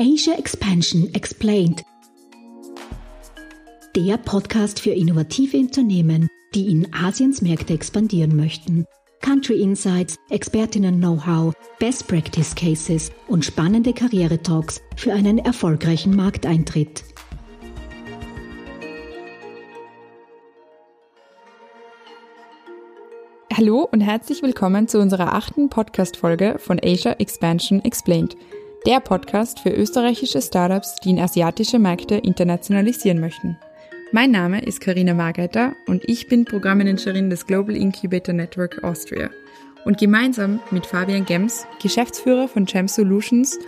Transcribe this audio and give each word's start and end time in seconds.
Asia 0.00 0.34
Expansion 0.34 1.12
Explained. 1.12 1.82
Der 3.96 4.16
Podcast 4.16 4.78
für 4.78 4.92
innovative 4.92 5.56
Unternehmen, 5.56 6.28
die 6.54 6.70
in 6.70 6.94
Asiens 6.94 7.42
Märkte 7.42 7.72
expandieren 7.72 8.36
möchten. 8.36 8.86
Country 9.22 9.60
Insights, 9.60 10.14
Expertinnen-Know-how, 10.30 11.52
Best 11.80 12.06
Practice 12.06 12.54
Cases 12.54 13.10
und 13.26 13.44
spannende 13.44 13.92
Karriere-Talks 13.92 14.80
für 14.94 15.12
einen 15.12 15.38
erfolgreichen 15.38 16.14
Markteintritt. 16.14 17.02
Hallo 23.52 23.88
und 23.90 24.00
herzlich 24.00 24.42
willkommen 24.44 24.86
zu 24.86 25.00
unserer 25.00 25.34
achten 25.34 25.68
Podcast-Folge 25.68 26.60
von 26.60 26.78
Asia 26.80 27.14
Expansion 27.14 27.84
Explained, 27.84 28.36
der 28.88 29.00
Podcast 29.00 29.60
für 29.60 29.68
österreichische 29.68 30.40
Startups, 30.40 30.94
die 31.04 31.10
in 31.10 31.20
asiatische 31.20 31.78
Märkte 31.78 32.14
internationalisieren 32.14 33.20
möchten. 33.20 33.58
Mein 34.12 34.30
Name 34.30 34.62
ist 34.62 34.80
Karina 34.80 35.12
Margeiter 35.12 35.74
und 35.86 36.08
ich 36.08 36.26
bin 36.26 36.46
Programmmanagerin 36.46 37.28
des 37.28 37.46
Global 37.46 37.76
Incubator 37.76 38.32
Network 38.32 38.82
Austria. 38.82 39.28
Und 39.84 39.98
gemeinsam 39.98 40.60
mit 40.70 40.86
Fabian 40.86 41.26
Gems, 41.26 41.66
Geschäftsführer 41.82 42.48
von 42.48 42.64
Gem 42.64 42.88
Solutions, 42.88 43.58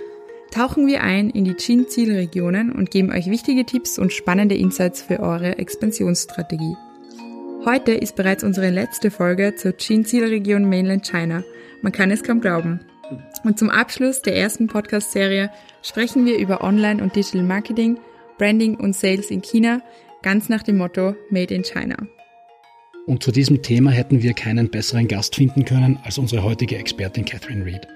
tauchen 0.51 0.87
wir 0.87 1.03
ein 1.03 1.29
in 1.29 1.45
die 1.45 1.55
Chin-Zielregionen 1.55 2.73
und 2.73 2.91
geben 2.91 3.13
euch 3.13 3.27
wichtige 3.27 3.67
Tipps 3.67 3.99
und 3.99 4.15
spannende 4.15 4.55
Insights 4.55 5.03
für 5.03 5.21
eure 5.21 5.59
Expansionsstrategie. 5.59 6.77
Heute 7.67 7.93
ist 7.93 8.17
bereits 8.17 8.43
unsere 8.43 8.71
letzte 8.71 9.11
Folge 9.11 9.55
zur 9.55 9.77
Chin-Zielregion 9.77 10.67
Mainland 10.67 11.07
China. 11.07 11.45
Man 11.83 11.93
kann 11.93 12.11
es 12.11 12.23
kaum 12.23 12.41
glauben. 12.41 12.81
Und 13.45 13.59
zum 13.59 13.71
Abschluss 13.71 14.23
der 14.23 14.37
ersten 14.37 14.67
Podcast-Serie 14.67 15.51
sprechen 15.83 16.27
wir 16.27 16.39
über 16.39 16.63
Online- 16.63 17.03
und 17.03 17.17
Digital 17.17 17.43
Marketing, 17.43 17.99
Branding 18.39 18.77
und 18.77 18.95
Sales 18.95 19.31
in 19.31 19.43
China, 19.43 19.81
ganz 20.23 20.49
nach 20.49 20.63
dem 20.63 20.77
Motto 20.77 21.15
Made 21.31 21.55
in 21.55 21.63
China. 21.63 21.97
Und 23.07 23.23
zu 23.23 23.33
diesem 23.33 23.63
Thema 23.63 23.91
hätten 23.91 24.23
wir 24.23 24.35
keinen 24.35 24.71
besseren 24.71 25.09
Gast 25.09 25.37
finden 25.37 25.65
können 25.65 25.99
als 26.05 26.19
unsere 26.19 26.43
heutige 26.43 26.77
Expertin 26.77 27.25
Catherine 27.25 27.65
Reed. 27.65 27.87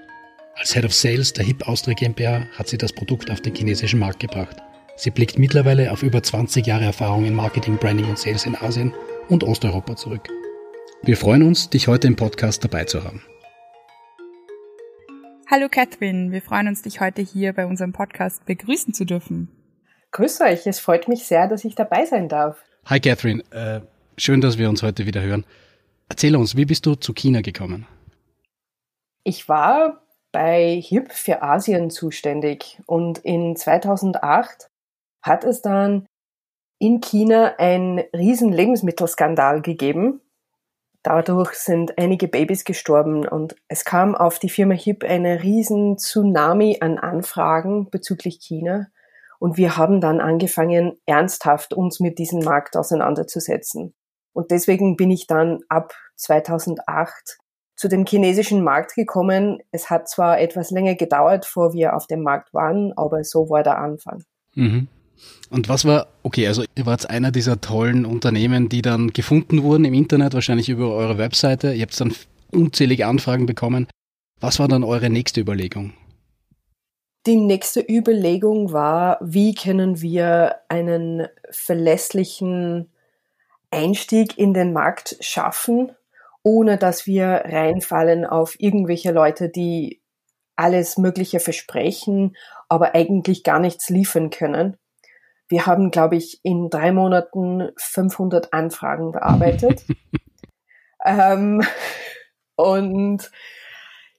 Als 0.57 0.73
Head 0.73 0.85
of 0.85 0.93
Sales 0.93 1.33
der 1.33 1.45
HIP 1.45 1.67
Austria 1.67 1.93
GmbH 1.93 2.47
hat 2.57 2.67
sie 2.67 2.77
das 2.77 2.93
Produkt 2.93 3.29
auf 3.29 3.41
den 3.41 3.53
chinesischen 3.53 3.99
Markt 3.99 4.19
gebracht. 4.19 4.57
Sie 4.97 5.11
blickt 5.11 5.37
mittlerweile 5.37 5.91
auf 5.91 6.01
über 6.01 6.23
20 6.23 6.65
Jahre 6.65 6.85
Erfahrung 6.85 7.25
in 7.25 7.35
Marketing, 7.35 7.77
Branding 7.77 8.09
und 8.09 8.17
Sales 8.17 8.45
in 8.45 8.55
Asien 8.55 8.93
und 9.29 9.43
Osteuropa 9.43 9.95
zurück. 9.95 10.27
Wir 11.03 11.17
freuen 11.17 11.43
uns, 11.43 11.69
dich 11.69 11.87
heute 11.87 12.07
im 12.07 12.15
Podcast 12.15 12.63
dabei 12.63 12.85
zu 12.85 13.03
haben. 13.03 13.21
Hallo 15.47 15.67
Catherine, 15.69 16.31
wir 16.31 16.41
freuen 16.41 16.67
uns, 16.67 16.81
dich 16.81 17.01
heute 17.01 17.21
hier 17.21 17.53
bei 17.53 17.67
unserem 17.67 17.93
Podcast 17.93 18.43
begrüßen 18.45 18.95
zu 18.95 19.05
dürfen. 19.05 19.47
Grüß 20.09 20.41
euch, 20.41 20.65
es 20.65 20.79
freut 20.79 21.07
mich 21.07 21.25
sehr, 21.25 21.47
dass 21.47 21.63
ich 21.63 21.75
dabei 21.75 22.05
sein 22.05 22.27
darf. 22.27 22.63
Hi 22.85 22.99
Catherine, 22.99 23.43
äh, 23.51 23.81
schön, 24.17 24.41
dass 24.41 24.57
wir 24.57 24.67
uns 24.69 24.81
heute 24.81 25.05
wieder 25.05 25.21
hören. 25.21 25.45
Erzähl 26.09 26.35
uns, 26.35 26.57
wie 26.57 26.65
bist 26.65 26.87
du 26.87 26.95
zu 26.95 27.13
China 27.13 27.41
gekommen? 27.41 27.85
Ich 29.23 29.47
war 29.47 30.01
bei 30.31 30.81
HIP 30.83 31.11
für 31.11 31.43
Asien 31.43 31.91
zuständig 31.91 32.81
und 32.87 33.19
in 33.19 33.55
2008 33.55 34.71
hat 35.21 35.43
es 35.43 35.61
dann 35.61 36.07
in 36.79 37.01
China 37.01 37.53
ein 37.59 38.03
riesen 38.15 38.51
Lebensmittelskandal 38.51 39.61
gegeben. 39.61 40.21
Dadurch 41.05 41.53
sind 41.53 41.99
einige 41.99 42.27
Babys 42.27 42.65
gestorben 42.65 43.27
und 43.27 43.55
es 43.67 43.85
kam 43.85 44.15
auf 44.15 44.39
die 44.39 44.49
Firma 44.49 44.73
HIP 44.73 45.03
eine 45.03 45.43
riesen 45.43 45.99
Tsunami 45.99 46.79
an 46.81 46.97
Anfragen 46.97 47.91
bezüglich 47.91 48.39
China. 48.39 48.87
Und 49.37 49.55
wir 49.55 49.77
haben 49.77 50.01
dann 50.01 50.19
angefangen, 50.19 50.97
ernsthaft 51.05 51.75
uns 51.75 51.99
mit 51.99 52.17
diesem 52.17 52.39
Markt 52.39 52.75
auseinanderzusetzen. 52.75 53.93
Und 54.33 54.49
deswegen 54.49 54.95
bin 54.95 55.11
ich 55.11 55.27
dann 55.27 55.59
ab 55.69 55.93
2008 56.15 57.37
zu 57.75 57.87
dem 57.87 58.07
chinesischen 58.07 58.63
Markt 58.63 58.95
gekommen. 58.95 59.59
Es 59.69 59.91
hat 59.91 60.09
zwar 60.09 60.39
etwas 60.39 60.71
länger 60.71 60.95
gedauert, 60.95 61.45
vor 61.45 61.73
wir 61.73 61.95
auf 61.95 62.07
dem 62.07 62.23
Markt 62.23 62.51
waren, 62.51 62.93
aber 62.97 63.23
so 63.23 63.47
war 63.51 63.61
der 63.61 63.77
Anfang. 63.77 64.23
Mhm. 64.55 64.87
Und 65.49 65.69
was 65.69 65.85
war, 65.85 66.07
okay, 66.23 66.47
also 66.47 66.63
ihr 66.75 66.85
wart 66.85 67.09
einer 67.09 67.31
dieser 67.31 67.61
tollen 67.61 68.05
Unternehmen, 68.05 68.69
die 68.69 68.81
dann 68.81 69.13
gefunden 69.13 69.63
wurden 69.63 69.85
im 69.85 69.93
Internet, 69.93 70.33
wahrscheinlich 70.33 70.69
über 70.69 70.91
eure 70.93 71.17
Webseite. 71.17 71.73
Ihr 71.73 71.83
habt 71.83 71.99
dann 71.99 72.13
unzählige 72.51 73.07
Anfragen 73.07 73.45
bekommen. 73.45 73.87
Was 74.39 74.59
war 74.59 74.67
dann 74.67 74.83
eure 74.83 75.09
nächste 75.09 75.41
Überlegung? 75.41 75.93
Die 77.25 77.37
nächste 77.37 77.79
Überlegung 77.81 78.71
war, 78.71 79.17
wie 79.21 79.55
können 79.55 80.01
wir 80.01 80.57
einen 80.69 81.27
verlässlichen 81.49 82.91
Einstieg 83.71 84.37
in 84.37 84.53
den 84.53 84.73
Markt 84.73 85.17
schaffen, 85.21 85.91
ohne 86.43 86.77
dass 86.77 87.07
wir 87.07 87.25
reinfallen 87.45 88.25
auf 88.25 88.59
irgendwelche 88.59 89.11
Leute, 89.11 89.49
die 89.49 90.01
alles 90.55 90.97
Mögliche 90.97 91.39
versprechen, 91.39 92.35
aber 92.69 92.93
eigentlich 92.93 93.43
gar 93.43 93.59
nichts 93.59 93.89
liefern 93.89 94.29
können. 94.29 94.77
Wir 95.47 95.65
haben, 95.65 95.91
glaube 95.91 96.15
ich, 96.15 96.39
in 96.43 96.69
drei 96.69 96.91
Monaten 96.91 97.69
500 97.77 98.53
Anfragen 98.53 99.11
bearbeitet. 99.11 99.83
ähm, 101.05 101.61
und 102.55 103.31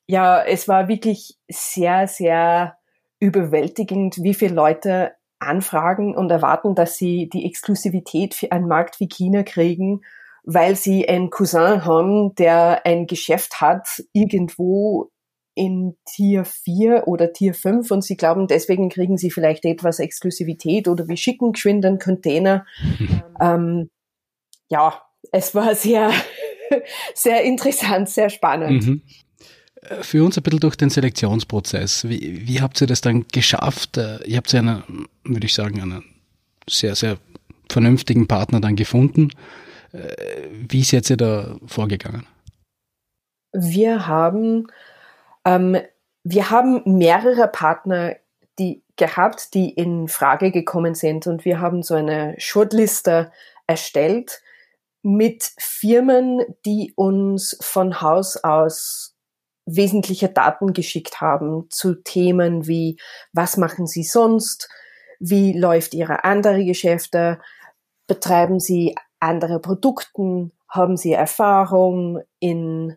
ja, 0.06 0.42
es 0.42 0.68
war 0.68 0.88
wirklich 0.88 1.36
sehr, 1.48 2.06
sehr 2.06 2.78
überwältigend, 3.18 4.22
wie 4.22 4.34
viele 4.34 4.54
Leute 4.54 5.12
anfragen 5.38 6.16
und 6.16 6.30
erwarten, 6.30 6.74
dass 6.74 6.96
sie 6.96 7.28
die 7.28 7.46
Exklusivität 7.46 8.34
für 8.34 8.52
einen 8.52 8.68
Markt 8.68 9.00
wie 9.00 9.08
China 9.08 9.42
kriegen, 9.42 10.02
weil 10.44 10.76
sie 10.76 11.08
einen 11.08 11.30
Cousin 11.30 11.84
haben, 11.84 12.34
der 12.36 12.86
ein 12.86 13.06
Geschäft 13.06 13.60
hat 13.60 14.04
irgendwo 14.12 15.10
in 15.56 15.96
Tier 16.04 16.44
4 16.44 17.08
oder 17.08 17.32
Tier 17.32 17.54
5 17.54 17.90
und 17.90 18.04
sie 18.04 18.16
glauben, 18.16 18.46
deswegen 18.46 18.90
kriegen 18.90 19.16
sie 19.16 19.30
vielleicht 19.30 19.64
etwas 19.64 19.98
Exklusivität 19.98 20.86
oder 20.86 21.08
wir 21.08 21.16
schicken 21.16 21.52
geschwind 21.52 21.84
einen 21.84 21.98
Container. 21.98 22.66
ähm, 23.40 23.88
ja, 24.68 25.02
es 25.32 25.54
war 25.54 25.74
sehr, 25.74 26.12
sehr 27.14 27.42
interessant, 27.42 28.10
sehr 28.10 28.28
spannend. 28.28 28.86
Mhm. 28.86 29.02
Für 30.02 30.24
uns 30.24 30.36
ein 30.36 30.42
bisschen 30.42 30.60
durch 30.60 30.76
den 30.76 30.90
Selektionsprozess. 30.90 32.06
Wie, 32.08 32.46
wie 32.46 32.60
habt 32.60 32.80
ihr 32.80 32.86
das 32.86 33.00
dann 33.00 33.24
geschafft? 33.32 33.96
Äh, 33.96 34.18
ihr 34.26 34.36
habt 34.36 34.52
ja 34.52 34.60
einen, 34.60 35.06
würde 35.24 35.46
ich 35.46 35.54
sagen, 35.54 35.80
einen 35.80 36.04
sehr, 36.68 36.94
sehr 36.96 37.16
vernünftigen 37.70 38.26
Partner 38.28 38.60
dann 38.60 38.76
gefunden. 38.76 39.30
Äh, 39.92 40.12
wie 40.68 40.82
seid 40.82 41.08
ihr 41.08 41.16
da 41.16 41.56
vorgegangen? 41.66 42.26
Wir 43.52 44.06
haben 44.06 44.66
ähm, 45.46 45.78
wir 46.24 46.50
haben 46.50 46.82
mehrere 46.84 47.48
Partner 47.48 48.16
die 48.58 48.82
gehabt, 48.96 49.54
die 49.54 49.70
in 49.70 50.08
Frage 50.08 50.50
gekommen 50.50 50.94
sind. 50.94 51.26
Und 51.26 51.44
wir 51.44 51.60
haben 51.60 51.82
so 51.82 51.94
eine 51.94 52.34
Shortliste 52.38 53.30
erstellt 53.66 54.42
mit 55.02 55.52
Firmen, 55.58 56.42
die 56.64 56.92
uns 56.96 57.56
von 57.60 58.00
Haus 58.00 58.36
aus 58.42 59.14
wesentliche 59.66 60.28
Daten 60.28 60.72
geschickt 60.72 61.20
haben 61.20 61.66
zu 61.70 61.94
Themen 61.94 62.66
wie 62.66 62.98
was 63.32 63.56
machen 63.56 63.86
sie 63.86 64.04
sonst, 64.04 64.68
wie 65.18 65.58
läuft 65.58 65.92
ihre 65.94 66.24
andere 66.24 66.64
Geschäfte, 66.64 67.40
betreiben 68.06 68.60
sie 68.60 68.94
andere 69.18 69.58
Produkten, 69.60 70.52
haben 70.68 70.96
sie 70.96 71.12
Erfahrung 71.12 72.20
in 72.38 72.96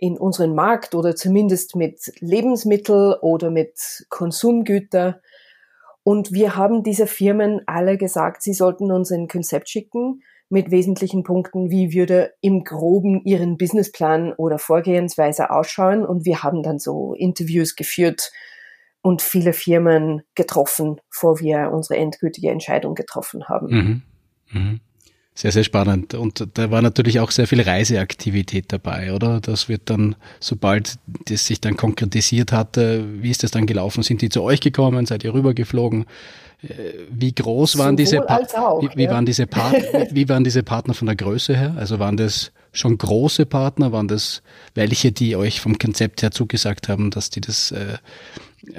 in 0.00 0.16
unseren 0.16 0.54
Markt 0.54 0.94
oder 0.94 1.14
zumindest 1.14 1.76
mit 1.76 2.00
Lebensmittel 2.20 3.18
oder 3.20 3.50
mit 3.50 4.06
Konsumgüter. 4.08 5.20
Und 6.02 6.32
wir 6.32 6.56
haben 6.56 6.82
diese 6.82 7.06
Firmen 7.06 7.60
alle 7.66 7.98
gesagt, 7.98 8.42
sie 8.42 8.54
sollten 8.54 8.90
uns 8.90 9.12
ein 9.12 9.28
Konzept 9.28 9.68
schicken 9.68 10.22
mit 10.48 10.70
wesentlichen 10.70 11.22
Punkten, 11.22 11.70
wie 11.70 11.92
würde 11.92 12.32
im 12.40 12.64
Groben 12.64 13.22
ihren 13.24 13.58
Businessplan 13.58 14.32
oder 14.32 14.58
Vorgehensweise 14.58 15.50
ausschauen. 15.50 16.04
Und 16.04 16.24
wir 16.24 16.42
haben 16.42 16.62
dann 16.62 16.78
so 16.78 17.14
Interviews 17.14 17.76
geführt 17.76 18.32
und 19.02 19.20
viele 19.20 19.52
Firmen 19.52 20.22
getroffen, 20.34 21.00
bevor 21.10 21.40
wir 21.40 21.70
unsere 21.72 22.00
endgültige 22.00 22.50
Entscheidung 22.50 22.94
getroffen 22.94 23.48
haben. 23.48 23.66
Mhm. 23.68 24.02
Mhm. 24.52 24.80
Sehr, 25.34 25.52
sehr 25.52 25.64
spannend. 25.64 26.14
Und 26.14 26.46
da 26.54 26.70
war 26.70 26.82
natürlich 26.82 27.20
auch 27.20 27.30
sehr 27.30 27.46
viel 27.46 27.62
Reiseaktivität 27.62 28.66
dabei, 28.68 29.12
oder? 29.14 29.40
Das 29.40 29.68
wird 29.68 29.82
dann, 29.86 30.16
sobald 30.40 30.98
das 31.26 31.46
sich 31.46 31.60
dann 31.60 31.76
konkretisiert 31.76 32.52
hatte, 32.52 33.04
wie 33.22 33.30
ist 33.30 33.42
das 33.42 33.50
dann 33.50 33.66
gelaufen? 33.66 34.02
Sind 34.02 34.22
die 34.22 34.28
zu 34.28 34.42
euch 34.42 34.60
gekommen? 34.60 35.06
Seid 35.06 35.24
ihr 35.24 35.32
rübergeflogen? 35.32 36.04
Äh, 36.62 36.74
wie 37.10 37.32
groß 37.32 37.78
waren 37.78 37.96
Sowohl 37.96 37.96
diese, 37.96 38.20
pa 38.20 38.40
auch, 38.56 38.82
wie, 38.82 38.88
wie 38.96 39.04
ja. 39.04 39.10
waren 39.10 39.24
diese 39.24 39.46
Partner, 39.46 40.06
wie 40.10 40.28
waren 40.28 40.44
diese 40.44 40.62
Partner 40.62 40.94
von 40.94 41.06
der 41.06 41.16
Größe 41.16 41.56
her? 41.56 41.74
Also 41.78 41.98
waren 41.98 42.16
das 42.16 42.52
schon 42.72 42.98
große 42.98 43.46
Partner? 43.46 43.92
Waren 43.92 44.08
das 44.08 44.42
welche, 44.74 45.12
die 45.12 45.36
euch 45.36 45.60
vom 45.60 45.78
Konzept 45.78 46.22
her 46.22 46.30
zugesagt 46.30 46.88
haben, 46.88 47.10
dass 47.10 47.30
die 47.30 47.40
das, 47.40 47.72
äh, 47.72 47.98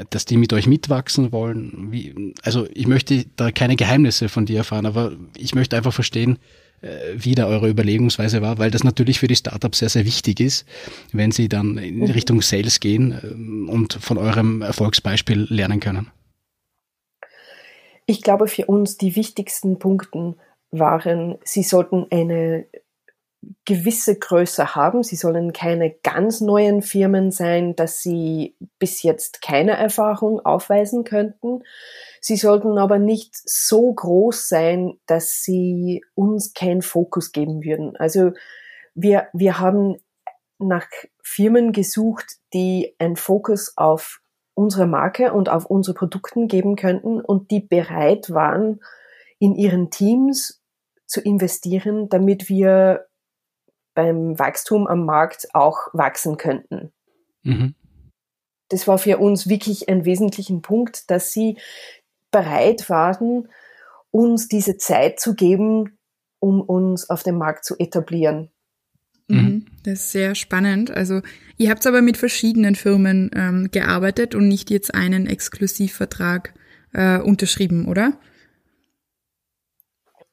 dass 0.10 0.26
die 0.26 0.38
mit 0.38 0.54
euch 0.54 0.68
mitwachsen 0.68 1.32
wollen? 1.32 1.92
Wie, 1.92 2.34
also 2.44 2.68
ich 2.74 2.88
möchte 2.88 3.26
da 3.36 3.52
keine 3.52 3.76
Geheimnisse 3.76 4.30
von 4.30 4.46
dir 4.46 4.60
erfahren, 4.60 4.86
aber 4.86 5.14
ich 5.38 5.56
möchte 5.56 5.76
einfach 5.78 5.94
verstehen, 5.94 6.38
äh, 6.82 7.14
wie 7.16 7.36
da 7.36 7.46
eure 7.48 7.70
Überlegungsweise 7.70 8.42
war, 8.42 8.58
weil 8.58 8.72
das 8.72 8.84
natürlich 8.84 9.20
für 9.20 9.28
die 9.28 9.36
Startups 9.36 9.80
sehr, 9.80 9.90
sehr 9.90 10.06
wichtig 10.06 10.40
ist, 10.40 10.66
wenn 11.12 11.32
sie 11.32 11.48
dann 11.48 11.78
in 11.78 11.98
mhm. 12.00 12.06
Richtung 12.06 12.42
Sales 12.42 12.80
gehen 12.80 13.12
äh, 13.12 13.72
und 13.72 13.94
von 13.94 14.18
eurem 14.18 14.62
Erfolgsbeispiel 14.62 15.48
lernen 15.50 15.80
können. 15.80 16.12
Ich 18.08 18.24
glaube, 18.24 18.48
für 18.48 18.66
uns 18.66 18.98
die 18.98 19.16
wichtigsten 19.16 19.78
Punkte 19.78 20.36
waren, 20.72 21.38
sie 21.44 21.64
sollten 21.64 22.08
eine 22.10 22.66
gewisse 23.66 24.18
Größe 24.18 24.76
haben. 24.76 25.04
Sie 25.04 25.16
sollen 25.16 25.54
keine 25.54 25.92
ganz 26.04 26.42
neuen 26.42 26.82
Firmen 26.82 27.32
sein, 27.32 27.76
dass 27.76 28.02
sie 28.02 28.56
bis 28.80 29.02
jetzt 29.04 29.42
keine 29.42 29.72
Erfahrung 29.72 30.40
aufweisen 30.40 31.04
könnten. 31.04 31.64
Sie 32.20 32.38
sollten 32.38 32.78
aber 32.78 33.00
nicht 33.00 33.36
so 33.36 33.94
groß 33.94 34.48
sein, 34.48 35.00
dass 35.08 35.42
sie 35.44 36.04
uns 36.14 36.54
keinen 36.54 36.82
Fokus 36.82 37.32
geben 37.32 37.64
würden. 37.64 37.96
Also 37.98 38.32
wir, 38.94 39.28
wir 39.34 39.60
haben 39.60 39.98
nach 40.60 40.88
Firmen 41.24 41.72
gesucht, 41.72 42.26
die 42.54 42.96
einen 43.00 43.16
Fokus 43.16 43.74
auf 43.78 44.22
unsere 44.54 44.86
Marke 44.86 45.34
und 45.34 45.50
auf 45.50 45.66
unsere 45.66 45.96
Produkten 45.96 46.48
geben 46.48 46.76
könnten 46.76 47.22
und 47.22 47.50
die 47.52 47.62
bereit 47.62 48.30
waren, 48.30 48.82
in 49.40 49.56
ihren 49.56 49.90
Teams 49.90 50.62
zu 51.08 51.22
investieren, 51.22 52.10
damit 52.10 52.48
wir 52.48 53.08
beim 54.01 54.39
Wachstum 54.39 54.88
am 54.88 55.06
Markt 55.06 55.48
auch 55.53 55.94
wachsen 55.94 56.38
könnten. 56.38 56.92
Mhm. 57.44 57.75
Das 58.69 58.88
war 58.88 58.98
für 58.98 59.18
uns 59.19 59.48
wirklich 59.48 59.89
ein 59.89 60.06
wesentlicher 60.06 60.57
Punkt, 60.59 61.12
dass 61.12 61.31
sie 61.31 61.57
bereit 62.31 62.89
waren, 62.89 63.50
uns 64.09 64.48
diese 64.48 64.77
Zeit 64.77 65.19
zu 65.19 65.36
geben, 65.36 65.98
um 66.39 66.62
uns 66.62 67.09
auf 67.09 67.21
dem 67.21 67.38
Markt 67.38 67.63
zu 67.63 67.77
etablieren. 67.77 68.50
Mhm. 69.27 69.38
mhm. 69.38 69.65
Das 69.83 69.94
ist 69.94 70.12
sehr 70.12 70.36
spannend. 70.36 70.89
Also 70.89 71.21
ihr 71.57 71.69
habt 71.69 71.86
aber 71.86 72.01
mit 72.01 72.18
verschiedenen 72.18 72.75
Firmen 72.75 73.30
ähm, 73.36 73.69
gearbeitet 73.71 74.33
und 74.33 74.48
nicht 74.48 74.69
jetzt 74.71 74.95
einen 74.95 75.27
Exklusivvertrag 75.27 76.53
äh, 76.94 77.19
unterschrieben, 77.19 77.88
oder? 77.88 78.13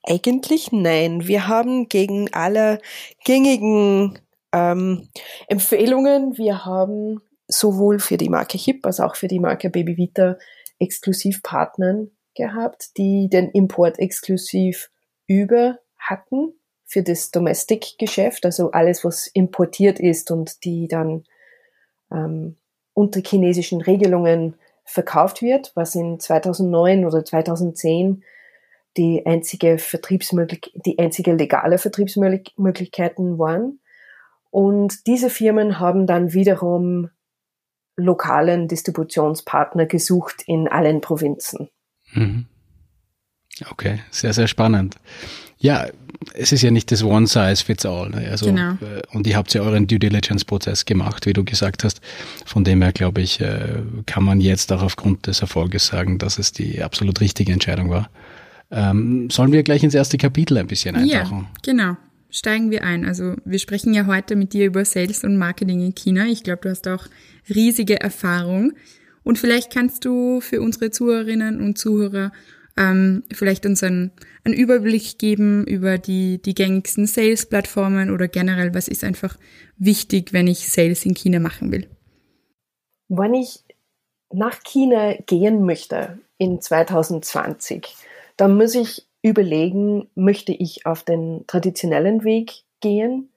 Eigentlich 0.05 0.73
nein. 0.73 1.27
Wir 1.27 1.49
haben 1.49 1.89
gegen 1.89 2.33
alle 2.33 2.81
gängigen 3.25 4.19
ähm, 4.53 5.09
Empfehlungen, 5.49 6.39
wir 6.39 6.65
haben 6.65 7.21
sowohl 7.49 7.99
für 7.99 8.17
die 8.17 8.29
Marke 8.29 8.59
Hip 8.59 8.85
als 8.87 9.01
auch 9.01 9.17
für 9.17 9.29
die 9.29 9.41
Marke 9.41 9.71
Baby 9.71 9.97
Vita 9.97 10.37
Exklusivpartnern 10.79 12.11
gehabt, 12.35 12.97
die 12.97 13.29
den 13.29 13.51
Import 13.51 13.99
exklusiv 13.99 14.91
über 15.27 15.79
hatten 15.99 16.55
für 16.85 17.03
das 17.03 17.31
Domestic-Geschäft, 17.31 18.47
also 18.47 18.71
alles, 18.71 19.05
was 19.05 19.27
importiert 19.27 20.01
ist 20.01 20.31
und 20.31 20.65
die 20.65 20.89
dann 20.89 21.25
ähm, 22.11 22.57
unter 22.95 23.21
chinesischen 23.21 23.83
Regelungen 23.83 24.55
verkauft 24.85 25.43
wird, 25.43 25.73
was 25.75 25.95
in 25.95 26.19
2009 26.19 27.05
oder 27.05 27.25
2010 27.25 28.23
die 28.97 29.25
einzige 29.27 29.79
Vertriebsmöglich 29.79 30.73
die 30.75 30.99
einzige 30.99 31.35
legale 31.35 31.79
Vertriebsmöglichkeiten 31.79 33.39
waren. 33.39 33.81
Und 34.51 35.07
diese 35.07 35.31
Firmen 35.31 35.79
haben 35.79 36.07
dann 36.07 36.33
wiederum 36.33 37.11
lokalen 37.97 38.69
Distributionspartner 38.69 39.87
gesucht 39.87 40.43
in 40.47 40.69
allen 40.69 41.01
Provinzen. 41.01 41.69
Mhm. 42.13 42.47
Okay, 43.71 44.01
sehr, 44.11 44.33
sehr 44.33 44.47
spannend. 44.47 44.97
Ja, 45.59 45.89
es 46.35 46.53
ist 46.53 46.63
ja 46.63 46.71
nicht 46.71 46.93
das 46.93 47.03
One 47.03 47.27
Size 47.27 47.57
Fits 47.57 47.85
All. 47.85 48.11
Ne? 48.11 48.29
Also, 48.31 48.47
genau. 48.47 48.73
Äh, 48.75 49.03
und 49.13 49.27
ihr 49.27 49.37
habt 49.37 49.53
ja 49.53 49.63
euren 49.63 49.89
Due 49.89 49.99
Diligence 49.99 50.45
Prozess 50.45 50.85
gemacht, 50.85 51.27
wie 51.27 51.33
du 51.33 51.45
gesagt 51.45 51.83
hast. 51.83 52.01
Von 52.47 52.63
dem 52.63 52.83
her, 52.83 52.93
glaube 52.93 53.21
ich, 53.21 53.41
äh, 53.41 53.83
kann 54.07 54.23
man 54.23 54.41
jetzt 54.41 54.73
auch 54.73 54.83
aufgrund 54.83 55.27
des 55.27 55.41
Erfolges 55.41 55.87
sagen, 55.89 56.19
dass 56.19 56.39
es 56.39 56.53
die 56.53 56.83
absolut 56.83 57.21
richtige 57.21 57.53
Entscheidung 57.53 57.91
war. 57.91 58.09
Ähm, 58.71 59.31
sollen 59.31 59.53
wir 59.53 59.63
gleich 59.63 59.83
ins 59.83 59.95
erste 59.95 60.19
Kapitel 60.19 60.59
ein 60.59 60.67
bisschen 60.67 60.95
eintauchen? 60.95 61.47
Ja, 61.49 61.73
genau. 61.73 61.97
Steigen 62.31 62.71
wir 62.71 62.85
ein. 62.85 63.07
Also 63.07 63.37
wir 63.45 63.59
sprechen 63.59 63.95
ja 63.95 64.07
heute 64.07 64.37
mit 64.37 64.53
dir 64.53 64.67
über 64.67 64.85
Sales 64.85 65.25
und 65.25 65.39
Marketing 65.39 65.81
in 65.81 65.95
China. 65.95 66.27
Ich 66.27 66.43
glaube, 66.43 66.61
du 66.63 66.71
hast 66.71 66.87
auch 66.87 67.07
riesige 67.49 68.01
Erfahrung. 68.01 68.73
Und 69.23 69.39
vielleicht 69.39 69.73
kannst 69.73 70.05
du 70.05 70.41
für 70.41 70.61
unsere 70.61 70.91
Zuhörerinnen 70.91 71.61
und 71.61 71.79
Zuhörer 71.79 72.33
ähm, 72.79 73.25
vielleicht 73.33 73.67
uns 73.67 73.83
einen, 73.83 74.13
einen 74.45 74.55
Überblick 74.55 75.19
geben 75.19 75.67
über 75.67 75.99
die, 75.99 76.41
die 76.41 76.55
gängigsten 76.55 77.07
Sales-Plattformen 77.07 78.11
oder 78.11 78.29
generell, 78.29 78.73
was 78.75 78.89
ist 78.89 79.05
einfach 79.05 79.37
wichtig, 79.77 80.33
wenn 80.33 80.47
ich 80.47 80.71
Sales 80.71 81.05
in 81.05 81.15
China 81.15 81.41
machen 81.41 81.73
will? 81.73 81.89
Wenn 83.09 83.35
ich 83.35 83.65
nach 84.33 84.63
China 84.63 85.15
gehen 85.27 85.65
möchte 85.65 86.19
in 86.39 86.61
2020, 86.61 87.87
dann 88.39 88.57
muss 88.57 88.75
ich 88.75 89.07
überlegen, 89.21 90.09
möchte 90.15 90.53
ich 90.53 90.87
auf 90.87 91.03
den 91.03 91.45
traditionellen 91.47 92.25
Weg 92.25 92.63
gehen? 92.81 93.31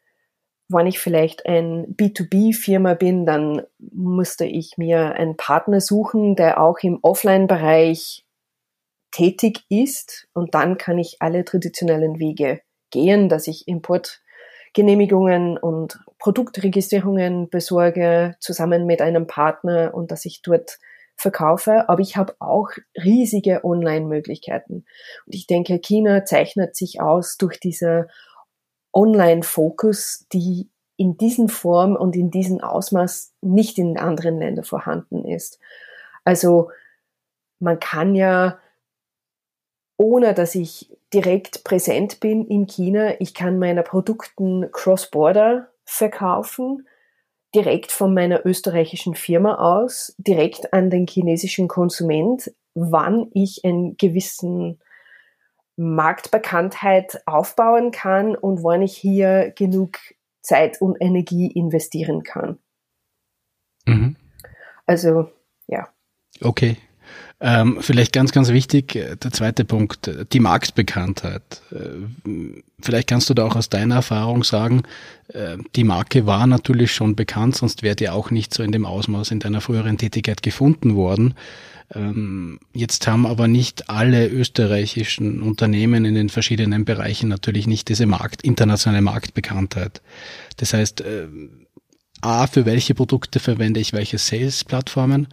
Wenn 0.69 0.87
ich 0.87 0.99
vielleicht 0.99 1.45
ein 1.45 1.95
B2B-Firma 1.97 2.93
bin, 2.93 3.25
dann 3.25 3.63
musste 3.79 4.45
ich 4.45 4.77
mir 4.77 5.15
einen 5.15 5.35
Partner 5.35 5.81
suchen, 5.81 6.37
der 6.37 6.61
auch 6.61 6.79
im 6.81 6.99
Offline-Bereich 7.01 8.25
tätig 9.11 9.65
ist. 9.67 10.29
Und 10.33 10.53
dann 10.55 10.77
kann 10.77 10.97
ich 10.97 11.17
alle 11.19 11.43
traditionellen 11.43 12.19
Wege 12.19 12.61
gehen, 12.91 13.27
dass 13.27 13.47
ich 13.47 13.67
Importgenehmigungen 13.67 15.57
und 15.57 15.99
Produktregistrierungen 16.19 17.49
besorge, 17.49 18.35
zusammen 18.39 18.85
mit 18.85 19.01
einem 19.01 19.27
Partner 19.27 19.93
und 19.93 20.11
dass 20.11 20.25
ich 20.25 20.41
dort 20.41 20.79
verkaufe, 21.15 21.87
aber 21.87 22.01
ich 22.01 22.17
habe 22.17 22.35
auch 22.39 22.69
riesige 22.97 23.63
Online-Möglichkeiten. 23.63 24.85
Und 25.25 25.35
ich 25.35 25.47
denke, 25.47 25.79
China 25.79 26.25
zeichnet 26.25 26.75
sich 26.75 27.01
aus 27.01 27.37
durch 27.37 27.59
diese 27.59 28.07
Online-Fokus, 28.93 30.27
die 30.33 30.69
in 30.97 31.17
diesen 31.17 31.49
Form 31.49 31.95
und 31.95 32.15
in 32.15 32.29
diesem 32.31 32.61
Ausmaß 32.61 33.33
nicht 33.41 33.77
in 33.77 33.97
anderen 33.97 34.39
Ländern 34.39 34.65
vorhanden 34.65 35.25
ist. 35.25 35.59
Also 36.23 36.69
man 37.59 37.79
kann 37.79 38.15
ja, 38.15 38.59
ohne 39.97 40.33
dass 40.33 40.55
ich 40.55 40.95
direkt 41.13 41.63
präsent 41.63 42.19
bin 42.19 42.45
in 42.45 42.67
China, 42.67 43.19
ich 43.19 43.33
kann 43.33 43.59
meine 43.59 43.83
Produkten 43.83 44.71
cross-border 44.71 45.69
verkaufen 45.85 46.87
direkt 47.53 47.91
von 47.91 48.13
meiner 48.13 48.45
österreichischen 48.45 49.15
Firma 49.15 49.55
aus, 49.55 50.15
direkt 50.17 50.73
an 50.73 50.89
den 50.89 51.07
chinesischen 51.07 51.67
Konsument, 51.67 52.51
wann 52.73 53.29
ich 53.33 53.65
einen 53.65 53.97
gewissen 53.97 54.79
Marktbekanntheit 55.75 57.21
aufbauen 57.25 57.91
kann 57.91 58.35
und 58.35 58.63
wann 58.63 58.81
ich 58.81 58.95
hier 58.95 59.51
genug 59.55 59.97
Zeit 60.41 60.81
und 60.81 60.97
Energie 60.99 61.47
investieren 61.47 62.23
kann. 62.23 62.59
Mhm. 63.85 64.15
Also, 64.85 65.31
ja. 65.67 65.89
Okay, 66.41 66.77
ähm, 67.43 67.79
vielleicht 67.81 68.13
ganz, 68.13 68.31
ganz 68.31 68.49
wichtig, 68.49 68.95
äh, 68.95 69.15
der 69.15 69.31
zweite 69.31 69.65
Punkt, 69.65 70.07
äh, 70.07 70.25
die 70.31 70.39
Marktbekanntheit. 70.39 71.41
Äh, 71.71 72.29
vielleicht 72.79 73.09
kannst 73.09 73.31
du 73.31 73.33
da 73.33 73.45
auch 73.45 73.55
aus 73.55 73.69
deiner 73.69 73.95
Erfahrung 73.95 74.43
sagen, 74.43 74.83
die 75.77 75.85
Marke 75.85 76.25
war 76.25 76.45
natürlich 76.45 76.91
schon 76.91 77.15
bekannt, 77.15 77.55
sonst 77.55 77.83
wäre 77.83 77.95
die 77.95 78.09
auch 78.09 78.31
nicht 78.31 78.53
so 78.53 78.63
in 78.63 78.73
dem 78.73 78.85
Ausmaß 78.85 79.31
in 79.31 79.39
deiner 79.39 79.61
früheren 79.61 79.97
Tätigkeit 79.97 80.43
gefunden 80.43 80.95
worden. 80.95 81.35
Ähm, 81.95 82.59
jetzt 82.73 83.07
haben 83.07 83.25
aber 83.25 83.47
nicht 83.47 83.89
alle 83.89 84.27
österreichischen 84.27 85.41
Unternehmen 85.41 86.03
in 86.03 86.15
den 86.15 86.27
verschiedenen 86.27 86.83
Bereichen 86.83 87.29
natürlich 87.29 87.65
nicht 87.65 87.87
diese 87.87 88.07
Markt, 88.07 88.41
internationale 88.41 89.01
Marktbekanntheit. 89.01 90.01
Das 90.57 90.73
heißt, 90.73 91.01
A, 92.19 92.47
für 92.47 92.65
welche 92.65 92.93
Produkte 92.93 93.39
verwende 93.39 93.79
ich 93.79 93.93
welche 93.93 94.17
Sales-Plattformen 94.17 95.29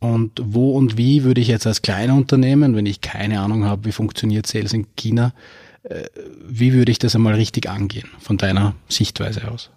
und 0.00 0.32
wo 0.42 0.76
und 0.76 0.96
wie 0.96 1.24
würde 1.24 1.40
ich 1.40 1.48
jetzt 1.48 1.66
als 1.66 1.82
kleiner 1.82 2.14
Unternehmen, 2.14 2.76
wenn 2.76 2.86
ich 2.86 3.00
keine 3.00 3.40
Ahnung 3.40 3.64
habe, 3.64 3.86
wie 3.86 3.92
funktioniert 3.92 4.46
Sales 4.46 4.72
in 4.72 4.94
China, 4.96 5.32
äh, 5.84 6.04
wie 6.46 6.74
würde 6.74 6.92
ich 6.92 6.98
das 6.98 7.14
einmal 7.14 7.34
richtig 7.34 7.68
angehen, 7.68 8.08
von 8.18 8.36
deiner 8.36 8.74
Sichtweise 8.88 9.50
aus? 9.50 9.70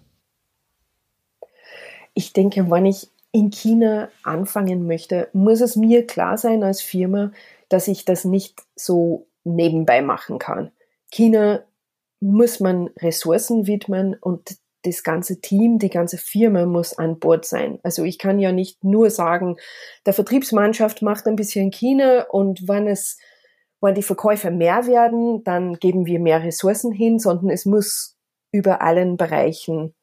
Ich 2.14 2.34
denke, 2.34 2.70
wenn 2.70 2.86
ich 2.86 3.08
in 3.32 3.52
China 3.52 4.10
anfangen 4.24 4.88
möchte, 4.88 5.30
muss 5.34 5.62
es 5.62 5.76
mir 5.76 6.06
klar 6.06 6.38
sein 6.38 6.64
als 6.64 6.82
Firma, 6.82 7.32
dass 7.70 7.88
ich 7.88 8.06
das 8.06 8.26
nicht 8.26 8.64
so 8.76 9.28
nebenbei 9.44 10.02
machen 10.02 10.40
kann. 10.40 10.72
China 11.12 11.62
muss 12.20 12.60
man 12.60 12.88
Ressourcen 12.98 13.68
widmen 13.68 14.16
und 14.16 14.58
das 14.84 15.04
ganze 15.04 15.42
Team, 15.42 15.78
die 15.80 15.90
ganze 15.90 16.18
Firma 16.18 16.66
muss 16.66 16.98
an 16.98 17.20
Bord 17.20 17.46
sein. 17.46 17.80
Also 17.84 18.04
ich 18.04 18.18
kann 18.18 18.40
ja 18.40 18.52
nicht 18.52 18.84
nur 18.84 19.10
sagen, 19.10 19.58
der 20.06 20.14
Vertriebsmannschaft 20.14 21.02
macht 21.02 21.28
ein 21.28 21.36
bisschen 21.36 21.72
China 21.72 22.26
und 22.30 22.68
wenn 22.68 22.88
es, 22.88 23.18
wenn 23.82 23.96
die 23.96 24.04
Verkäufe 24.04 24.52
mehr 24.52 24.88
werden, 24.88 25.44
dann 25.44 25.76
geben 25.80 26.06
wir 26.06 26.20
mehr 26.20 26.44
Ressourcen 26.44 26.92
hin, 26.92 27.20
sondern 27.20 27.50
es 27.50 27.66
muss 27.66 28.16
über 28.52 28.82
allen 28.82 29.18
Bereichen 29.18 29.94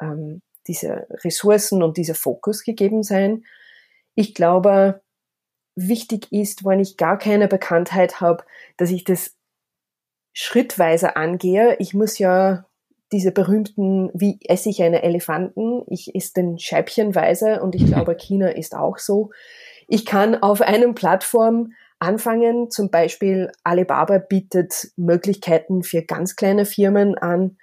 ähm, 0.00 0.42
diese 0.66 1.06
Ressourcen 1.24 1.82
und 1.82 1.96
dieser 1.96 2.14
Fokus 2.14 2.62
gegeben 2.62 3.02
sein. 3.02 3.44
Ich 4.14 4.34
glaube, 4.34 5.02
wichtig 5.74 6.30
ist, 6.32 6.64
wenn 6.64 6.80
ich 6.80 6.96
gar 6.96 7.18
keine 7.18 7.48
Bekanntheit 7.48 8.20
habe, 8.20 8.44
dass 8.76 8.90
ich 8.90 9.04
das 9.04 9.36
schrittweise 10.32 11.16
angehe. 11.16 11.76
Ich 11.78 11.94
muss 11.94 12.18
ja 12.18 12.66
diese 13.12 13.32
berühmten, 13.32 14.10
wie 14.14 14.38
esse 14.44 14.68
ich 14.68 14.82
eine 14.82 15.02
Elefanten? 15.02 15.82
Ich 15.88 16.14
esse 16.14 16.34
den 16.34 16.58
scheibchenweise 16.58 17.60
und 17.62 17.74
ich 17.74 17.86
glaube, 17.86 18.14
China 18.18 18.48
ist 18.48 18.76
auch 18.76 18.98
so. 18.98 19.30
Ich 19.88 20.06
kann 20.06 20.36
auf 20.36 20.60
einem 20.60 20.94
Plattform 20.94 21.72
anfangen, 21.98 22.70
zum 22.70 22.90
Beispiel 22.90 23.50
Alibaba 23.64 24.18
bietet 24.18 24.92
Möglichkeiten 24.96 25.82
für 25.82 26.02
ganz 26.02 26.36
kleine 26.36 26.64
Firmen 26.64 27.18
an, 27.18 27.58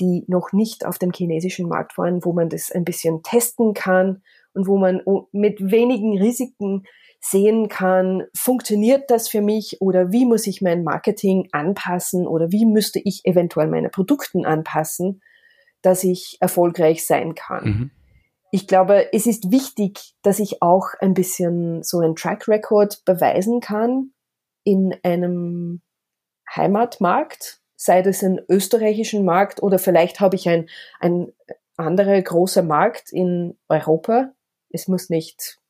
die 0.00 0.24
noch 0.28 0.52
nicht 0.52 0.86
auf 0.86 0.98
dem 0.98 1.12
chinesischen 1.12 1.68
Markt 1.68 1.98
waren, 1.98 2.24
wo 2.24 2.32
man 2.32 2.48
das 2.48 2.72
ein 2.72 2.84
bisschen 2.84 3.22
testen 3.22 3.74
kann 3.74 4.22
und 4.54 4.66
wo 4.66 4.78
man 4.78 5.02
mit 5.32 5.70
wenigen 5.70 6.18
Risiken 6.18 6.84
sehen 7.24 7.68
kann, 7.68 8.24
funktioniert 8.36 9.08
das 9.10 9.28
für 9.28 9.40
mich 9.40 9.80
oder 9.80 10.10
wie 10.10 10.26
muss 10.26 10.46
ich 10.46 10.60
mein 10.60 10.82
Marketing 10.82 11.48
anpassen 11.52 12.26
oder 12.26 12.50
wie 12.50 12.66
müsste 12.66 12.98
ich 12.98 13.24
eventuell 13.24 13.68
meine 13.68 13.88
Produkte 13.88 14.40
anpassen, 14.44 15.22
dass 15.82 16.02
ich 16.02 16.36
erfolgreich 16.40 17.06
sein 17.06 17.34
kann. 17.34 17.64
Mhm. 17.64 17.90
Ich 18.50 18.66
glaube, 18.66 19.12
es 19.12 19.26
ist 19.26 19.50
wichtig, 19.50 20.14
dass 20.22 20.40
ich 20.40 20.62
auch 20.62 20.88
ein 21.00 21.14
bisschen 21.14 21.82
so 21.82 22.00
ein 22.00 22.16
Track 22.16 22.48
Record 22.48 23.04
beweisen 23.04 23.60
kann 23.60 24.12
in 24.64 24.94
einem 25.02 25.80
Heimatmarkt, 26.54 27.60
sei 27.76 28.02
das 28.02 28.22
ein 28.22 28.40
österreichischen 28.48 29.24
Markt 29.24 29.62
oder 29.62 29.78
vielleicht 29.78 30.20
habe 30.20 30.36
ich 30.36 30.48
ein, 30.48 30.68
ein 31.00 31.32
anderer 31.76 32.20
großer 32.20 32.62
Markt 32.62 33.12
in 33.12 33.56
Europa. 33.68 34.32
Es 34.70 34.88
muss 34.88 35.08
nicht 35.08 35.61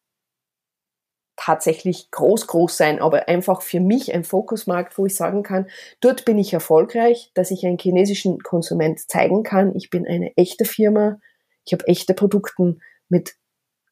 tatsächlich 1.37 2.11
groß, 2.11 2.47
groß 2.47 2.77
sein, 2.77 3.01
aber 3.01 3.29
einfach 3.29 3.63
für 3.63 3.81
mich 3.81 4.15
ein 4.15 4.25
Fokusmarkt, 4.25 4.99
wo 4.99 5.07
ich 5.07 5.15
sagen 5.15 5.43
kann, 5.43 5.67
dort 6.01 6.25
bin 6.25 6.39
ich 6.39 6.53
erfolgreich, 6.53 7.31
dass 7.35 7.51
ich 7.51 7.65
einen 7.65 7.79
chinesischen 7.79 8.41
Konsument 8.41 9.01
zeigen 9.09 9.43
kann, 9.43 9.75
ich 9.75 9.91
bin 9.91 10.07
eine 10.07 10.37
echte 10.37 10.65
Firma, 10.65 11.19
ich 11.65 11.73
habe 11.73 11.87
echte 11.87 12.15
Produkte 12.15 12.77
mit 13.09 13.35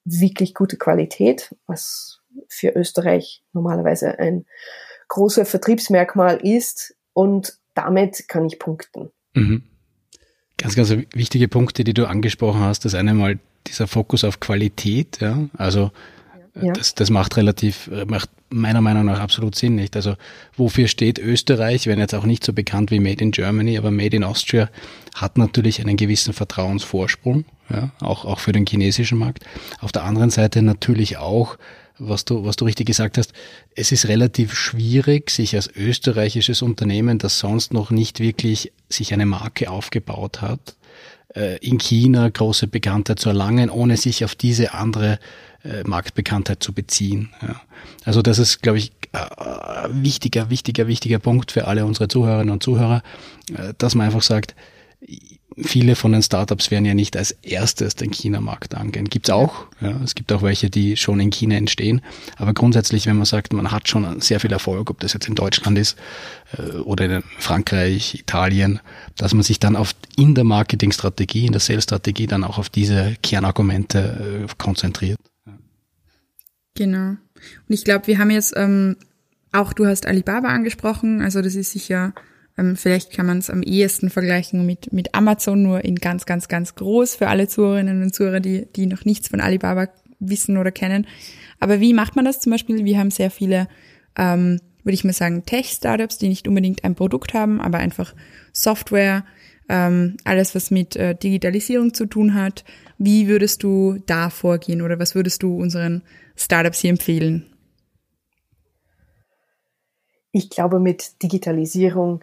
wirklich 0.05 0.55
guter 0.55 0.77
Qualität, 0.77 1.55
was 1.67 2.21
für 2.49 2.71
Österreich 2.71 3.43
normalerweise 3.53 4.19
ein 4.19 4.47
großer 5.09 5.45
Vertriebsmerkmal 5.45 6.37
ist 6.37 6.95
und 7.13 7.59
damit 7.75 8.29
kann 8.29 8.47
ich 8.47 8.59
punkten. 8.59 9.11
Mhm. 9.35 9.65
Ganz, 10.57 10.77
ganz 10.77 10.91
wichtige 11.15 11.49
Punkte, 11.49 11.85
die 11.85 11.95
du 11.95 12.07
angesprochen 12.07 12.61
hast. 12.61 12.85
Das 12.85 12.95
eine 12.95 13.15
mal 13.15 13.39
dieser 13.67 13.87
Fokus 13.87 14.25
auf 14.25 14.41
Qualität, 14.41 15.21
ja. 15.21 15.49
Also 15.57 15.91
ja. 16.63 16.73
Das, 16.73 16.95
das 16.95 17.11
macht 17.11 17.37
relativ, 17.37 17.89
äh, 17.89 18.05
macht 18.05 18.31
meiner 18.51 18.81
Meinung 18.81 19.05
nach 19.05 19.21
absolut 19.21 19.55
Sinn 19.55 19.77
nicht. 19.77 19.97
Also 19.97 20.15
wofür 20.57 20.89
steht 20.89 21.19
Österreich, 21.19 21.87
wenn 21.87 21.99
jetzt 21.99 22.15
auch 22.15 22.25
nicht 22.25 22.45
so 22.45 22.53
bekannt 22.53 22.91
wie 22.91 23.01
Made 23.01 23.23
in 23.23 23.31
Germany, 23.31 23.79
aber 23.79 23.91
Made 23.91 24.17
in 24.17 24.25
Austria 24.25 24.69
hat 25.15 25.39
natürlich 25.39 25.81
einen 25.81 25.97
gewissen 25.97 26.33
Vertrauensvorsprung, 26.33 27.45
ja, 27.71 27.91
auch, 28.01 28.25
auch 28.25 28.41
für 28.41 28.53
den 28.53 28.67
chinesischen 28.67 29.19
Markt. 29.19 29.45
Auf 29.81 29.93
der 29.93 30.05
anderen 30.05 30.31
Seite 30.31 30.63
natürlich 30.63 31.19
auch, 31.19 31.57
was 31.99 32.25
du, 32.25 32.45
was 32.45 32.57
du 32.57 32.65
richtig 32.65 32.87
gesagt 32.87 33.19
hast, 33.19 33.33
es 33.75 33.93
ist 33.93 34.09
relativ 34.09 34.55
schwierig, 34.55 35.31
sich 35.31 35.55
als 35.55 35.71
österreichisches 35.75 36.63
Unternehmen, 36.63 37.19
das 37.19 37.39
sonst 37.39 37.73
noch 37.73 37.91
nicht 37.91 38.21
wirklich 38.21 38.73
sich 38.89 39.13
eine 39.13 39.27
Marke 39.27 39.71
aufgebaut 39.71 40.41
hat, 40.41 40.77
äh, 41.35 41.59
in 41.59 41.79
China 41.79 42.29
große 42.29 42.67
Bekanntheit 42.67 43.21
zu 43.21 43.29
erlangen, 43.29 43.71
ohne 43.71 43.97
sich 43.97 44.25
auf 44.25 44.35
diese 44.35 44.75
andere 44.75 45.19
äh, 45.63 45.83
Marktbekanntheit 45.85 46.63
zu 46.63 46.73
beziehen. 46.73 47.29
Ja. 47.43 47.61
Also 48.05 48.23
das 48.23 48.39
ist, 48.39 48.63
glaube 48.63 48.79
ich, 48.79 48.93
äh, 49.13 49.19
wichtiger, 49.91 50.49
wichtiger, 50.49 50.87
wichtiger 50.87 51.19
Punkt 51.19 51.53
für 51.53 51.67
alle 51.67 51.85
unsere 51.85 52.09
Zuhörerinnen 52.09 52.51
und 52.51 52.63
Zuhörer, 52.63 53.03
äh, 53.53 53.75
dass 53.77 53.95
man 53.95 54.07
einfach 54.07 54.23
sagt, 54.23 54.55
viele 55.63 55.97
von 55.97 56.13
den 56.13 56.23
Startups 56.23 56.71
werden 56.71 56.87
ja 56.87 56.95
nicht 56.95 57.15
als 57.15 57.33
erstes 57.43 57.95
den 57.95 58.11
China-Markt 58.11 58.75
angehen. 58.75 59.11
Gibt's 59.11 59.29
auch. 59.29 59.67
Ja, 59.83 60.01
es 60.03 60.15
gibt 60.15 60.33
auch 60.33 60.41
welche, 60.41 60.71
die 60.71 60.97
schon 60.97 61.21
in 61.21 61.29
China 61.29 61.57
entstehen. 61.57 62.01
Aber 62.37 62.55
grundsätzlich, 62.55 63.05
wenn 63.05 63.17
man 63.17 63.27
sagt, 63.27 63.53
man 63.53 63.71
hat 63.71 63.87
schon 63.87 64.23
sehr 64.23 64.41
viel 64.41 64.53
Erfolg, 64.53 64.89
ob 64.89 65.01
das 65.01 65.13
jetzt 65.13 65.29
in 65.29 65.35
Deutschland 65.35 65.77
ist 65.77 65.97
oder 66.85 67.05
in 67.05 67.23
Frankreich, 67.39 68.15
Italien, 68.15 68.81
dass 69.17 69.35
man 69.35 69.43
sich 69.43 69.59
dann 69.59 69.77
auf 69.77 69.95
in 70.17 70.35
der 70.35 70.45
Marketingstrategie, 70.45 71.47
in 71.47 71.53
der 71.53 71.61
Sales-Strategie 71.61 72.27
dann 72.27 72.45
auch 72.45 72.57
auf 72.57 72.69
diese 72.69 73.17
Kernargumente 73.23 74.47
konzentriert. 74.57 75.19
Genau. 76.77 77.11
Und 77.11 77.19
ich 77.69 77.85
glaube, 77.85 78.07
wir 78.07 78.19
haben 78.19 78.31
jetzt 78.31 78.55
ähm, 78.57 78.97
auch, 79.53 79.73
du 79.73 79.87
hast 79.87 80.07
Alibaba 80.07 80.49
angesprochen, 80.49 81.21
also 81.23 81.43
das 81.43 81.55
ist 81.55 81.73
sicher, 81.73 82.15
ähm, 82.57 82.77
vielleicht 82.77 83.13
kann 83.13 83.27
man 83.27 83.39
es 83.39 83.51
am 83.51 83.63
ehesten 83.63 84.11
vergleichen 84.11 84.67
mit, 84.67 84.93
mit 84.93 85.15
Amazon, 85.15 85.63
nur 85.63 85.85
in 85.85 85.97
ganz, 85.97 86.27
ganz, 86.27 86.49
ganz 86.49 86.75
groß 86.75 87.15
für 87.17 87.29
alle 87.29 87.49
Zuhörerinnen 87.49 88.03
und 88.03 88.15
Zuhörer, 88.15 88.41
die, 88.41 88.67
die 88.77 88.87
noch 88.87 89.05
nichts 89.05 89.29
von 89.29 89.41
Alibaba 89.41 89.89
wissen 90.19 90.57
oder 90.57 90.71
kennen. 90.71 91.07
Aber 91.59 91.81
wie 91.81 91.95
macht 91.95 92.17
man 92.17 92.25
das 92.25 92.41
zum 92.41 92.53
Beispiel? 92.53 92.85
Wir 92.85 92.99
haben 92.99 93.11
sehr 93.11 93.31
viele, 93.31 93.69
ähm, 94.17 94.61
würde 94.85 94.95
ich 94.95 95.05
mal 95.05 95.13
sagen, 95.13 95.45
Tech-Startups, 95.45 96.19
die 96.19 96.29
nicht 96.29 96.47
unbedingt 96.47 96.85
ein 96.85 96.95
Produkt 96.95 97.35
haben, 97.35 97.61
aber 97.61 97.79
einfach 97.79 98.15
Software, 98.53 99.25
ähm, 99.69 100.17
alles, 100.25 100.55
was 100.55 100.71
mit 100.71 100.97
äh, 100.97 101.15
Digitalisierung 101.15 101.95
zu 101.95 102.07
tun 102.07 102.35
hat. 102.35 102.65
Wie 102.99 103.29
würdest 103.29 103.63
du 103.63 103.99
da 104.07 104.29
vorgehen 104.29 104.83
oder 104.83 104.99
was 104.99 105.15
würdest 105.15 105.43
du 105.43 105.57
unseren 105.57 106.03
Startups 106.41 106.81
hier 106.81 106.91
empfehlen? 106.91 107.47
Ich 110.33 110.49
glaube, 110.49 110.81
mit 110.81 111.23
Digitalisierung 111.23 112.23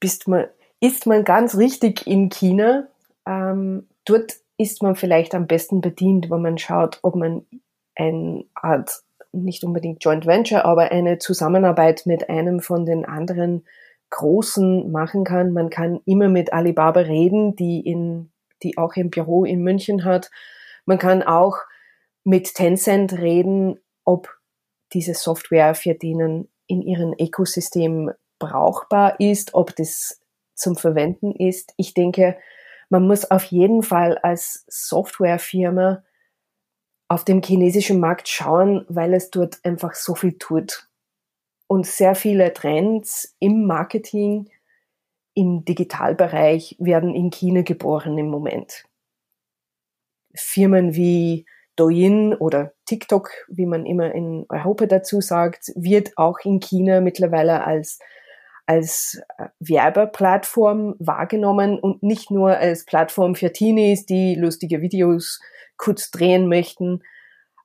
bist 0.00 0.26
man, 0.26 0.46
ist 0.80 1.06
man 1.06 1.24
ganz 1.24 1.56
richtig 1.56 2.06
in 2.06 2.28
China. 2.28 2.88
Ähm, 3.26 3.86
dort 4.04 4.36
ist 4.58 4.82
man 4.82 4.96
vielleicht 4.96 5.34
am 5.34 5.46
besten 5.46 5.80
bedient, 5.80 6.30
wenn 6.30 6.42
man 6.42 6.58
schaut, 6.58 6.98
ob 7.02 7.14
man 7.14 7.46
eine 7.94 8.44
Art, 8.54 8.90
nicht 9.32 9.64
unbedingt 9.64 10.02
Joint 10.02 10.26
Venture, 10.26 10.64
aber 10.64 10.90
eine 10.90 11.18
Zusammenarbeit 11.18 12.02
mit 12.06 12.28
einem 12.28 12.60
von 12.60 12.84
den 12.84 13.04
anderen 13.04 13.64
Großen 14.10 14.90
machen 14.90 15.24
kann. 15.24 15.52
Man 15.52 15.70
kann 15.70 16.00
immer 16.04 16.28
mit 16.28 16.52
Alibaba 16.52 17.00
reden, 17.00 17.54
die 17.54 17.80
in, 17.80 18.30
die 18.62 18.78
auch 18.78 18.96
im 18.96 19.10
Büro 19.10 19.44
in 19.44 19.62
München 19.62 20.04
hat. 20.04 20.30
Man 20.84 20.98
kann 20.98 21.22
auch 21.22 21.58
mit 22.26 22.54
Tencent 22.54 23.12
reden, 23.12 23.78
ob 24.04 24.36
diese 24.92 25.14
Software 25.14 25.76
für 25.76 25.94
denen 25.94 26.50
in 26.66 26.82
ihrem 26.82 27.14
Ökosystem 27.18 28.10
brauchbar 28.40 29.20
ist, 29.20 29.54
ob 29.54 29.76
das 29.76 30.20
zum 30.56 30.74
Verwenden 30.74 31.30
ist. 31.30 31.72
Ich 31.76 31.94
denke, 31.94 32.36
man 32.88 33.06
muss 33.06 33.30
auf 33.30 33.44
jeden 33.44 33.84
Fall 33.84 34.18
als 34.18 34.64
Softwarefirma 34.66 36.02
auf 37.08 37.24
dem 37.24 37.42
chinesischen 37.42 38.00
Markt 38.00 38.28
schauen, 38.28 38.84
weil 38.88 39.14
es 39.14 39.30
dort 39.30 39.64
einfach 39.64 39.94
so 39.94 40.16
viel 40.16 40.36
tut 40.36 40.88
und 41.68 41.86
sehr 41.86 42.16
viele 42.16 42.52
Trends 42.52 43.36
im 43.38 43.66
Marketing, 43.66 44.50
im 45.34 45.64
Digitalbereich 45.64 46.74
werden 46.80 47.14
in 47.14 47.30
China 47.30 47.62
geboren 47.62 48.18
im 48.18 48.30
Moment. 48.30 48.84
Firmen 50.34 50.96
wie 50.96 51.46
Douyin 51.76 52.34
oder 52.34 52.72
TikTok, 52.86 53.30
wie 53.48 53.66
man 53.66 53.86
immer 53.86 54.14
in 54.14 54.46
Europa 54.48 54.86
dazu 54.86 55.20
sagt, 55.20 55.72
wird 55.76 56.12
auch 56.16 56.38
in 56.44 56.60
China 56.60 57.00
mittlerweile 57.00 57.64
als 57.64 57.98
als 58.66 59.22
äh, 59.38 59.46
Werbeplattform 59.60 60.96
wahrgenommen 60.98 61.78
und 61.78 62.02
nicht 62.02 62.30
nur 62.32 62.56
als 62.56 62.84
Plattform 62.84 63.36
für 63.36 63.52
Teenies, 63.52 64.06
die 64.06 64.34
lustige 64.34 64.80
Videos 64.80 65.40
kurz 65.76 66.10
drehen 66.10 66.48
möchten. 66.48 67.02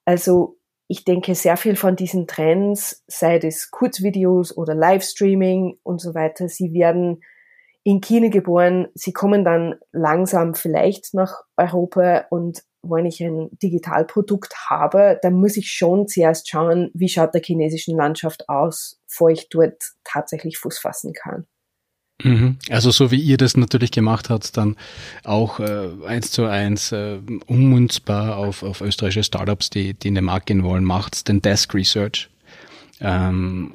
Also 0.05 0.57
ich 0.87 1.03
denke, 1.03 1.35
sehr 1.35 1.57
viel 1.57 1.75
von 1.75 1.95
diesen 1.95 2.27
Trends, 2.27 3.03
sei 3.07 3.37
es 3.37 3.71
Kurzvideos 3.71 4.55
oder 4.55 4.75
Livestreaming 4.75 5.79
und 5.83 5.99
so 6.01 6.13
weiter, 6.13 6.49
sie 6.49 6.73
werden 6.73 7.23
in 7.83 8.01
China 8.01 8.27
geboren, 8.27 8.89
sie 8.93 9.13
kommen 9.13 9.43
dann 9.43 9.75
langsam 9.91 10.53
vielleicht 10.53 11.13
nach 11.13 11.43
Europa 11.57 12.25
und 12.29 12.63
wenn 12.83 13.05
ich 13.05 13.21
ein 13.21 13.49
Digitalprodukt 13.61 14.53
habe, 14.69 15.19
dann 15.21 15.33
muss 15.33 15.57
ich 15.57 15.71
schon 15.71 16.07
zuerst 16.07 16.49
schauen, 16.49 16.89
wie 16.93 17.09
schaut 17.09 17.33
der 17.33 17.41
chinesischen 17.43 17.95
Landschaft 17.95 18.49
aus, 18.49 18.99
bevor 19.07 19.29
ich 19.29 19.49
dort 19.49 19.81
tatsächlich 20.03 20.57
Fuß 20.57 20.79
fassen 20.79 21.13
kann. 21.13 21.45
Mhm. 22.23 22.57
Also 22.69 22.91
so 22.91 23.11
wie 23.11 23.19
ihr 23.19 23.37
das 23.37 23.57
natürlich 23.57 23.91
gemacht 23.91 24.29
habt, 24.29 24.55
dann 24.57 24.75
auch 25.23 25.59
äh, 25.59 25.89
eins 26.05 26.31
zu 26.31 26.45
eins 26.45 26.91
äh, 26.91 27.19
ummünzbar 27.47 28.37
auf, 28.37 28.63
auf 28.63 28.81
österreichische 28.81 29.23
Startups, 29.23 29.69
die, 29.69 29.93
die 29.93 30.09
in 30.09 30.15
den 30.15 30.25
Markt 30.25 30.47
gehen 30.47 30.63
wollen, 30.63 30.83
macht's 30.83 31.23
den 31.23 31.41
Desk 31.41 31.73
Research. 31.73 32.30
Ähm, 33.03 33.73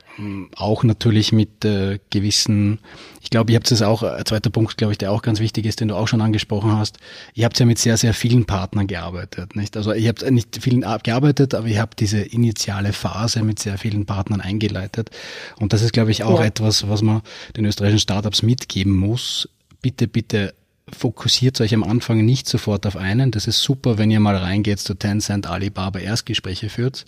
auch 0.55 0.85
natürlich 0.85 1.33
mit 1.33 1.65
äh, 1.65 1.99
gewissen, 2.11 2.79
ich 3.21 3.29
glaube, 3.31 3.51
ihr 3.51 3.57
habt 3.57 3.71
es 3.73 3.83
auch, 3.83 4.05
ein 4.05 4.25
zweiter 4.25 4.51
Punkt, 4.51 4.77
glaube 4.77 4.93
ich, 4.93 4.99
der 4.99 5.11
auch 5.11 5.21
ganz 5.21 5.41
wichtig 5.41 5.67
ist, 5.67 5.81
den 5.81 5.89
du 5.89 5.97
auch 5.97 6.07
schon 6.07 6.21
angesprochen 6.21 6.77
hast. 6.77 6.99
Ihr 7.35 7.45
habt 7.45 7.59
ja 7.59 7.67
mit 7.67 7.79
sehr, 7.79 7.97
sehr 7.97 8.15
vielen 8.15 8.45
Partnern 8.45 8.87
gearbeitet, 8.87 9.57
nicht? 9.57 9.77
Also 9.77 9.93
ihr 9.93 10.09
habt 10.09 10.31
nicht 10.31 10.63
vielen 10.63 10.85
gearbeitet, 11.03 11.55
aber 11.55 11.67
ihr 11.67 11.81
habt 11.81 11.99
diese 11.99 12.21
initiale 12.21 12.93
Phase 12.93 13.43
mit 13.43 13.59
sehr 13.59 13.79
vielen 13.79 14.07
Partnern 14.07 14.41
eingeleitet. 14.41 15.11
Und 15.59 15.73
das 15.73 15.83
ist, 15.83 15.93
glaube 15.93 16.13
ich, 16.13 16.23
auch 16.23 16.39
ja. 16.39 16.47
etwas, 16.47 16.89
was 16.89 17.03
man 17.03 17.23
den 17.57 17.65
österreichischen 17.65 17.99
Startups 17.99 18.43
mitgeben 18.43 18.95
muss. 18.95 19.49
Bitte, 19.83 20.07
bitte 20.07 20.55
fokussiert 20.93 21.61
euch 21.61 21.75
am 21.75 21.83
Anfang 21.83 22.25
nicht 22.25 22.49
sofort 22.49 22.87
auf 22.87 22.97
einen. 22.97 23.33
Das 23.33 23.49
ist 23.49 23.61
super, 23.61 23.99
wenn 23.99 24.13
ihr 24.13 24.21
mal 24.21 24.37
reingeht 24.37 24.79
zu 24.79 24.95
Tencent, 24.95 25.49
Alibaba, 25.49 25.99
Erstgespräche 25.99 26.69
führt 26.69 27.07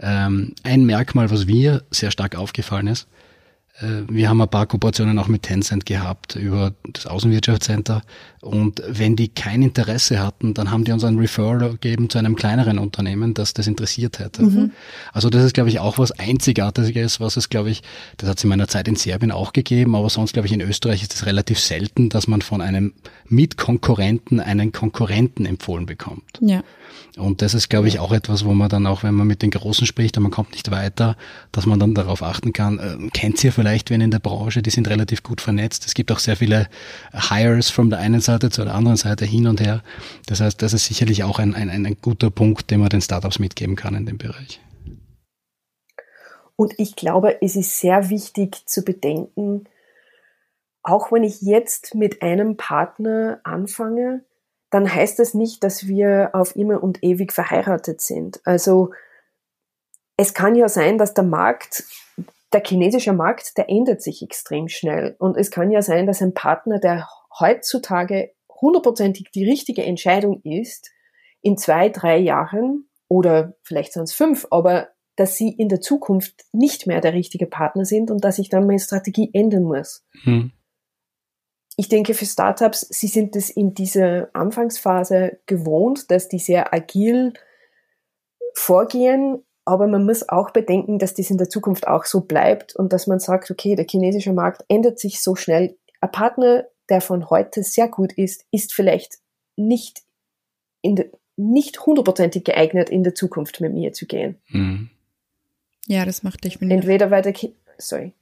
ähm, 0.00 0.54
ein 0.62 0.84
Merkmal, 0.84 1.30
was 1.30 1.46
mir 1.46 1.82
sehr 1.90 2.10
stark 2.10 2.36
aufgefallen 2.36 2.86
ist, 2.86 3.08
äh, 3.80 4.02
wir 4.08 4.28
haben 4.28 4.40
ein 4.40 4.48
paar 4.48 4.66
Kooperationen 4.66 5.18
auch 5.18 5.28
mit 5.28 5.42
Tencent 5.42 5.86
gehabt 5.86 6.36
über 6.36 6.72
das 6.92 7.06
Außenwirtschaftscenter. 7.06 8.02
Und 8.40 8.82
wenn 8.86 9.16
die 9.16 9.28
kein 9.28 9.62
Interesse 9.62 10.20
hatten, 10.20 10.54
dann 10.54 10.70
haben 10.70 10.84
die 10.84 10.92
uns 10.92 11.04
einen 11.04 11.18
Referral 11.18 11.70
gegeben 11.70 12.08
zu 12.08 12.18
einem 12.18 12.36
kleineren 12.36 12.78
Unternehmen, 12.78 13.34
das 13.34 13.54
das 13.54 13.66
interessiert 13.66 14.18
hätte. 14.18 14.42
Mhm. 14.42 14.70
Also 15.12 15.30
das 15.30 15.44
ist, 15.44 15.54
glaube 15.54 15.68
ich, 15.68 15.80
auch 15.80 15.98
was 15.98 16.12
Einzigartiges, 16.12 17.20
was 17.20 17.36
es, 17.36 17.48
glaube 17.48 17.70
ich, 17.70 17.82
das 18.16 18.28
hat 18.28 18.38
es 18.38 18.44
in 18.44 18.50
meiner 18.50 18.68
Zeit 18.68 18.88
in 18.88 18.96
Serbien 18.96 19.32
auch 19.32 19.52
gegeben, 19.52 19.96
aber 19.96 20.08
sonst, 20.10 20.32
glaube 20.32 20.46
ich, 20.46 20.52
in 20.52 20.60
Österreich 20.60 21.02
ist 21.02 21.14
es 21.14 21.26
relativ 21.26 21.58
selten, 21.58 22.08
dass 22.08 22.28
man 22.28 22.42
von 22.42 22.60
einem 22.60 22.94
Mitkonkurrenten 23.28 24.40
einen 24.40 24.72
Konkurrenten 24.72 25.44
empfohlen 25.44 25.86
bekommt. 25.86 26.38
Ja. 26.40 26.62
Und 27.16 27.40
das 27.40 27.54
ist, 27.54 27.68
glaube 27.68 27.88
ich, 27.88 27.98
auch 27.98 28.12
etwas, 28.12 28.44
wo 28.44 28.52
man 28.52 28.68
dann 28.68 28.86
auch, 28.86 29.02
wenn 29.02 29.14
man 29.14 29.26
mit 29.26 29.42
den 29.42 29.50
Großen 29.50 29.86
spricht 29.86 30.16
und 30.16 30.22
man 30.22 30.32
kommt 30.32 30.52
nicht 30.52 30.70
weiter, 30.70 31.16
dass 31.50 31.66
man 31.66 31.78
dann 31.78 31.94
darauf 31.94 32.22
achten 32.22 32.52
kann, 32.52 32.78
äh, 32.78 33.10
kennt 33.10 33.42
ihr 33.42 33.52
vielleicht 33.52 33.90
wen 33.90 34.00
in 34.00 34.10
der 34.10 34.18
Branche, 34.18 34.62
die 34.62 34.70
sind 34.70 34.88
relativ 34.88 35.22
gut 35.22 35.40
vernetzt. 35.40 35.86
Es 35.86 35.94
gibt 35.94 36.12
auch 36.12 36.18
sehr 36.18 36.36
viele 36.36 36.68
Hires 37.12 37.70
von 37.70 37.90
der 37.90 38.00
einen 38.00 38.20
Seite 38.20 38.50
zu 38.50 38.64
der 38.64 38.74
anderen 38.74 38.96
Seite 38.96 39.24
hin 39.24 39.46
und 39.46 39.60
her. 39.60 39.82
Das 40.26 40.40
heißt, 40.40 40.60
das 40.60 40.72
ist 40.72 40.86
sicherlich 40.86 41.24
auch 41.24 41.38
ein, 41.38 41.54
ein, 41.54 41.70
ein 41.70 41.96
guter 42.02 42.30
Punkt, 42.30 42.70
den 42.70 42.80
man 42.80 42.88
den 42.90 43.00
Startups 43.00 43.38
mitgeben 43.38 43.76
kann 43.76 43.94
in 43.94 44.06
dem 44.06 44.18
Bereich. 44.18 44.60
Und 46.56 46.74
ich 46.78 46.96
glaube, 46.96 47.42
es 47.42 47.54
ist 47.54 47.80
sehr 47.80 48.08
wichtig 48.08 48.66
zu 48.66 48.82
bedenken, 48.82 49.64
auch 50.82 51.12
wenn 51.12 51.24
ich 51.24 51.42
jetzt 51.42 51.94
mit 51.94 52.22
einem 52.22 52.56
Partner 52.56 53.40
anfange, 53.42 54.24
dann 54.70 54.92
heißt 54.92 55.18
das 55.18 55.34
nicht, 55.34 55.62
dass 55.62 55.86
wir 55.86 56.30
auf 56.32 56.56
immer 56.56 56.82
und 56.82 57.02
ewig 57.02 57.32
verheiratet 57.32 58.00
sind. 58.00 58.40
Also 58.44 58.90
es 60.16 60.34
kann 60.34 60.54
ja 60.54 60.68
sein, 60.68 60.98
dass 60.98 61.14
der 61.14 61.24
Markt, 61.24 61.84
der 62.52 62.62
chinesische 62.64 63.12
Markt, 63.12 63.56
der 63.58 63.68
ändert 63.68 64.02
sich 64.02 64.22
extrem 64.22 64.68
schnell. 64.68 65.14
Und 65.18 65.36
es 65.36 65.50
kann 65.50 65.70
ja 65.70 65.82
sein, 65.82 66.06
dass 66.06 66.22
ein 66.22 66.34
Partner, 66.34 66.78
der 66.78 67.08
heutzutage 67.38 68.32
hundertprozentig 68.60 69.30
die 69.32 69.44
richtige 69.44 69.84
Entscheidung 69.84 70.40
ist, 70.42 70.90
in 71.42 71.56
zwei, 71.58 71.88
drei 71.90 72.16
Jahren 72.18 72.88
oder 73.08 73.54
vielleicht 73.62 73.92
sind 73.92 74.04
es 74.04 74.14
fünf, 74.14 74.46
aber 74.50 74.88
dass 75.14 75.36
sie 75.36 75.50
in 75.50 75.68
der 75.68 75.80
Zukunft 75.80 76.44
nicht 76.52 76.86
mehr 76.86 77.00
der 77.00 77.12
richtige 77.12 77.46
Partner 77.46 77.84
sind 77.84 78.10
und 78.10 78.24
dass 78.24 78.38
ich 78.38 78.48
dann 78.48 78.66
meine 78.66 78.80
Strategie 78.80 79.30
ändern 79.32 79.62
muss. 79.62 80.04
Hm 80.22 80.52
ich 81.76 81.88
denke 81.88 82.14
für 82.14 82.24
Startups, 82.24 82.86
sie 82.88 83.06
sind 83.06 83.36
es 83.36 83.50
in 83.50 83.74
dieser 83.74 84.30
Anfangsphase 84.32 85.38
gewohnt, 85.46 86.10
dass 86.10 86.28
die 86.28 86.38
sehr 86.38 86.72
agil 86.72 87.34
vorgehen, 88.54 89.44
aber 89.66 89.86
man 89.86 90.06
muss 90.06 90.28
auch 90.28 90.50
bedenken, 90.50 90.98
dass 90.98 91.14
das 91.14 91.30
in 91.30 91.36
der 91.36 91.50
Zukunft 91.50 91.86
auch 91.86 92.06
so 92.06 92.22
bleibt 92.22 92.74
und 92.74 92.92
dass 92.92 93.06
man 93.06 93.18
sagt, 93.18 93.50
okay, 93.50 93.74
der 93.74 93.86
chinesische 93.86 94.32
Markt 94.32 94.64
ändert 94.68 94.98
sich 94.98 95.20
so 95.20 95.36
schnell. 95.36 95.76
Ein 96.00 96.12
Partner, 96.12 96.64
der 96.88 97.02
von 97.02 97.28
heute 97.28 97.62
sehr 97.62 97.88
gut 97.88 98.12
ist, 98.14 98.46
ist 98.50 98.72
vielleicht 98.72 99.18
nicht 99.56 100.02
in 100.80 100.96
de, 100.96 101.10
nicht 101.36 101.84
hundertprozentig 101.84 102.44
geeignet, 102.44 102.88
in 102.88 103.02
der 103.02 103.14
Zukunft 103.14 103.60
mit 103.60 103.74
mir 103.74 103.92
zu 103.92 104.06
gehen. 104.06 104.38
Mhm. 104.48 104.88
Ja, 105.86 106.04
das 106.04 106.22
macht 106.22 106.44
dich. 106.44 106.60
Entweder 106.62 107.10
weil 107.10 107.22
der, 107.22 107.34
sorry. 107.76 108.12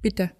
Bitte. 0.00 0.30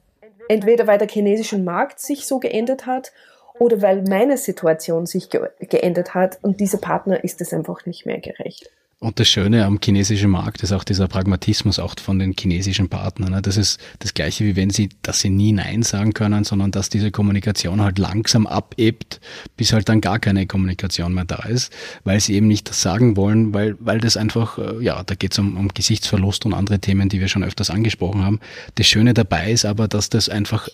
Entweder 0.50 0.88
weil 0.88 0.98
der 0.98 1.06
chinesische 1.06 1.58
Markt 1.58 2.00
sich 2.00 2.26
so 2.26 2.40
geändert 2.40 2.84
hat 2.84 3.12
oder 3.60 3.82
weil 3.82 4.02
meine 4.02 4.36
Situation 4.36 5.06
sich 5.06 5.30
ge 5.30 5.48
geändert 5.60 6.16
hat 6.16 6.40
und 6.42 6.58
dieser 6.58 6.78
Partner 6.78 7.22
ist 7.22 7.40
es 7.40 7.52
einfach 7.52 7.86
nicht 7.86 8.04
mehr 8.04 8.18
gerecht. 8.18 8.68
Und 9.02 9.18
das 9.18 9.28
Schöne 9.28 9.64
am 9.64 9.78
chinesischen 9.82 10.28
Markt 10.28 10.62
ist 10.62 10.72
auch 10.72 10.84
dieser 10.84 11.08
Pragmatismus 11.08 11.78
auch 11.78 11.94
von 11.98 12.18
den 12.18 12.34
chinesischen 12.38 12.90
Partnern. 12.90 13.32
Ne? 13.32 13.40
Das 13.40 13.56
ist 13.56 13.80
das 14.00 14.12
Gleiche, 14.12 14.44
wie 14.44 14.56
wenn 14.56 14.68
sie, 14.68 14.90
dass 15.00 15.20
sie 15.20 15.30
nie 15.30 15.52
Nein 15.52 15.82
sagen 15.82 16.12
können, 16.12 16.44
sondern 16.44 16.70
dass 16.70 16.90
diese 16.90 17.10
Kommunikation 17.10 17.80
halt 17.80 17.98
langsam 17.98 18.46
abebbt, 18.46 19.22
bis 19.56 19.72
halt 19.72 19.88
dann 19.88 20.02
gar 20.02 20.18
keine 20.18 20.46
Kommunikation 20.46 21.14
mehr 21.14 21.24
da 21.24 21.44
ist, 21.46 21.72
weil 22.04 22.20
sie 22.20 22.34
eben 22.34 22.46
nicht 22.46 22.68
das 22.68 22.82
sagen 22.82 23.16
wollen, 23.16 23.54
weil, 23.54 23.74
weil 23.80 24.00
das 24.00 24.18
einfach, 24.18 24.58
äh, 24.58 24.84
ja, 24.84 25.02
da 25.02 25.14
geht 25.14 25.32
es 25.32 25.38
um, 25.38 25.56
um 25.56 25.68
Gesichtsverlust 25.68 26.44
und 26.44 26.52
andere 26.52 26.78
Themen, 26.78 27.08
die 27.08 27.20
wir 27.20 27.28
schon 27.28 27.42
öfters 27.42 27.70
angesprochen 27.70 28.22
haben. 28.22 28.38
Das 28.74 28.86
Schöne 28.86 29.14
dabei 29.14 29.50
ist 29.50 29.64
aber, 29.64 29.88
dass 29.88 30.10
das 30.10 30.28
einfach 30.28 30.68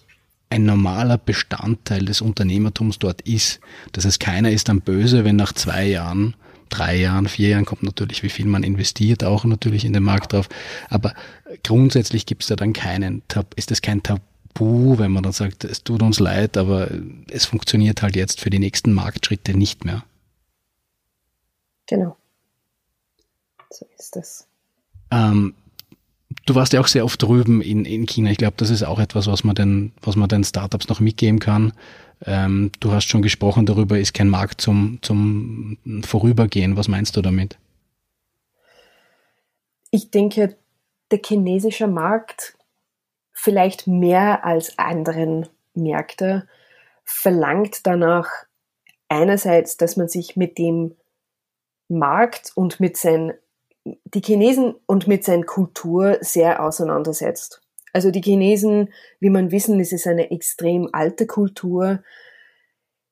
ein 0.50 0.64
normaler 0.64 1.18
Bestandteil 1.18 2.04
des 2.04 2.20
Unternehmertums 2.20 2.98
dort 2.98 3.20
ist. 3.20 3.60
Das 3.92 4.04
heißt, 4.04 4.18
keiner 4.18 4.50
ist 4.50 4.68
dann 4.68 4.80
böse, 4.80 5.24
wenn 5.24 5.36
nach 5.36 5.52
zwei 5.52 5.86
Jahren 5.86 6.34
drei 6.68 6.96
Jahren, 6.96 7.28
vier 7.28 7.50
Jahren 7.50 7.64
kommt 7.64 7.82
natürlich, 7.82 8.22
wie 8.22 8.28
viel 8.28 8.46
man 8.46 8.62
investiert, 8.62 9.24
auch 9.24 9.44
natürlich 9.44 9.84
in 9.84 9.92
den 9.92 10.02
Markt 10.02 10.32
drauf. 10.32 10.48
Aber 10.88 11.14
grundsätzlich 11.64 12.26
gibt 12.26 12.42
es 12.42 12.48
da 12.48 12.56
dann 12.56 12.72
keinen, 12.72 13.22
ist 13.56 13.70
das 13.70 13.82
kein 13.82 14.02
Tabu, 14.02 14.98
wenn 14.98 15.12
man 15.12 15.22
dann 15.22 15.32
sagt, 15.32 15.64
es 15.64 15.84
tut 15.84 16.02
uns 16.02 16.18
leid, 16.18 16.56
aber 16.56 16.90
es 17.30 17.44
funktioniert 17.44 18.02
halt 18.02 18.16
jetzt 18.16 18.40
für 18.40 18.50
die 18.50 18.58
nächsten 18.58 18.92
Marktschritte 18.92 19.56
nicht 19.56 19.84
mehr. 19.84 20.04
Genau. 21.86 22.16
So 23.70 23.86
ist 23.98 24.16
das. 24.16 24.46
Ähm, 25.10 25.54
du 26.46 26.54
warst 26.54 26.72
ja 26.72 26.80
auch 26.80 26.86
sehr 26.86 27.04
oft 27.04 27.22
drüben 27.22 27.60
in, 27.60 27.84
in 27.84 28.06
China. 28.06 28.30
Ich 28.30 28.38
glaube, 28.38 28.54
das 28.56 28.70
ist 28.70 28.82
auch 28.82 28.98
etwas, 28.98 29.26
was 29.26 29.44
man 29.44 29.54
den, 29.54 29.92
was 30.02 30.16
man 30.16 30.28
den 30.28 30.44
Startups 30.44 30.88
noch 30.88 31.00
mitgeben 31.00 31.38
kann. 31.38 31.72
Ähm, 32.24 32.72
du 32.80 32.92
hast 32.92 33.06
schon 33.06 33.22
gesprochen 33.22 33.66
darüber, 33.66 33.98
ist 33.98 34.14
kein 34.14 34.28
Markt 34.28 34.60
zum, 34.60 34.98
zum 35.02 35.76
Vorübergehen. 36.04 36.76
Was 36.76 36.88
meinst 36.88 37.16
du 37.16 37.22
damit? 37.22 37.58
Ich 39.90 40.10
denke, 40.10 40.56
der 41.10 41.20
chinesische 41.24 41.86
Markt 41.86 42.56
vielleicht 43.32 43.86
mehr 43.86 44.44
als 44.44 44.78
anderen 44.78 45.46
Märkte 45.74 46.48
verlangt 47.04 47.86
danach 47.86 48.28
einerseits, 49.08 49.76
dass 49.76 49.96
man 49.96 50.08
sich 50.08 50.36
mit 50.36 50.58
dem 50.58 50.96
Markt 51.88 52.52
und 52.54 52.80
mit 52.80 52.96
seinen 52.96 53.34
die 54.04 54.20
Chinesen 54.20 54.74
und 54.86 55.06
mit 55.06 55.22
seiner 55.22 55.44
Kultur 55.44 56.18
sehr 56.20 56.60
auseinandersetzt. 56.64 57.60
Also 57.96 58.10
die 58.10 58.20
Chinesen, 58.20 58.92
wie 59.20 59.30
man 59.30 59.50
wissen, 59.52 59.80
es 59.80 59.90
ist 59.90 60.06
eine 60.06 60.30
extrem 60.30 60.90
alte 60.92 61.26
Kultur. 61.26 62.02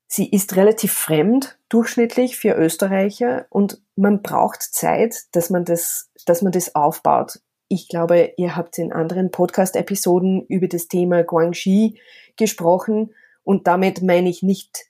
Sie 0.07 0.29
ist 0.29 0.57
relativ 0.57 0.93
fremd, 0.93 1.59
durchschnittlich 1.71 2.37
für 2.37 2.55
Österreicher 2.55 3.47
und 3.49 3.81
man 3.97 4.21
braucht 4.21 4.61
Zeit, 4.61 5.23
dass 5.33 5.49
man 5.49 5.65
das, 5.65 6.11
dass 6.27 6.43
man 6.43 6.53
das 6.53 6.75
aufbaut. 6.75 7.41
Ich 7.69 7.89
glaube, 7.89 8.35
ihr 8.37 8.57
habt 8.57 8.77
in 8.77 8.93
anderen 8.93 9.31
Podcast-Episoden 9.31 10.45
über 10.49 10.69
das 10.69 10.87
Thema 10.89 11.25
Guangxi 11.25 11.99
gesprochen 12.37 13.15
und 13.43 13.67
damit 13.67 14.03
meine 14.03 14.29
ich 14.29 14.43
nicht, 14.43 14.85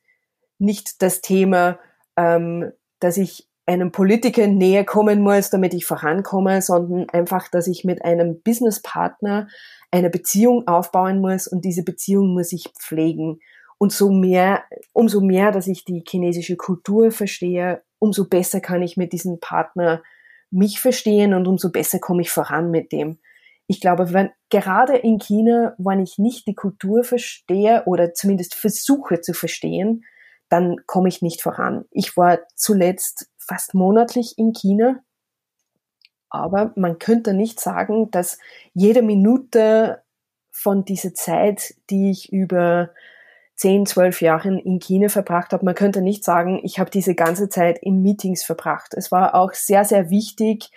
nicht 0.58 1.02
das 1.02 1.20
Thema, 1.20 1.78
ähm, 2.16 2.72
dass 2.98 3.16
ich 3.16 3.48
einem 3.66 3.92
Politiker 3.92 4.46
näher 4.46 4.84
kommen 4.84 5.20
muss, 5.20 5.50
damit 5.50 5.72
ich 5.74 5.86
vorankomme, 5.86 6.60
sondern 6.60 7.08
einfach, 7.10 7.48
dass 7.48 7.66
ich 7.66 7.84
mit 7.84 8.04
einem 8.04 8.42
Businesspartner 8.42 9.48
eine 9.94 10.10
Beziehung 10.10 10.66
aufbauen 10.66 11.20
muss 11.20 11.46
und 11.46 11.64
diese 11.64 11.84
Beziehung 11.84 12.34
muss 12.34 12.52
ich 12.52 12.72
pflegen. 12.76 13.38
Und 13.78 13.92
so 13.92 14.10
mehr, 14.10 14.64
umso 14.92 15.20
mehr, 15.20 15.52
dass 15.52 15.68
ich 15.68 15.84
die 15.84 16.02
chinesische 16.06 16.56
Kultur 16.56 17.12
verstehe, 17.12 17.82
umso 18.00 18.28
besser 18.28 18.60
kann 18.60 18.82
ich 18.82 18.96
mit 18.96 19.12
diesem 19.12 19.38
Partner 19.38 20.02
mich 20.50 20.80
verstehen 20.80 21.32
und 21.32 21.46
umso 21.46 21.70
besser 21.70 22.00
komme 22.00 22.22
ich 22.22 22.30
voran 22.30 22.72
mit 22.72 22.90
dem. 22.90 23.20
Ich 23.68 23.80
glaube, 23.80 24.12
wenn, 24.12 24.30
gerade 24.50 24.96
in 24.96 25.18
China, 25.18 25.74
wenn 25.78 26.00
ich 26.00 26.18
nicht 26.18 26.48
die 26.48 26.56
Kultur 26.56 27.04
verstehe 27.04 27.84
oder 27.86 28.14
zumindest 28.14 28.56
versuche 28.56 29.20
zu 29.20 29.32
verstehen, 29.32 30.04
dann 30.48 30.76
komme 30.86 31.08
ich 31.08 31.22
nicht 31.22 31.40
voran. 31.40 31.84
Ich 31.92 32.16
war 32.16 32.40
zuletzt 32.56 33.30
fast 33.38 33.74
monatlich 33.74 34.34
in 34.38 34.52
China 34.52 35.04
aber 36.34 36.72
man 36.76 36.98
könnte 36.98 37.32
nicht 37.32 37.60
sagen, 37.60 38.10
dass 38.10 38.38
jede 38.74 39.02
Minute 39.02 40.02
von 40.50 40.84
dieser 40.84 41.14
Zeit, 41.14 41.74
die 41.90 42.10
ich 42.10 42.32
über 42.32 42.90
10, 43.56 43.86
12 43.86 44.20
Jahren 44.20 44.58
in 44.58 44.80
China 44.80 45.08
verbracht 45.08 45.52
habe. 45.52 45.64
Man 45.64 45.74
könnte 45.74 46.00
nicht 46.00 46.24
sagen, 46.24 46.60
ich 46.64 46.78
habe 46.78 46.90
diese 46.90 47.14
ganze 47.14 47.48
Zeit 47.48 47.78
in 47.78 48.02
Meetings 48.02 48.44
verbracht. 48.44 48.94
Es 48.94 49.12
war 49.12 49.34
auch 49.34 49.52
sehr, 49.52 49.84
sehr 49.84 50.10
wichtig, 50.10 50.70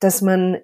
dass 0.00 0.20
man 0.20 0.58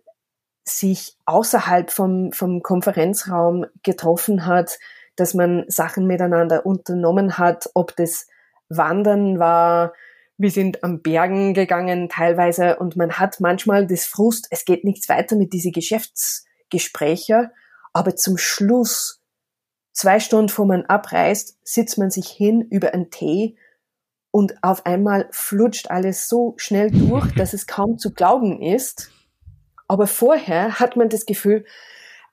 sich 0.64 1.16
außerhalb 1.24 1.90
vom, 1.90 2.32
vom 2.32 2.62
Konferenzraum 2.62 3.66
getroffen 3.82 4.46
hat, 4.46 4.78
dass 5.14 5.32
man 5.32 5.64
Sachen 5.68 6.06
miteinander 6.06 6.66
unternommen 6.66 7.38
hat, 7.38 7.70
ob 7.74 7.96
das 7.96 8.26
Wandern 8.68 9.38
war, 9.38 9.92
wir 10.38 10.50
sind 10.50 10.84
am 10.84 11.00
Bergen 11.00 11.54
gegangen 11.54 12.08
teilweise 12.08 12.76
und 12.76 12.96
man 12.96 13.12
hat 13.12 13.40
manchmal 13.40 13.86
das 13.86 14.04
Frust, 14.04 14.48
es 14.50 14.64
geht 14.64 14.84
nichts 14.84 15.08
weiter 15.08 15.36
mit 15.36 15.52
diese 15.52 15.70
Geschäftsgespräche, 15.70 17.50
aber 17.92 18.16
zum 18.16 18.36
Schluss, 18.36 19.22
zwei 19.92 20.20
Stunden 20.20 20.50
vor 20.50 20.66
man 20.66 20.84
abreist, 20.84 21.58
sitzt 21.64 21.96
man 21.96 22.10
sich 22.10 22.28
hin 22.28 22.60
über 22.60 22.92
einen 22.92 23.10
Tee 23.10 23.56
und 24.30 24.62
auf 24.62 24.84
einmal 24.84 25.28
flutscht 25.30 25.90
alles 25.90 26.28
so 26.28 26.52
schnell 26.58 26.90
durch, 26.90 27.34
dass 27.34 27.54
es 27.54 27.66
kaum 27.66 27.96
zu 27.96 28.12
glauben 28.12 28.60
ist. 28.60 29.10
Aber 29.88 30.06
vorher 30.06 30.78
hat 30.78 30.96
man 30.96 31.08
das 31.08 31.24
Gefühl, 31.24 31.64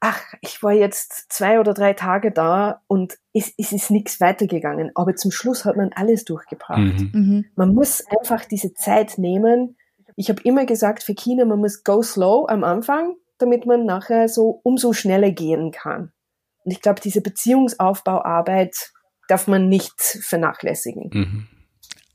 ach, 0.04 0.22
ich 0.42 0.62
war 0.62 0.74
jetzt 0.74 1.32
zwei 1.32 1.62
oder 1.62 1.74
drei 1.74 1.94
Tage 1.94 2.32
da 2.32 2.82
und 2.88 3.18
es, 3.32 3.54
es 3.58 3.72
ist 3.72 3.90
nichts 3.90 4.20
weitergegangen. 4.20 4.92
Aber 4.96 5.16
zum 5.16 5.32
Schluss 5.32 5.64
hat 5.64 5.78
man 5.78 5.92
alles 5.96 6.26
durchgebracht. 6.26 6.78
Mhm. 6.78 7.12
Mhm. 7.14 7.46
Man 7.56 7.74
muss 7.74 8.04
einfach 8.08 8.44
diese 8.44 8.74
Zeit 8.74 9.18
nehmen. 9.18 9.78
Ich 10.18 10.28
habe 10.28 10.42
immer 10.44 10.66
gesagt, 10.66 11.04
für 11.04 11.16
China, 11.16 11.46
man 11.46 11.60
muss 11.60 11.86
go 11.86 12.02
slow 12.02 12.46
am 12.50 12.66
Anfang, 12.66 13.16
damit 13.38 13.66
man 13.66 13.86
nachher 13.86 14.28
so 14.28 14.60
umso 14.64 14.92
schneller 14.92 15.32
gehen 15.32 15.72
kann. 15.72 16.12
Und 16.66 16.72
ich 16.72 16.82
glaube, 16.82 17.00
diese 17.00 17.22
Beziehungsaufbauarbeit 17.22 18.92
darf 19.30 19.48
man 19.48 19.70
nicht 19.70 20.02
vernachlässigen. 20.02 21.12
Mhm 21.14 21.48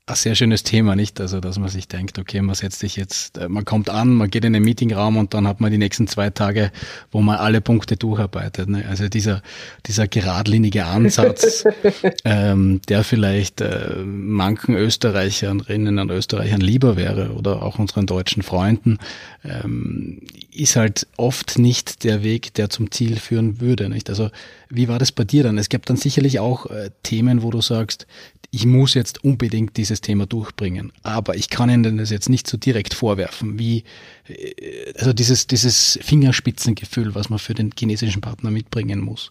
ein 0.09 0.15
sehr 0.15 0.35
schönes 0.35 0.63
Thema, 0.63 0.95
nicht? 0.95 1.19
Also, 1.21 1.39
dass 1.39 1.59
man 1.59 1.69
sich 1.69 1.87
denkt, 1.87 2.19
okay, 2.19 2.41
man 2.41 2.55
setzt 2.55 2.79
sich 2.79 2.95
jetzt, 2.95 3.37
äh, 3.37 3.47
man 3.47 3.65
kommt 3.65 3.89
an, 3.89 4.13
man 4.13 4.29
geht 4.29 4.45
in 4.45 4.53
den 4.53 4.63
Meetingraum 4.63 5.17
und 5.17 5.33
dann 5.33 5.47
hat 5.47 5.61
man 5.61 5.71
die 5.71 5.77
nächsten 5.77 6.07
zwei 6.07 6.29
Tage, 6.29 6.71
wo 7.11 7.21
man 7.21 7.37
alle 7.37 7.61
Punkte 7.61 7.97
durcharbeitet. 7.97 8.69
Ne? 8.69 8.85
Also 8.87 9.07
dieser, 9.07 9.41
dieser 9.85 10.07
geradlinige 10.07 10.85
Ansatz, 10.85 11.63
ähm, 12.25 12.81
der 12.89 13.03
vielleicht 13.03 13.61
äh, 13.61 13.95
manchen 14.05 14.75
Österreicherinnen 14.75 15.99
und 15.99 16.11
Österreichern 16.11 16.61
lieber 16.61 16.95
wäre 16.95 17.33
oder 17.33 17.61
auch 17.61 17.79
unseren 17.79 18.05
deutschen 18.05 18.43
Freunden, 18.43 18.97
ähm, 19.43 20.21
ist 20.51 20.75
halt 20.75 21.07
oft 21.17 21.59
nicht 21.59 22.03
der 22.03 22.23
Weg, 22.23 22.53
der 22.55 22.69
zum 22.69 22.91
Ziel 22.91 23.17
führen 23.17 23.61
würde. 23.61 23.89
Nicht? 23.89 24.09
Also, 24.09 24.29
wie 24.69 24.87
war 24.87 24.99
das 24.99 25.11
bei 25.11 25.23
dir 25.23 25.43
dann? 25.43 25.57
Es 25.57 25.69
gibt 25.69 25.89
dann 25.89 25.97
sicherlich 25.97 26.39
auch 26.39 26.67
äh, 26.67 26.91
Themen, 27.03 27.41
wo 27.41 27.49
du 27.49 27.61
sagst, 27.61 28.05
ich 28.51 28.65
muss 28.65 28.93
jetzt 28.93 29.23
unbedingt 29.23 29.77
dieses 29.77 30.01
Thema 30.01 30.25
durchbringen. 30.25 30.91
Aber 31.03 31.35
ich 31.35 31.49
kann 31.49 31.69
Ihnen 31.69 31.97
das 31.97 32.09
jetzt 32.09 32.29
nicht 32.29 32.47
so 32.47 32.57
direkt 32.57 32.93
vorwerfen, 32.93 33.59
wie 33.59 33.83
äh, 34.27 34.93
also 34.97 35.13
dieses, 35.13 35.47
dieses 35.47 35.99
Fingerspitzengefühl, 36.01 37.15
was 37.15 37.29
man 37.29 37.39
für 37.39 37.53
den 37.53 37.71
chinesischen 37.77 38.21
Partner 38.21 38.51
mitbringen 38.51 38.99
muss. 38.99 39.29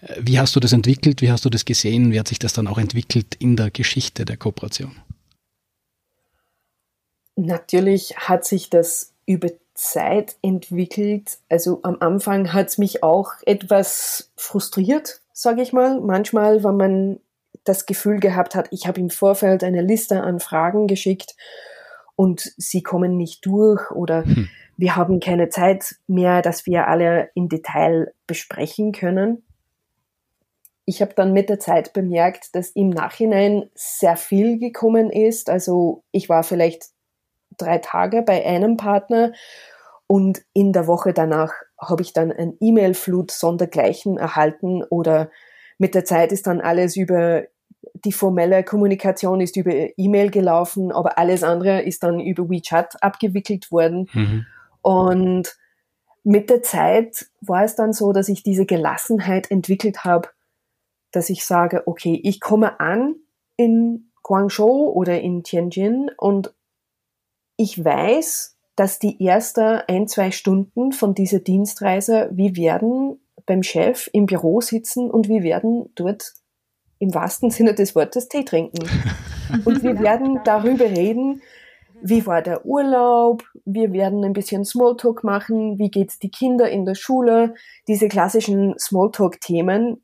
Äh, 0.00 0.20
wie 0.20 0.38
hast 0.38 0.56
du 0.56 0.60
das 0.60 0.72
entwickelt? 0.72 1.20
Wie 1.20 1.30
hast 1.30 1.44
du 1.44 1.50
das 1.50 1.64
gesehen? 1.64 2.12
Wie 2.12 2.18
hat 2.18 2.28
sich 2.28 2.38
das 2.38 2.52
dann 2.52 2.66
auch 2.66 2.78
entwickelt 2.78 3.34
in 3.38 3.56
der 3.56 3.70
Geschichte 3.70 4.24
der 4.24 4.36
Kooperation? 4.36 4.96
Natürlich 7.36 8.16
hat 8.16 8.44
sich 8.44 8.70
das 8.70 9.12
über 9.26 9.48
Zeit 9.74 10.36
entwickelt. 10.40 11.38
Also 11.48 11.80
am 11.82 11.96
Anfang 12.00 12.52
hat 12.52 12.68
es 12.68 12.78
mich 12.78 13.02
auch 13.02 13.32
etwas 13.44 14.30
frustriert, 14.36 15.20
sage 15.32 15.62
ich 15.62 15.72
mal. 15.72 16.00
Manchmal, 16.00 16.62
wenn 16.62 16.76
man 16.76 17.20
das 17.64 17.86
Gefühl 17.86 18.20
gehabt 18.20 18.54
hat, 18.54 18.68
ich 18.70 18.86
habe 18.86 19.00
im 19.00 19.10
Vorfeld 19.10 19.64
eine 19.64 19.82
Liste 19.82 20.22
an 20.22 20.40
Fragen 20.40 20.86
geschickt 20.86 21.34
und 22.16 22.52
sie 22.56 22.82
kommen 22.82 23.16
nicht 23.16 23.44
durch 23.46 23.90
oder 23.90 24.24
hm. 24.24 24.48
wir 24.76 24.96
haben 24.96 25.20
keine 25.20 25.48
Zeit 25.48 25.96
mehr, 26.06 26.42
dass 26.42 26.66
wir 26.66 26.86
alle 26.86 27.30
im 27.34 27.48
Detail 27.48 28.12
besprechen 28.26 28.92
können. 28.92 29.42
Ich 30.86 31.00
habe 31.00 31.14
dann 31.14 31.32
mit 31.32 31.48
der 31.48 31.58
Zeit 31.58 31.94
bemerkt, 31.94 32.54
dass 32.54 32.70
im 32.70 32.90
Nachhinein 32.90 33.70
sehr 33.74 34.16
viel 34.16 34.58
gekommen 34.58 35.10
ist. 35.10 35.48
Also 35.48 36.04
ich 36.12 36.28
war 36.28 36.42
vielleicht 36.42 36.88
drei 37.56 37.78
Tage 37.78 38.22
bei 38.22 38.44
einem 38.44 38.76
Partner 38.76 39.32
und 40.06 40.42
in 40.52 40.72
der 40.72 40.86
Woche 40.86 41.14
danach 41.14 41.52
habe 41.78 42.02
ich 42.02 42.12
dann 42.12 42.30
ein 42.30 42.56
E-Mail-Flut 42.60 43.30
sondergleichen 43.30 44.18
erhalten 44.18 44.84
oder 44.84 45.30
mit 45.78 45.94
der 45.94 46.04
Zeit 46.04 46.32
ist 46.32 46.46
dann 46.46 46.60
alles 46.60 46.96
über 46.96 47.44
die 47.94 48.12
formelle 48.12 48.64
Kommunikation 48.64 49.40
ist 49.40 49.56
über 49.56 49.72
E-Mail 49.96 50.30
gelaufen, 50.30 50.92
aber 50.92 51.18
alles 51.18 51.42
andere 51.42 51.82
ist 51.82 52.02
dann 52.02 52.20
über 52.20 52.48
WeChat 52.48 53.02
abgewickelt 53.02 53.70
worden. 53.70 54.08
Mhm. 54.12 54.46
Und 54.82 55.56
mit 56.22 56.50
der 56.50 56.62
Zeit 56.62 57.26
war 57.40 57.64
es 57.64 57.76
dann 57.76 57.92
so, 57.92 58.12
dass 58.12 58.28
ich 58.28 58.42
diese 58.42 58.66
Gelassenheit 58.66 59.50
entwickelt 59.50 60.04
habe, 60.04 60.28
dass 61.12 61.30
ich 61.30 61.44
sage, 61.44 61.82
okay, 61.86 62.20
ich 62.22 62.40
komme 62.40 62.80
an 62.80 63.16
in 63.56 64.10
Guangzhou 64.22 64.90
oder 64.90 65.20
in 65.20 65.44
Tianjin 65.44 66.10
und 66.16 66.54
ich 67.56 67.84
weiß, 67.84 68.56
dass 68.74 68.98
die 68.98 69.24
ersten 69.24 69.80
ein, 69.86 70.08
zwei 70.08 70.30
Stunden 70.30 70.92
von 70.92 71.14
dieser 71.14 71.38
Dienstreise, 71.38 72.30
wir 72.32 72.56
werden 72.56 73.20
beim 73.46 73.62
Chef 73.62 74.08
im 74.12 74.26
Büro 74.26 74.60
sitzen 74.60 75.10
und 75.10 75.28
wir 75.28 75.42
werden 75.42 75.90
dort 75.94 76.32
im 77.04 77.14
wahrsten 77.14 77.50
Sinne 77.50 77.74
des 77.74 77.94
Wortes 77.94 78.28
Tee 78.28 78.44
trinken. 78.44 78.86
Und 79.64 79.82
wir 79.82 79.98
werden 80.00 80.40
darüber 80.44 80.86
reden, 80.86 81.42
wie 82.02 82.26
war 82.26 82.42
der 82.42 82.66
Urlaub, 82.66 83.44
wir 83.64 83.92
werden 83.92 84.24
ein 84.24 84.32
bisschen 84.32 84.64
Smalltalk 84.64 85.24
machen, 85.24 85.78
wie 85.78 85.90
geht's 85.90 86.18
die 86.18 86.30
Kinder 86.30 86.68
in 86.68 86.84
der 86.84 86.94
Schule, 86.94 87.54
diese 87.88 88.08
klassischen 88.08 88.74
Smalltalk-Themen. 88.78 90.02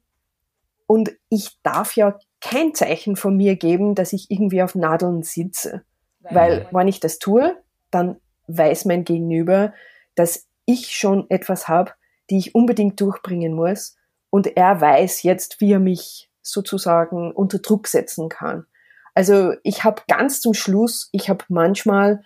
Und 0.87 1.11
ich 1.29 1.59
darf 1.63 1.97
ja 1.97 2.19
kein 2.41 2.75
Zeichen 2.75 3.17
von 3.17 3.37
mir 3.37 3.57
geben, 3.57 3.95
dass 3.95 4.13
ich 4.13 4.31
irgendwie 4.31 4.63
auf 4.63 4.75
Nadeln 4.75 5.23
sitze. 5.23 5.83
Weil, 6.23 6.67
wenn 6.71 6.89
ich 6.89 7.01
das 7.01 7.19
tue, 7.19 7.57
dann 7.91 8.17
weiß 8.47 8.85
mein 8.87 9.05
Gegenüber, 9.05 9.73
dass 10.15 10.47
ich 10.65 10.97
schon 10.97 11.29
etwas 11.29 11.69
habe, 11.69 11.93
die 12.31 12.39
ich 12.39 12.55
unbedingt 12.55 13.01
durchbringen 13.01 13.55
muss. 13.55 13.97
Und 14.31 14.57
er 14.57 14.81
weiß 14.81 15.23
jetzt, 15.23 15.61
wie 15.61 15.73
er 15.73 15.81
mich 15.81 16.30
sozusagen 16.51 17.33
unter 17.33 17.59
Druck 17.59 17.89
setzen 17.89 18.29
kann. 18.29 18.67
Also 19.15 19.55
ich 19.63 19.85
habe 19.85 20.03
ganz 20.09 20.41
zum 20.41 20.55
Schluss, 20.55 21.09
ich 21.13 21.29
habe 21.29 21.45
manchmal 21.49 22.23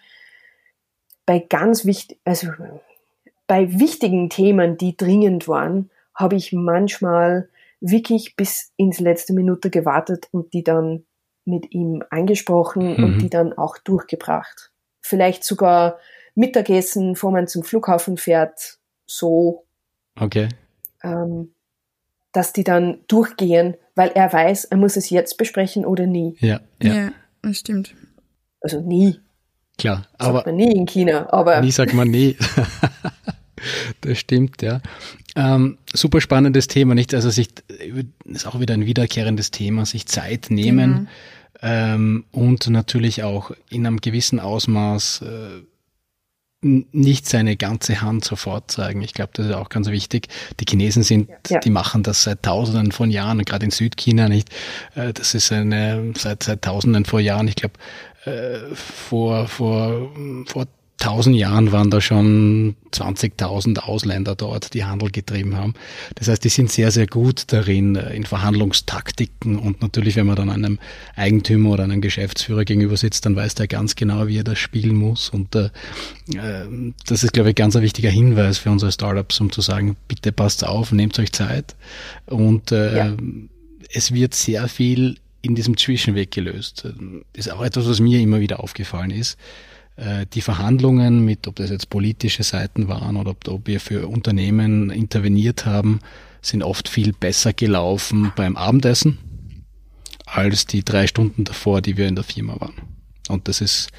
bei 1.26 1.38
ganz 1.38 1.84
wichtig, 1.84 2.18
also 2.24 2.48
bei 3.46 3.78
wichtigen 3.78 4.30
Themen, 4.30 4.76
die 4.76 4.96
dringend 4.96 5.48
waren, 5.48 5.90
habe 6.14 6.36
ich 6.36 6.52
manchmal 6.52 7.48
wirklich 7.80 8.36
bis 8.36 8.72
ins 8.76 9.00
letzte 9.00 9.32
Minute 9.32 9.70
gewartet 9.70 10.28
und 10.30 10.52
die 10.54 10.64
dann 10.64 11.04
mit 11.44 11.72
ihm 11.72 12.02
angesprochen 12.10 12.96
mhm. 12.96 13.04
und 13.04 13.18
die 13.18 13.30
dann 13.30 13.52
auch 13.52 13.78
durchgebracht. 13.78 14.70
Vielleicht 15.00 15.44
sogar 15.44 15.98
Mittagessen, 16.34 17.12
bevor 17.12 17.30
man 17.30 17.46
zum 17.46 17.62
Flughafen 17.62 18.16
fährt, 18.16 18.78
so. 19.06 19.66
Okay. 20.18 20.48
Ähm, 21.02 21.53
dass 22.34 22.52
die 22.52 22.64
dann 22.64 22.98
durchgehen, 23.08 23.76
weil 23.94 24.10
er 24.14 24.30
weiß, 24.30 24.64
er 24.64 24.76
muss 24.76 24.96
es 24.96 25.08
jetzt 25.08 25.38
besprechen 25.38 25.86
oder 25.86 26.06
nie. 26.06 26.36
Ja, 26.40 26.60
ja. 26.82 26.94
ja 26.94 27.12
das 27.40 27.58
stimmt. 27.58 27.94
Also 28.60 28.80
nie. 28.80 29.20
Klar, 29.78 30.06
sagt 30.18 30.22
aber. 30.22 30.42
man 30.46 30.56
nie 30.56 30.72
in 30.72 30.86
China, 30.86 31.32
aber. 31.32 31.60
Nie 31.60 31.70
sagt 31.70 31.94
man 31.94 32.08
nie. 32.08 32.36
das 34.00 34.18
stimmt, 34.18 34.62
ja. 34.62 34.80
Ähm, 35.36 35.78
super 35.92 36.20
spannendes 36.20 36.68
Thema, 36.68 36.94
nicht? 36.94 37.14
Also 37.14 37.30
sich, 37.30 37.48
ist 38.24 38.46
auch 38.46 38.60
wieder 38.60 38.74
ein 38.74 38.86
wiederkehrendes 38.86 39.50
Thema, 39.50 39.84
sich 39.84 40.06
Zeit 40.06 40.46
nehmen 40.50 41.08
genau. 41.60 41.74
ähm, 41.94 42.24
und 42.30 42.68
natürlich 42.68 43.22
auch 43.24 43.52
in 43.68 43.86
einem 43.86 44.00
gewissen 44.00 44.38
Ausmaß 44.38 45.22
äh, 45.22 45.62
nicht 46.64 47.28
seine 47.28 47.56
ganze 47.56 48.00
Hand 48.00 48.24
sofort 48.24 48.70
zeigen. 48.70 49.02
Ich 49.02 49.14
glaube, 49.14 49.30
das 49.34 49.46
ist 49.46 49.52
auch 49.52 49.68
ganz 49.68 49.88
wichtig. 49.88 50.28
Die 50.58 50.64
Chinesen 50.68 51.02
sind, 51.02 51.28
ja. 51.48 51.60
die 51.60 51.70
machen 51.70 52.02
das 52.02 52.22
seit 52.22 52.42
Tausenden 52.42 52.90
von 52.90 53.10
Jahren, 53.10 53.44
gerade 53.44 53.66
in 53.66 53.70
Südchina 53.70 54.28
nicht. 54.28 54.48
Äh, 54.94 55.12
das 55.12 55.34
ist 55.34 55.52
eine 55.52 56.12
seit 56.16 56.42
seit 56.42 56.62
Tausenden 56.62 57.04
von 57.04 57.22
Jahren. 57.22 57.48
Ich 57.48 57.56
glaube, 57.56 57.74
äh, 58.24 58.74
vor 58.74 59.46
vor 59.46 60.10
vor 60.46 60.66
tausend 61.04 61.36
Jahren 61.36 61.70
waren 61.70 61.90
da 61.90 62.00
schon 62.00 62.76
20.000 62.94 63.80
Ausländer 63.80 64.34
dort, 64.34 64.72
die 64.72 64.86
Handel 64.86 65.10
getrieben 65.10 65.54
haben. 65.54 65.74
Das 66.14 66.28
heißt, 66.28 66.42
die 66.42 66.48
sind 66.48 66.72
sehr, 66.72 66.90
sehr 66.90 67.06
gut 67.06 67.44
darin, 67.48 67.94
äh, 67.94 68.14
in 68.14 68.24
Verhandlungstaktiken 68.24 69.58
und 69.58 69.82
natürlich, 69.82 70.16
wenn 70.16 70.26
man 70.26 70.36
dann 70.36 70.48
einem 70.48 70.78
Eigentümer 71.14 71.72
oder 71.72 71.84
einem 71.84 72.00
Geschäftsführer 72.00 72.64
gegenüber 72.64 72.96
sitzt, 72.96 73.26
dann 73.26 73.36
weiß 73.36 73.54
der 73.54 73.66
ganz 73.66 73.96
genau, 73.96 74.28
wie 74.28 74.38
er 74.38 74.44
das 74.44 74.58
spielen 74.58 74.96
muss. 74.96 75.28
Und 75.28 75.54
äh, 75.54 75.66
äh 76.36 76.64
das 77.06 77.22
ist, 77.22 77.34
glaube 77.34 77.50
ich, 77.50 77.56
ganz 77.56 77.76
ein 77.76 77.82
wichtiger 77.82 78.10
Hinweis 78.10 78.56
für 78.56 78.70
unsere 78.70 78.90
Startups, 78.90 79.38
um 79.40 79.52
zu 79.52 79.60
sagen, 79.60 79.96
bitte 80.08 80.32
passt 80.32 80.64
auf, 80.64 80.90
nehmt 80.90 81.18
euch 81.18 81.32
Zeit. 81.32 81.76
Und 82.24 82.72
äh, 82.72 82.96
ja. 82.96 83.16
es 83.92 84.12
wird 84.12 84.34
sehr 84.34 84.68
viel 84.68 85.18
in 85.42 85.54
diesem 85.54 85.76
Zwischenweg 85.76 86.30
gelöst. 86.30 86.84
Das 86.86 86.94
ist 87.34 87.52
auch 87.52 87.62
etwas, 87.62 87.86
was 87.86 88.00
mir 88.00 88.20
immer 88.20 88.40
wieder 88.40 88.60
aufgefallen 88.60 89.10
ist. 89.10 89.36
Äh, 89.96 90.26
die 90.32 90.40
Verhandlungen 90.40 91.24
mit, 91.24 91.46
ob 91.46 91.56
das 91.56 91.70
jetzt 91.70 91.90
politische 91.90 92.42
Seiten 92.42 92.88
waren 92.88 93.16
oder 93.16 93.30
ob, 93.30 93.46
ob 93.48 93.66
wir 93.66 93.80
für 93.80 94.08
Unternehmen 94.08 94.90
interveniert 94.90 95.66
haben, 95.66 96.00
sind 96.42 96.62
oft 96.62 96.88
viel 96.88 97.12
besser 97.12 97.52
gelaufen 97.52 98.32
beim 98.36 98.56
Abendessen 98.56 99.18
als 100.26 100.66
die 100.66 100.84
drei 100.84 101.06
Stunden 101.06 101.44
davor, 101.44 101.80
die 101.80 101.96
wir 101.96 102.08
in 102.08 102.16
der 102.16 102.24
Firma 102.24 102.60
waren. 102.60 102.74
Und 103.28 103.46
das 103.48 103.60
ist, 103.60 103.90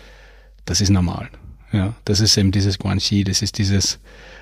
das 0.65 0.81
ist 0.81 0.89
normal. 0.89 1.29
Ja, 1.71 1.95
das 2.05 2.19
ist 2.19 2.37
eben 2.37 2.51
dieses 2.51 2.77
Guanxi, 2.77 3.23
das 3.23 3.41
ist 3.41 3.57
dieses, 3.57 3.99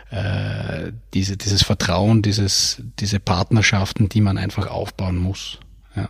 äh, 0.10 0.92
diese, 1.13 1.38
dieses 1.38 1.63
Vertrauen, 1.63 2.22
dieses, 2.22 2.82
diese 3.00 3.20
Partnerschaften, 3.20 4.10
die 4.10 4.22
man 4.22 4.38
einfach 4.38 4.68
aufbauen 4.68 5.18
muss. 5.18 5.60
Ja. 5.96 6.10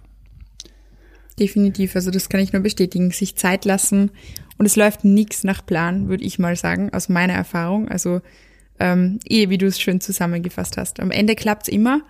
Definitiv, 1.40 1.96
also 1.96 2.12
das 2.12 2.30
kann 2.30 2.42
ich 2.42 2.54
nur 2.54 2.62
bestätigen. 2.62 3.12
Sich 3.12 3.36
Zeit 3.36 3.66
lassen 3.66 4.12
und 4.58 4.66
es 4.66 4.76
läuft 4.76 5.04
nichts 5.04 5.44
nach 5.44 5.66
Plan, 5.66 6.10
würde 6.10 6.24
ich 6.24 6.40
mal 6.40 6.56
sagen, 6.56 6.92
aus 6.94 7.10
meiner 7.10 7.34
Erfahrung. 7.34 7.90
Also 7.90 8.22
ähm, 8.80 9.20
eh, 9.28 9.50
wie 9.50 9.58
du 9.58 9.68
es 9.68 9.80
schön 9.80 10.02
zusammengefasst 10.02 10.78
hast. 10.78 11.00
Am 11.00 11.12
Ende 11.12 11.36
klappt's 11.36 11.68
immer, 11.68 12.02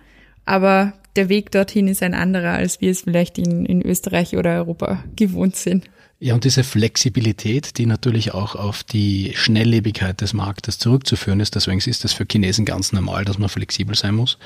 aber 0.44 0.94
der 1.16 1.28
Weg 1.28 1.50
dorthin 1.50 1.88
ist 1.88 2.02
ein 2.02 2.14
anderer, 2.14 2.52
als 2.52 2.80
wir 2.80 2.90
es 2.90 3.02
vielleicht 3.02 3.38
in, 3.38 3.64
in 3.66 3.82
Österreich 3.82 4.36
oder 4.36 4.56
Europa 4.56 5.04
gewohnt 5.16 5.56
sind. 5.56 5.88
Ja, 6.20 6.34
und 6.34 6.44
diese 6.44 6.64
Flexibilität, 6.64 7.76
die 7.76 7.86
natürlich 7.86 8.32
auch 8.34 8.54
auf 8.54 8.82
die 8.82 9.32
Schnelllebigkeit 9.34 10.20
des 10.20 10.32
Marktes 10.32 10.78
zurückzuführen 10.78 11.40
ist, 11.40 11.54
deswegen 11.54 11.78
ist 11.78 12.04
es 12.04 12.12
für 12.12 12.24
Chinesen 12.30 12.64
ganz 12.64 12.92
normal, 12.92 13.24
dass 13.24 13.38
man 13.38 13.48
flexibel 13.48 13.94
sein 13.94 14.14
muss. 14.14 14.38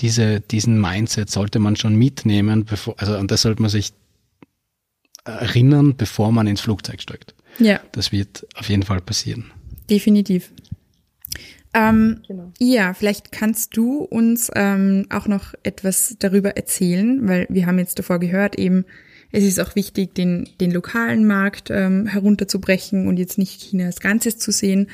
Diese, 0.00 0.40
diesen 0.40 0.80
Mindset 0.80 1.28
sollte 1.30 1.58
man 1.58 1.76
schon 1.76 1.94
mitnehmen, 1.94 2.64
bevor, 2.64 2.94
also 2.98 3.16
an 3.16 3.28
das 3.28 3.42
sollte 3.42 3.60
man 3.60 3.70
sich 3.70 3.92
erinnern, 5.24 5.96
bevor 5.96 6.32
man 6.32 6.46
ins 6.46 6.60
Flugzeug 6.60 7.02
steigt. 7.02 7.35
Ja. 7.58 7.80
Das 7.92 8.12
wird 8.12 8.46
auf 8.54 8.68
jeden 8.68 8.82
Fall 8.82 9.00
passieren. 9.00 9.52
Definitiv. 9.88 10.52
Ähm, 11.74 12.22
genau. 12.26 12.52
Ja, 12.58 12.94
vielleicht 12.94 13.32
kannst 13.32 13.76
du 13.76 13.98
uns 13.98 14.50
ähm, 14.54 15.06
auch 15.10 15.26
noch 15.26 15.54
etwas 15.62 16.16
darüber 16.18 16.56
erzählen, 16.56 17.28
weil 17.28 17.46
wir 17.50 17.66
haben 17.66 17.78
jetzt 17.78 17.98
davor 17.98 18.18
gehört, 18.18 18.58
eben 18.58 18.84
es 19.32 19.44
ist 19.44 19.60
auch 19.60 19.74
wichtig, 19.74 20.14
den, 20.14 20.48
den 20.60 20.70
lokalen 20.70 21.26
Markt 21.26 21.70
ähm, 21.70 22.06
herunterzubrechen 22.06 23.06
und 23.06 23.18
jetzt 23.18 23.36
nicht 23.38 23.60
China 23.60 23.86
als 23.86 24.00
Ganzes 24.00 24.38
zu 24.38 24.52
sehen. 24.52 24.88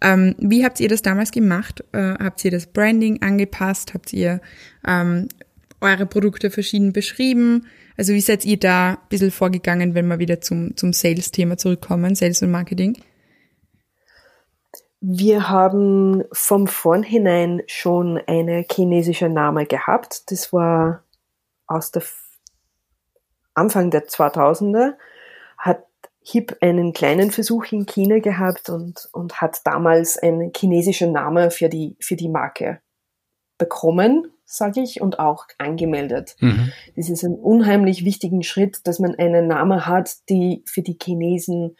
Ähm, 0.00 0.36
wie 0.38 0.64
habt 0.64 0.78
ihr 0.78 0.88
das 0.88 1.02
damals 1.02 1.32
gemacht? 1.32 1.82
Äh, 1.92 2.14
habt 2.14 2.44
ihr 2.44 2.52
das 2.52 2.66
Branding 2.66 3.22
angepasst? 3.22 3.94
Habt 3.94 4.12
ihr 4.12 4.40
ähm, 4.86 5.28
eure 5.80 6.06
Produkte 6.06 6.50
verschieden 6.50 6.92
beschrieben? 6.92 7.66
Also 7.98 8.12
wie 8.12 8.20
seid 8.20 8.44
ihr 8.44 8.60
da 8.60 8.90
ein 8.90 8.98
bisschen 9.08 9.32
vorgegangen, 9.32 9.96
wenn 9.96 10.06
wir 10.06 10.20
wieder 10.20 10.40
zum, 10.40 10.76
zum 10.76 10.92
Sales-Thema 10.92 11.56
zurückkommen, 11.56 12.14
Sales 12.14 12.40
und 12.42 12.52
Marketing? 12.52 12.96
Wir 15.00 15.48
haben 15.48 16.22
vom 16.30 16.68
vornherein 16.68 17.62
schon 17.66 18.20
eine 18.28 18.64
chinesische 18.70 19.28
Name 19.28 19.66
gehabt. 19.66 20.30
Das 20.30 20.52
war 20.52 21.02
aus 21.66 21.90
der 21.90 22.04
Anfang 23.54 23.90
der 23.90 24.06
2000er, 24.06 24.94
hat 25.56 25.84
HIP 26.22 26.56
einen 26.60 26.92
kleinen 26.92 27.32
Versuch 27.32 27.72
in 27.72 27.84
China 27.84 28.20
gehabt 28.20 28.70
und, 28.70 29.08
und 29.12 29.40
hat 29.40 29.66
damals 29.66 30.16
einen 30.18 30.52
chinesischen 30.56 31.10
Namen 31.10 31.50
für 31.50 31.68
die, 31.68 31.96
für 31.98 32.14
die 32.14 32.28
Marke 32.28 32.80
bekommen 33.56 34.32
sage 34.48 34.80
ich, 34.80 35.00
und 35.00 35.18
auch 35.18 35.46
angemeldet. 35.58 36.36
Mhm. 36.40 36.72
Das 36.96 37.10
ist 37.10 37.22
ein 37.22 37.34
unheimlich 37.34 38.04
wichtigen 38.04 38.42
Schritt, 38.42 38.86
dass 38.86 38.98
man 38.98 39.14
einen 39.14 39.46
Namen 39.46 39.86
hat, 39.86 40.28
die 40.30 40.62
für 40.66 40.82
die 40.82 40.96
Chinesen 41.00 41.76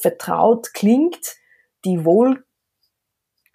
vertraut 0.00 0.72
klingt, 0.72 1.36
die 1.84 2.04
wohl 2.04 2.44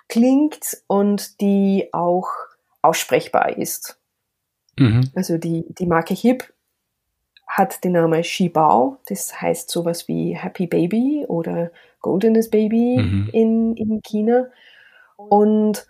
klingt 0.07 0.77
und 0.87 1.41
die 1.41 1.89
auch 1.91 2.29
aussprechbar 2.81 3.57
ist. 3.57 3.99
Mhm. 4.77 5.09
Also 5.15 5.37
die, 5.37 5.65
die 5.69 5.87
Marke 5.87 6.13
Hip 6.13 6.53
hat 7.47 7.83
den 7.83 7.93
Namen 7.93 8.23
Shibao, 8.23 8.99
das 9.07 9.41
heißt 9.41 9.71
sowas 9.71 10.07
wie 10.07 10.35
Happy 10.35 10.67
Baby 10.67 11.25
oder 11.27 11.71
Goldenes 11.99 12.51
Baby 12.51 12.99
mhm. 12.99 13.29
in, 13.33 13.75
in 13.75 14.01
China. 14.03 14.47
Und 15.17 15.87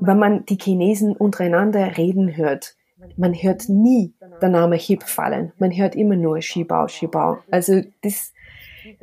wenn 0.00 0.18
man 0.18 0.46
die 0.46 0.58
Chinesen 0.60 1.16
untereinander 1.16 1.96
reden 1.96 2.36
hört, 2.36 2.76
man 3.16 3.34
hört 3.34 3.68
nie 3.68 4.14
der 4.40 4.48
Name 4.48 4.76
Hip 4.76 5.02
fallen. 5.02 5.52
Man 5.58 5.72
hört 5.72 5.94
immer 5.94 6.16
nur 6.16 6.40
Shibao, 6.40 6.88
Shibao. 6.88 7.38
Also 7.50 7.82
das, 8.02 8.32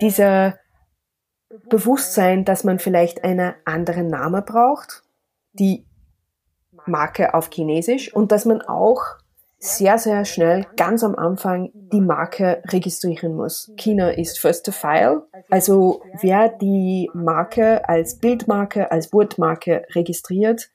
dieser 0.02 0.58
Bewusstsein, 1.70 2.46
dass 2.46 2.64
man 2.64 2.80
vielleicht 2.80 3.24
einen 3.24 3.54
anderen 3.66 4.08
Namen 4.08 4.44
braucht, 4.46 5.04
die 5.54 5.86
Marke 6.86 7.34
auf 7.34 7.50
Chinesisch 7.52 8.14
und 8.14 8.32
dass 8.32 8.46
man 8.46 8.62
auch 8.62 9.04
sehr, 9.64 10.00
sehr 10.00 10.26
schnell 10.26 10.66
ganz 10.76 11.04
am 11.04 11.16
Anfang 11.16 11.70
die 11.74 12.02
Marke 12.02 12.64
registrieren 12.70 13.36
muss. 13.36 13.72
China 13.78 14.10
ist 14.10 14.40
first 14.40 14.66
to 14.66 14.72
file. 14.72 15.22
Also 15.52 16.02
wer 16.20 16.50
die 16.50 17.12
Marke 17.14 17.88
als 17.88 18.18
Bildmarke, 18.18 18.92
als 18.92 19.14
Wortmarke 19.14 19.86
registriert 19.94 20.72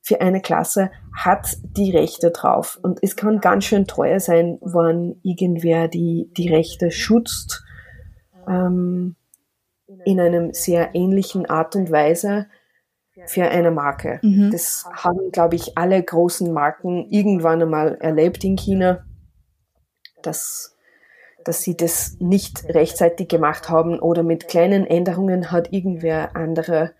für 0.00 0.22
eine 0.22 0.40
Klasse, 0.40 0.90
hat 1.14 1.58
die 1.62 1.90
Rechte 1.90 2.30
drauf. 2.30 2.78
Und 2.82 2.98
es 3.02 3.14
kann 3.14 3.40
ganz 3.40 3.64
schön 3.66 3.86
teuer 3.86 4.20
sein, 4.20 4.58
wenn 4.62 5.20
irgendwer 5.22 5.88
die, 5.88 6.30
die 6.34 6.48
Rechte 6.48 6.90
schützt 6.90 7.62
ähm, 8.48 9.16
in 10.06 10.18
einem 10.18 10.54
sehr 10.54 10.94
ähnlichen 10.94 11.44
Art 11.44 11.76
und 11.76 11.90
Weise 11.90 12.46
für 13.26 13.44
eine 13.44 13.70
Marke. 13.70 14.20
Mhm. 14.22 14.50
Das 14.50 14.84
haben, 14.92 15.30
glaube 15.32 15.56
ich, 15.56 15.76
alle 15.76 16.02
großen 16.02 16.52
Marken 16.52 17.06
irgendwann 17.10 17.62
einmal 17.62 17.96
erlebt 17.96 18.44
in 18.44 18.56
China, 18.56 19.04
dass, 20.22 20.76
dass 21.44 21.62
sie 21.62 21.76
das 21.76 22.16
nicht 22.20 22.64
rechtzeitig 22.68 23.28
gemacht 23.28 23.68
haben 23.68 23.98
oder 23.98 24.22
mit 24.22 24.48
kleinen 24.48 24.86
Änderungen 24.86 25.50
hat 25.50 25.72
irgendwer 25.72 26.36
andere 26.36 26.92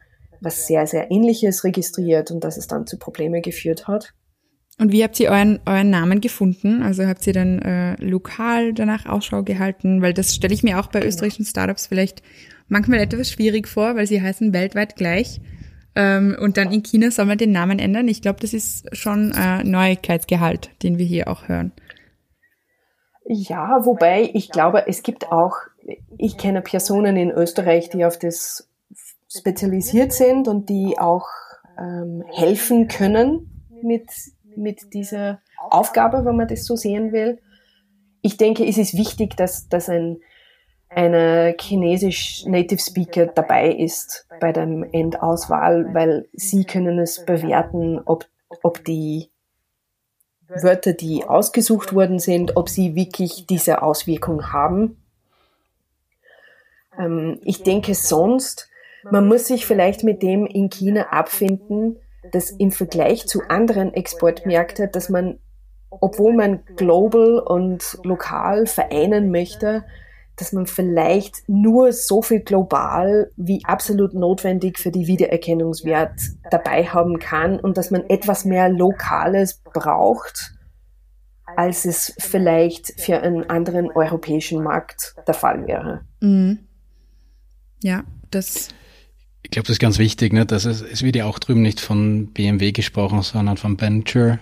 was 0.45 0.67
sehr, 0.67 0.87
sehr 0.87 1.11
ähnliches 1.11 1.65
registriert 1.65 2.31
und 2.31 2.45
dass 2.45 2.57
es 2.57 2.67
dann 2.67 2.87
zu 2.87 2.99
Problemen 2.99 3.43
geführt 3.43 3.89
hat. 3.89 4.15
Und 4.79 4.91
wie 4.91 5.05
habt 5.05 5.19
ihr 5.21 5.31
euren, 5.31 5.61
euren 5.67 5.91
Namen 5.91 6.21
gefunden? 6.21 6.83
Also 6.83 7.07
habt 7.07 7.27
ihr 7.27 7.33
dann 7.33 7.61
äh, 7.61 7.95
lokal 8.05 8.73
danach 8.73 9.07
Ausschau 9.07 9.45
gehalten? 9.45 10.03
Weil 10.03 10.13
das 10.13 10.35
stelle 10.35 10.53
ich 10.53 10.65
mir 10.65 10.81
auch 10.81 10.89
bei 10.89 11.01
genau. 11.01 11.09
österreichischen 11.11 11.45
Startups 11.45 11.87
vielleicht 11.87 12.23
manchmal 12.69 12.99
etwas 12.99 13.31
schwierig 13.31 13.69
vor, 13.69 13.95
weil 13.95 14.07
sie 14.07 14.21
heißen 14.21 14.53
weltweit 14.53 14.97
gleich. 14.97 15.41
Ähm, 15.97 16.37
und 16.41 16.57
dann 16.57 16.73
in 16.73 16.83
China 16.83 17.11
soll 17.11 17.27
man 17.27 17.39
den 17.39 17.53
Namen 17.53 17.79
ändern. 17.79 18.09
Ich 18.09 18.23
glaube, 18.23 18.41
das 18.41 18.53
ist 18.53 18.95
schon 18.97 19.33
äh, 19.33 19.63
Neuigkeitsgehalt, 19.63 20.71
den 20.83 20.99
wir 20.99 21.07
hier 21.07 21.29
auch 21.29 21.49
hören. 21.49 21.73
Ja, 23.27 23.85
wobei 23.85 24.31
ich 24.35 24.51
glaube, 24.51 24.87
es 24.87 25.03
gibt 25.03 25.33
auch, 25.33 25.57
ich 26.19 26.37
kenne 26.37 26.61
Personen 26.61 27.17
in 27.17 27.31
Österreich, 27.31 27.89
die 27.89 28.05
auf 28.05 28.19
das 28.19 28.69
spezialisiert 29.29 30.13
sind 30.13 30.47
und 30.47 30.69
die 30.69 30.99
auch 30.99 31.27
ähm, 31.79 32.23
helfen 32.33 32.89
können 32.89 33.65
mit, 33.83 34.11
mit 34.57 34.93
dieser 34.93 35.41
Aufgabe, 35.71 36.25
wenn 36.25 36.37
man 36.37 36.49
das 36.49 36.65
so 36.65 36.77
sehen 36.77 37.13
will. 37.13 37.41
Ich 38.21 38.37
denke, 38.37 38.67
es 38.67 38.79
ist 38.79 38.97
wichtig, 38.97 39.37
dass, 39.37 39.69
dass 39.69 39.89
ein, 39.89 40.19
eine 40.89 41.57
chinesisch 41.61 42.45
Native 42.47 42.81
Speaker 42.81 43.27
dabei 43.27 43.71
ist 43.71 44.27
bei 44.41 44.53
der 44.53 44.65
Endauswahl, 44.93 45.93
weil 45.93 46.29
sie 46.33 46.65
können 46.65 46.99
es 46.99 47.25
bewerten, 47.25 48.01
ob, 48.05 48.27
ob 48.63 48.85
die 48.85 49.29
Wörter, 50.49 50.93
die 50.93 51.25
ausgesucht 51.25 51.95
worden 51.95 52.19
sind, 52.19 52.57
ob 52.57 52.69
sie 52.69 52.95
wirklich 52.95 53.47
diese 53.47 53.83
Auswirkung 53.83 54.53
haben. 54.53 55.03
Ähm, 56.99 57.41
ich 57.43 57.63
denke 57.63 57.95
sonst, 57.95 58.69
man 59.11 59.27
muss 59.27 59.47
sich 59.47 59.67
vielleicht 59.67 60.05
mit 60.05 60.23
dem 60.23 60.47
in 60.47 60.71
China 60.71 61.09
abfinden, 61.11 61.97
dass 62.33 62.51
im 62.51 62.73
Vergleich 62.73 63.27
zu 63.27 63.43
anderen 63.49 63.93
Exportmärkten, 63.93 64.91
dass 64.93 65.09
man, 65.09 65.39
obwohl 65.91 66.33
man 66.33 66.65
global 66.77 67.39
und 67.39 67.99
lokal 68.03 68.67
vereinen 68.67 69.31
möchte, 69.31 69.85
dass 70.37 70.53
man 70.53 70.67
vielleicht 70.67 71.49
nur 71.49 71.93
so 71.93 72.23
viel 72.23 72.41
global 72.41 73.31
wie 73.37 73.65
absolut 73.65 74.15
notwendig 74.15 74.79
für 74.79 74.91
die 74.91 75.07
Wiedererkennungswert 75.07 76.13
dabei 76.51 76.85
haben 76.87 77.19
kann 77.19 77.59
und 77.61 77.77
dass 77.77 77.91
man 77.91 78.09
etwas 78.09 78.45
mehr 78.45 78.69
Lokales 78.69 79.61
braucht, 79.63 80.55
als 81.57 81.85
es 81.85 82.15
vielleicht 82.19 83.01
für 83.01 83.21
einen 83.21 83.49
anderen 83.49 83.91
europäischen 83.91 84.63
Markt 84.63 85.15
der 85.27 85.35
Fall 85.35 85.67
wäre. 85.67 86.01
Mhm. 86.21 86.59
Ja, 87.83 88.05
das. 88.31 88.69
Ich 89.43 89.51
glaube, 89.51 89.67
das 89.67 89.75
ist 89.75 89.81
ganz 89.81 89.99
wichtig, 89.99 90.33
ne? 90.33 90.47
dass 90.47 90.65
es, 90.65 90.81
es 90.81 91.03
wird 91.03 91.17
ja 91.17 91.27
auch 91.27 91.39
drüben 91.39 91.63
nicht 91.63 91.81
von 91.81 92.33
BMW 92.33 92.73
gesprochen, 92.73 93.23
sondern 93.23 93.57
von 93.57 93.81
Venture 93.81 94.39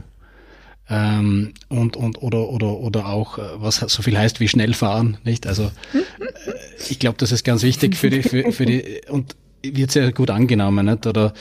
ähm, 0.89 1.55
und, 1.69 1.97
und 1.97 2.23
oder, 2.23 2.49
oder, 2.49 2.79
oder 2.79 3.07
auch, 3.07 3.39
äh, 3.39 3.43
was 3.57 3.77
so 3.77 4.03
viel 4.03 4.19
heißt 4.19 4.41
wie 4.41 4.49
schnell 4.49 4.75
fahren, 4.75 5.19
nicht? 5.25 5.47
Also 5.47 5.65
äh, 5.95 6.53
ich 6.89 6.99
glaube, 6.99 7.19
das 7.19 7.33
ist 7.33 7.45
ganz 7.45 7.63
wichtig 7.63 7.97
für 7.97 8.11
die, 8.11 8.23
für, 8.23 8.53
für 8.53 8.67
die 8.67 9.01
und 9.09 9.37
wird 9.63 9.93
sehr 9.93 10.13
gut 10.13 10.31
angenommen, 10.31 10.87
nicht? 10.87 11.07
Oder 11.07 11.33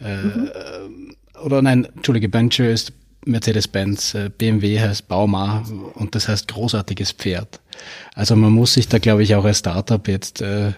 äh, 0.00 0.22
mhm. 0.22 0.50
oder 1.42 1.62
nein, 1.62 1.86
Entschuldige, 1.96 2.28
Bencher 2.28 2.70
ist 2.70 2.92
Mercedes-Benz, 3.26 4.14
äh, 4.14 4.30
BMW 4.36 4.80
heißt 4.80 5.08
Bauma 5.08 5.62
und 5.94 6.14
das 6.14 6.28
heißt 6.28 6.48
großartiges 6.48 7.12
Pferd. 7.12 7.60
Also 8.14 8.36
man 8.36 8.52
muss 8.52 8.74
sich 8.74 8.88
da, 8.88 8.98
glaube 8.98 9.22
ich, 9.22 9.34
auch 9.34 9.44
als 9.44 9.58
Startup 9.58 10.06
jetzt 10.08 10.42
äh, 10.42 10.72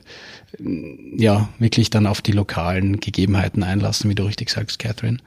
ja 1.16 1.48
wirklich 1.58 1.90
dann 1.90 2.06
auf 2.06 2.20
die 2.20 2.32
lokalen 2.32 3.00
Gegebenheiten 3.00 3.62
einlassen, 3.62 4.10
wie 4.10 4.14
du 4.14 4.24
richtig 4.24 4.50
sagst, 4.50 4.78
Catherine, 4.78 5.18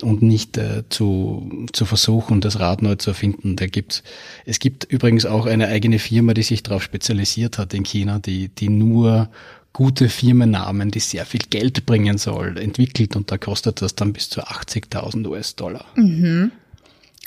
und 0.00 0.22
nicht 0.22 0.56
äh, 0.56 0.84
zu, 0.88 1.66
zu 1.72 1.84
versuchen, 1.84 2.40
das 2.40 2.58
Rad 2.58 2.82
neu 2.82 2.94
zu 2.94 3.10
erfinden. 3.10 3.56
Da 3.56 3.66
gibt's, 3.66 4.02
es 4.46 4.58
gibt 4.58 4.84
übrigens 4.84 5.26
auch 5.26 5.46
eine 5.46 5.68
eigene 5.68 5.98
Firma, 5.98 6.34
die 6.34 6.42
sich 6.42 6.62
darauf 6.62 6.82
spezialisiert 6.82 7.58
hat 7.58 7.74
in 7.74 7.84
China, 7.84 8.18
die, 8.18 8.48
die 8.48 8.68
nur 8.68 9.28
gute 9.72 10.08
Firmennamen, 10.08 10.90
die 10.90 11.00
sehr 11.00 11.26
viel 11.26 11.42
Geld 11.48 11.86
bringen 11.86 12.18
soll, 12.18 12.58
entwickelt 12.58 13.14
und 13.16 13.30
da 13.30 13.38
kostet 13.38 13.82
das 13.82 13.94
dann 13.94 14.12
bis 14.12 14.28
zu 14.28 14.42
80.000 14.42 15.26
US-Dollar. 15.28 15.84
Mhm. 15.94 16.52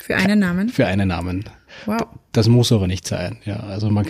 Für 0.04 0.16
einen 0.16 0.38
Namen? 0.38 0.68
Für 0.68 0.86
einen 0.86 1.08
Namen. 1.08 1.44
Wow. 1.86 2.06
Das 2.32 2.46
muss 2.46 2.70
aber 2.72 2.86
nicht 2.86 3.06
sein. 3.06 3.38
Ja, 3.46 3.60
also 3.60 3.88
man, 3.88 4.04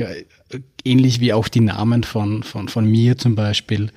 ähnlich 0.84 1.20
wie 1.20 1.32
auch 1.32 1.46
die 1.46 1.60
Namen 1.60 2.02
von, 2.02 2.42
von, 2.42 2.68
von 2.68 2.84
mir 2.84 3.16
zum 3.16 3.36
Beispiel, 3.36 3.92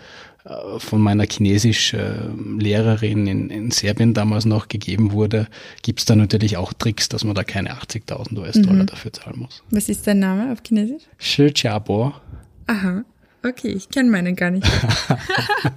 äh, 0.46 0.78
von 0.78 1.02
meiner 1.02 1.26
Chinesisch-Lehrerin 1.26 3.26
in, 3.26 3.50
in 3.50 3.72
Serbien 3.72 4.14
damals 4.14 4.46
noch 4.46 4.68
gegeben 4.68 5.12
wurde, 5.12 5.48
gibt 5.82 5.98
es 5.98 6.06
da 6.06 6.16
natürlich 6.16 6.58
auch 6.58 6.72
Tricks, 6.72 7.10
dass 7.10 7.24
man 7.24 7.34
da 7.34 7.44
keine 7.44 7.74
80.000 7.74 8.38
US-Dollar 8.38 8.84
mhm. 8.84 8.86
dafür 8.86 9.12
zahlen 9.12 9.40
muss. 9.40 9.64
Was 9.72 9.90
ist 9.90 10.06
dein 10.06 10.20
Name 10.20 10.52
auf 10.52 10.60
Chinesisch? 10.64 11.02
Shi 11.18 11.52
Chiabo. 11.52 12.14
Aha, 12.68 13.06
okay, 13.44 13.70
ich 13.70 13.90
kenne 13.90 14.12
meinen 14.12 14.36
gar 14.36 14.52
nicht. 14.52 14.68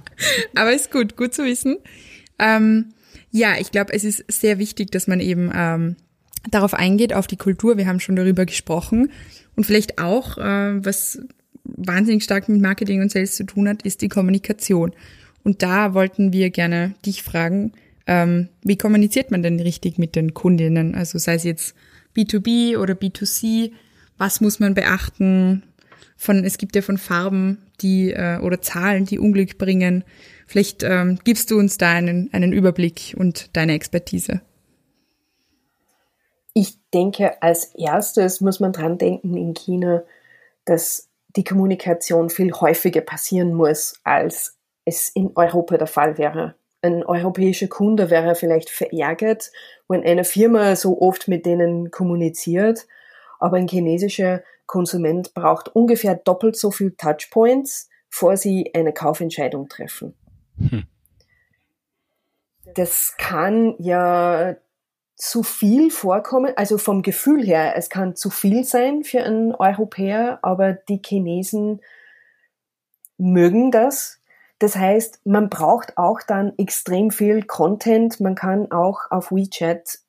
Aber 0.55 0.71
ist 0.71 0.91
gut, 0.91 1.17
gut 1.17 1.33
zu 1.33 1.45
wissen. 1.45 1.77
Ähm, 2.37 2.93
ja, 3.31 3.55
ich 3.59 3.71
glaube, 3.71 3.91
es 3.93 4.03
ist 4.03 4.23
sehr 4.27 4.59
wichtig, 4.59 4.91
dass 4.91 5.07
man 5.07 5.19
eben 5.19 5.51
ähm, 5.51 5.95
darauf 6.49 6.73
eingeht, 6.73 7.13
auf 7.13 7.27
die 7.27 7.37
Kultur. 7.37 7.77
Wir 7.77 7.87
haben 7.87 7.99
schon 7.99 8.15
darüber 8.15 8.45
gesprochen. 8.45 9.11
Und 9.55 9.65
vielleicht 9.65 9.99
auch, 9.99 10.37
äh, 10.37 10.83
was 10.83 11.21
wahnsinnig 11.63 12.23
stark 12.23 12.49
mit 12.49 12.61
Marketing 12.61 13.01
und 13.01 13.11
Sales 13.11 13.35
zu 13.35 13.43
tun 13.43 13.67
hat, 13.67 13.83
ist 13.83 14.01
die 14.01 14.09
Kommunikation. 14.09 14.93
Und 15.43 15.61
da 15.61 15.93
wollten 15.93 16.33
wir 16.33 16.49
gerne 16.49 16.93
dich 17.05 17.23
fragen, 17.23 17.73
ähm, 18.07 18.49
wie 18.63 18.77
kommuniziert 18.77 19.31
man 19.31 19.43
denn 19.43 19.59
richtig 19.59 19.97
mit 19.97 20.15
den 20.15 20.33
Kundinnen? 20.33 20.95
Also 20.95 21.17
sei 21.17 21.35
es 21.35 21.43
jetzt 21.43 21.75
B2B 22.15 22.77
oder 22.77 22.93
B2C, 22.93 23.71
was 24.17 24.41
muss 24.41 24.59
man 24.59 24.73
beachten? 24.73 25.63
Von, 26.17 26.43
es 26.43 26.57
gibt 26.57 26.75
ja 26.75 26.81
von 26.81 26.97
Farben, 26.97 27.57
die 27.81 28.11
äh, 28.11 28.37
oder 28.39 28.61
Zahlen, 28.61 29.05
die 29.05 29.17
Unglück 29.17 29.57
bringen. 29.57 30.03
Vielleicht 30.45 30.83
ähm, 30.83 31.17
gibst 31.23 31.49
du 31.49 31.57
uns 31.57 31.77
da 31.77 31.91
einen, 31.91 32.29
einen 32.31 32.53
Überblick 32.53 33.15
und 33.17 33.49
deine 33.53 33.73
Expertise. 33.73 34.41
Ich 36.53 36.79
denke, 36.93 37.41
als 37.41 37.65
erstes 37.75 38.41
muss 38.41 38.59
man 38.59 38.73
dran 38.73 38.97
denken 38.97 39.35
in 39.37 39.53
China, 39.53 40.03
dass 40.65 41.09
die 41.35 41.43
Kommunikation 41.43 42.29
viel 42.29 42.51
häufiger 42.51 43.01
passieren 43.01 43.53
muss, 43.53 43.99
als 44.03 44.57
es 44.85 45.09
in 45.09 45.31
Europa 45.35 45.77
der 45.77 45.87
Fall 45.87 46.17
wäre. 46.17 46.55
Ein 46.81 47.03
europäischer 47.03 47.67
Kunde 47.67 48.09
wäre 48.09 48.35
vielleicht 48.35 48.69
verärgert, 48.69 49.51
wenn 49.87 50.03
eine 50.03 50.23
Firma 50.23 50.75
so 50.75 50.99
oft 50.99 51.27
mit 51.27 51.45
denen 51.45 51.91
kommuniziert, 51.91 52.87
aber 53.39 53.57
ein 53.57 53.67
chinesischer 53.67 54.43
Konsument 54.65 55.33
braucht 55.33 55.69
ungefähr 55.75 56.15
doppelt 56.15 56.57
so 56.57 56.71
viel 56.71 56.91
Touchpoints, 56.91 57.89
vor 58.09 58.35
sie 58.35 58.71
eine 58.73 58.93
Kaufentscheidung 58.93 59.69
treffen. 59.69 60.15
Hm. 60.57 60.85
Das 62.73 63.15
kann 63.17 63.75
ja 63.79 64.55
zu 65.21 65.43
viel 65.43 65.91
vorkommen, 65.91 66.53
also 66.55 66.79
vom 66.79 67.03
Gefühl 67.03 67.45
her, 67.45 67.75
es 67.75 67.91
kann 67.91 68.15
zu 68.15 68.31
viel 68.31 68.63
sein 68.63 69.03
für 69.03 69.21
einen 69.23 69.53
Europäer, 69.53 70.39
aber 70.41 70.73
die 70.73 70.99
Chinesen 71.05 71.81
mögen 73.19 73.69
das. 73.69 74.19
Das 74.57 74.75
heißt, 74.75 75.21
man 75.23 75.47
braucht 75.47 75.95
auch 75.99 76.21
dann 76.27 76.53
extrem 76.57 77.11
viel 77.11 77.43
Content. 77.43 78.19
Man 78.19 78.33
kann 78.33 78.71
auch 78.71 79.11
auf 79.11 79.31
WeChat 79.31 79.99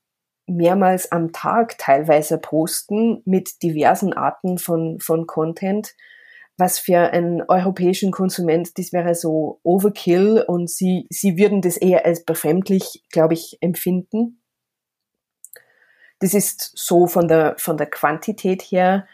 mehrmals 0.46 1.12
am 1.12 1.31
Tag 1.31 1.77
teilweise 1.77 2.38
posten 2.38 3.20
mit 3.27 3.62
diversen 3.62 4.14
Arten 4.14 4.57
von, 4.57 4.98
von 4.98 5.27
Content, 5.27 5.94
was 6.57 6.79
für 6.79 7.12
einen 7.12 7.42
europäischen 7.42 8.12
Konsument, 8.12 8.79
das 8.79 8.94
wäre 8.94 9.14
so 9.14 9.61
Overkill 9.62 10.42
und 10.48 10.70
sie, 10.70 11.07
sie 11.11 11.37
würden 11.37 11.61
das 11.61 11.77
eher 11.77 12.07
als 12.07 12.25
befremdlich, 12.25 13.05
glaube 13.11 13.35
ich, 13.35 13.59
empfinden. 13.61 14.41
Das 16.22 16.35
ist 16.35 16.70
so 16.76 17.08
von 17.08 17.26
der, 17.26 17.56
von 17.58 17.76
der 17.76 17.90
Quantität 17.90 18.62
her. 18.62 19.08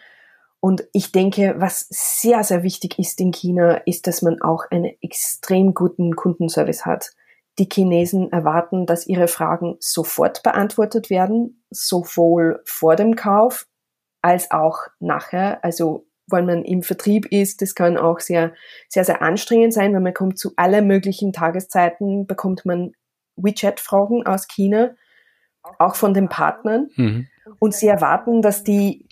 Und 0.60 0.86
ich 0.92 1.10
denke, 1.10 1.54
was 1.56 1.86
sehr, 1.88 2.44
sehr 2.44 2.62
wichtig 2.62 2.98
ist 2.98 3.18
in 3.18 3.32
China, 3.32 3.78
ist, 3.86 4.06
dass 4.06 4.20
man 4.20 4.42
auch 4.42 4.64
einen 4.70 4.92
extrem 5.00 5.72
guten 5.72 6.16
Kundenservice 6.16 6.84
hat. 6.84 7.12
Die 7.58 7.66
Chinesen 7.72 8.30
erwarten, 8.30 8.84
dass 8.84 9.06
ihre 9.06 9.26
Fragen 9.26 9.76
sofort 9.80 10.42
beantwortet 10.42 11.08
werden, 11.08 11.64
sowohl 11.70 12.60
vor 12.66 12.94
dem 12.94 13.16
Kauf 13.16 13.66
als 14.20 14.50
auch 14.50 14.80
nachher. 15.00 15.64
Also 15.64 16.06
wenn 16.26 16.44
man 16.44 16.62
im 16.62 16.82
Vertrieb 16.82 17.24
ist, 17.32 17.62
das 17.62 17.74
kann 17.74 17.96
auch 17.96 18.20
sehr, 18.20 18.52
sehr, 18.90 19.06
sehr 19.06 19.22
anstrengend 19.22 19.72
sein, 19.72 19.94
weil 19.94 20.02
man 20.02 20.12
kommt 20.12 20.38
zu 20.38 20.52
aller 20.56 20.82
möglichen 20.82 21.32
Tageszeiten, 21.32 22.26
bekommt 22.26 22.66
man 22.66 22.92
WeChat-Fragen 23.36 24.26
aus 24.26 24.46
China 24.46 24.90
auch 25.78 25.94
von 25.94 26.14
den 26.14 26.28
Partnern. 26.28 26.90
Mhm. 26.96 27.28
Und 27.58 27.74
sie 27.74 27.88
erwarten, 27.88 28.42
dass 28.42 28.64
die 28.64 29.06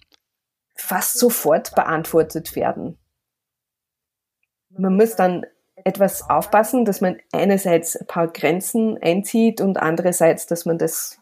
fast 0.74 1.18
sofort 1.18 1.74
beantwortet 1.74 2.54
werden. 2.54 2.98
Man 4.70 4.96
muss 4.96 5.16
dann 5.16 5.46
etwas 5.84 6.28
aufpassen, 6.28 6.84
dass 6.84 7.00
man 7.00 7.18
einerseits 7.32 7.96
ein 7.96 8.06
paar 8.06 8.28
Grenzen 8.28 8.98
einzieht 9.00 9.60
und 9.60 9.78
andererseits, 9.78 10.46
dass 10.46 10.66
man 10.66 10.78
das 10.78 11.18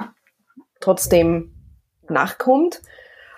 trotzdem 0.81 1.55
nachkommt. 2.09 2.83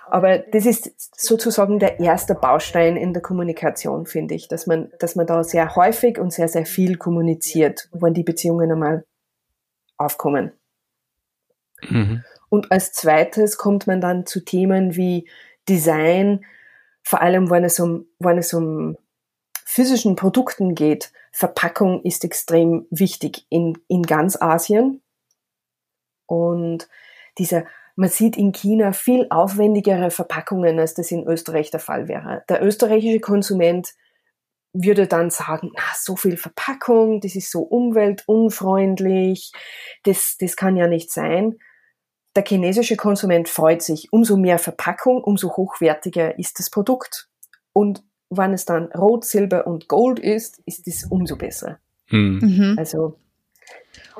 Aber 0.08 0.38
das 0.38 0.66
ist 0.66 0.92
sozusagen 1.18 1.78
der 1.78 1.98
erste 1.98 2.34
Baustein 2.34 2.96
in 2.96 3.12
der 3.12 3.22
Kommunikation, 3.22 4.06
finde 4.06 4.34
ich, 4.34 4.46
dass 4.46 4.66
man, 4.66 4.92
dass 5.00 5.16
man 5.16 5.26
da 5.26 5.42
sehr 5.42 5.74
häufig 5.74 6.18
und 6.18 6.32
sehr, 6.32 6.48
sehr 6.48 6.64
viel 6.64 6.96
kommuniziert, 6.96 7.88
wenn 7.92 8.14
die 8.14 8.22
Beziehungen 8.22 8.70
einmal 8.70 9.04
aufkommen. 9.96 10.52
Mhm. 11.82 12.24
Und 12.48 12.72
als 12.72 12.92
zweites 12.92 13.58
kommt 13.58 13.86
man 13.86 14.00
dann 14.00 14.26
zu 14.26 14.44
Themen 14.44 14.96
wie 14.96 15.28
Design, 15.68 16.44
vor 17.02 17.20
allem 17.20 17.50
wenn 17.50 17.64
es 17.64 17.80
um, 17.80 18.06
wenn 18.18 18.38
es 18.38 18.52
um 18.54 18.96
physischen 19.64 20.16
Produkten 20.16 20.74
geht. 20.74 21.12
Verpackung 21.32 22.02
ist 22.02 22.24
extrem 22.24 22.86
wichtig 22.90 23.46
in, 23.50 23.78
in 23.88 24.02
ganz 24.02 24.40
Asien. 24.40 25.02
Und 26.26 26.88
dieser, 27.38 27.66
man 27.94 28.08
sieht 28.08 28.36
in 28.36 28.52
China 28.52 28.92
viel 28.92 29.26
aufwendigere 29.30 30.10
Verpackungen, 30.10 30.78
als 30.78 30.94
das 30.94 31.10
in 31.10 31.26
Österreich 31.26 31.70
der 31.70 31.80
Fall 31.80 32.08
wäre. 32.08 32.42
Der 32.48 32.64
österreichische 32.64 33.20
Konsument 33.20 33.94
würde 34.82 35.06
dann 35.06 35.30
sagen, 35.30 35.70
na, 35.74 35.82
so 35.94 36.16
viel 36.16 36.36
Verpackung, 36.36 37.20
das 37.20 37.34
ist 37.34 37.50
so 37.50 37.60
umweltunfreundlich, 37.60 39.52
das, 40.04 40.36
das 40.38 40.56
kann 40.56 40.76
ja 40.76 40.86
nicht 40.86 41.10
sein. 41.12 41.56
Der 42.34 42.44
chinesische 42.44 42.96
Konsument 42.96 43.48
freut 43.48 43.82
sich, 43.82 44.12
umso 44.12 44.36
mehr 44.36 44.58
Verpackung, 44.58 45.22
umso 45.22 45.56
hochwertiger 45.56 46.38
ist 46.38 46.58
das 46.58 46.70
Produkt. 46.70 47.28
Und 47.72 48.02
wenn 48.28 48.52
es 48.52 48.64
dann 48.64 48.92
Rot, 48.92 49.24
Silber 49.24 49.66
und 49.66 49.88
Gold 49.88 50.18
ist, 50.18 50.60
ist 50.66 50.86
es 50.86 51.04
umso 51.04 51.36
besser. 51.36 51.78
Hm. 52.06 52.38
Mhm. 52.38 52.76
Also, 52.78 53.18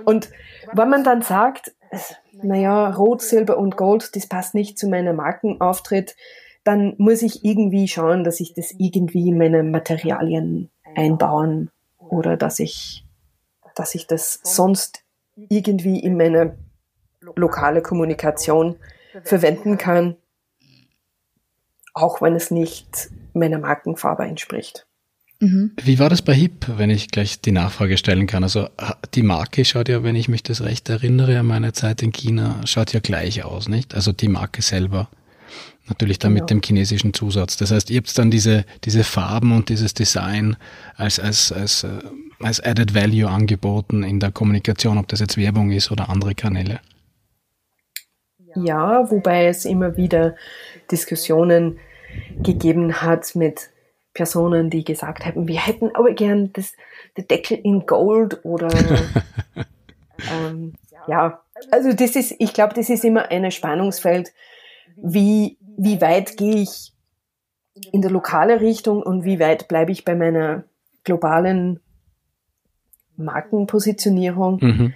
und 0.04 0.30
wenn 0.72 0.88
man 0.88 1.04
dann 1.04 1.22
sagt, 1.22 1.72
naja, 2.32 2.90
Rot, 2.90 3.22
Silber 3.22 3.58
und 3.58 3.76
Gold, 3.76 4.14
das 4.16 4.26
passt 4.26 4.54
nicht 4.54 4.78
zu 4.78 4.88
meinem 4.88 5.16
Markenauftritt, 5.16 6.16
dann 6.66 6.94
muss 6.98 7.22
ich 7.22 7.44
irgendwie 7.44 7.86
schauen, 7.86 8.24
dass 8.24 8.40
ich 8.40 8.52
das 8.52 8.74
irgendwie 8.76 9.28
in 9.28 9.38
meine 9.38 9.62
Materialien 9.62 10.68
einbauen 10.96 11.70
oder 11.98 12.36
dass 12.36 12.58
ich, 12.58 13.04
dass 13.76 13.94
ich 13.94 14.08
das 14.08 14.40
sonst 14.42 15.04
irgendwie 15.48 16.00
in 16.00 16.16
meine 16.16 16.58
lokale 17.36 17.82
Kommunikation 17.82 18.76
verwenden 19.22 19.78
kann, 19.78 20.16
auch 21.94 22.20
wenn 22.20 22.34
es 22.34 22.50
nicht 22.50 23.10
meiner 23.32 23.58
Markenfarbe 23.58 24.24
entspricht. 24.24 24.86
Mhm. 25.38 25.72
Wie 25.80 25.98
war 26.00 26.08
das 26.08 26.22
bei 26.22 26.34
HIP, 26.34 26.66
wenn 26.78 26.90
ich 26.90 27.10
gleich 27.10 27.40
die 27.40 27.52
Nachfrage 27.52 27.96
stellen 27.96 28.26
kann? 28.26 28.42
Also 28.42 28.68
die 29.14 29.22
Marke 29.22 29.64
schaut 29.64 29.88
ja, 29.88 30.02
wenn 30.02 30.16
ich 30.16 30.28
mich 30.28 30.42
das 30.42 30.62
recht 30.62 30.88
erinnere 30.88 31.38
an 31.38 31.46
meine 31.46 31.72
Zeit 31.72 32.02
in 32.02 32.10
China, 32.10 32.60
schaut 32.64 32.92
ja 32.92 33.00
gleich 33.00 33.44
aus, 33.44 33.68
nicht? 33.68 33.94
Also 33.94 34.12
die 34.12 34.28
Marke 34.28 34.62
selber. 34.62 35.08
Natürlich 35.88 36.18
dann 36.18 36.34
genau. 36.34 36.42
mit 36.42 36.50
dem 36.50 36.60
chinesischen 36.62 37.14
Zusatz. 37.14 37.56
Das 37.56 37.70
heißt, 37.70 37.90
ihr 37.90 37.98
habt 37.98 38.18
dann 38.18 38.30
diese, 38.30 38.64
diese 38.84 39.04
Farben 39.04 39.52
und 39.52 39.68
dieses 39.68 39.94
Design 39.94 40.56
als, 40.96 41.20
als, 41.20 41.52
als, 41.52 41.84
äh, 41.84 41.88
als 42.40 42.60
Added 42.60 42.94
Value 42.94 43.28
angeboten 43.28 44.02
in 44.02 44.18
der 44.18 44.32
Kommunikation, 44.32 44.98
ob 44.98 45.06
das 45.08 45.20
jetzt 45.20 45.36
Werbung 45.36 45.70
ist 45.70 45.92
oder 45.92 46.08
andere 46.08 46.34
Kanäle. 46.34 46.80
Ja, 48.56 49.10
wobei 49.10 49.46
es 49.46 49.64
immer 49.64 49.96
wieder 49.96 50.34
Diskussionen 50.90 51.78
gegeben 52.42 53.02
hat 53.02 53.34
mit 53.36 53.70
Personen, 54.14 54.70
die 54.70 54.82
gesagt 54.82 55.26
haben, 55.26 55.46
wir 55.46 55.64
hätten 55.64 55.90
aber 55.94 56.12
gern 56.12 56.52
das, 56.54 56.72
den 57.16 57.28
Deckel 57.28 57.58
in 57.62 57.86
Gold 57.86 58.44
oder 58.44 58.68
ähm, 60.32 60.72
ja, 61.06 61.42
also 61.70 61.92
das 61.92 62.16
ist, 62.16 62.34
ich 62.38 62.54
glaube, 62.54 62.74
das 62.74 62.88
ist 62.88 63.04
immer 63.04 63.30
ein 63.30 63.50
Spannungsfeld, 63.50 64.32
wie, 64.96 65.58
wie 65.76 66.00
weit 66.00 66.36
gehe 66.36 66.56
ich 66.56 66.92
in 67.92 68.02
der 68.02 68.10
lokale 68.10 68.60
Richtung 68.60 69.02
und 69.02 69.24
wie 69.24 69.38
weit 69.38 69.68
bleibe 69.68 69.92
ich 69.92 70.04
bei 70.04 70.14
meiner 70.14 70.64
globalen 71.04 71.80
Markenpositionierung. 73.16 74.58
Mhm. 74.60 74.94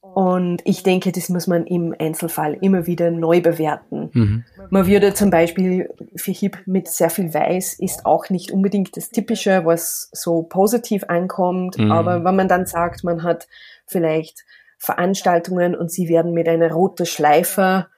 Und 0.00 0.62
ich 0.64 0.82
denke, 0.82 1.12
das 1.12 1.28
muss 1.28 1.46
man 1.46 1.66
im 1.66 1.94
Einzelfall 1.96 2.54
immer 2.60 2.86
wieder 2.86 3.10
neu 3.10 3.40
bewerten. 3.40 4.10
Mhm. 4.12 4.44
Man 4.70 4.86
würde 4.86 5.14
zum 5.14 5.30
Beispiel 5.30 5.90
für 6.16 6.32
HIP 6.32 6.58
mit 6.66 6.88
sehr 6.88 7.10
viel 7.10 7.34
Weiß 7.34 7.74
ist 7.74 8.06
auch 8.06 8.30
nicht 8.30 8.50
unbedingt 8.50 8.96
das 8.96 9.10
Typische, 9.10 9.64
was 9.64 10.08
so 10.12 10.42
positiv 10.42 11.04
ankommt. 11.08 11.78
Mhm. 11.78 11.92
Aber 11.92 12.24
wenn 12.24 12.36
man 12.36 12.48
dann 12.48 12.66
sagt, 12.66 13.04
man 13.04 13.22
hat 13.22 13.48
vielleicht 13.86 14.44
Veranstaltungen 14.78 15.76
und 15.76 15.90
sie 15.90 16.08
werden 16.08 16.32
mit 16.32 16.48
einer 16.48 16.70
roten 16.70 17.06
Schleife 17.06 17.88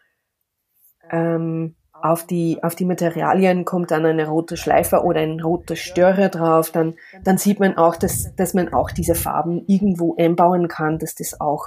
ähm, 1.11 1.75
auf 2.03 2.27
die, 2.27 2.63
auf 2.63 2.75
die 2.75 2.85
Materialien 2.85 3.65
kommt 3.65 3.91
dann 3.91 4.05
eine 4.05 4.27
rote 4.27 4.57
Schleife 4.57 5.03
oder 5.03 5.21
ein 5.21 5.41
roter 5.41 5.77
Störer 5.77 6.29
drauf, 6.29 6.71
dann, 6.71 6.95
dann 7.25 7.39
sieht 7.39 7.61
man 7.61 7.77
auch, 7.77 7.97
dass, 7.97 8.35
dass 8.37 8.55
man 8.55 8.73
auch 8.73 8.91
diese 8.91 9.15
Farben 9.15 9.65
irgendwo 9.67 10.17
einbauen 10.17 10.69
kann, 10.69 10.99
dass 10.99 11.15
das 11.15 11.41
auch 11.41 11.67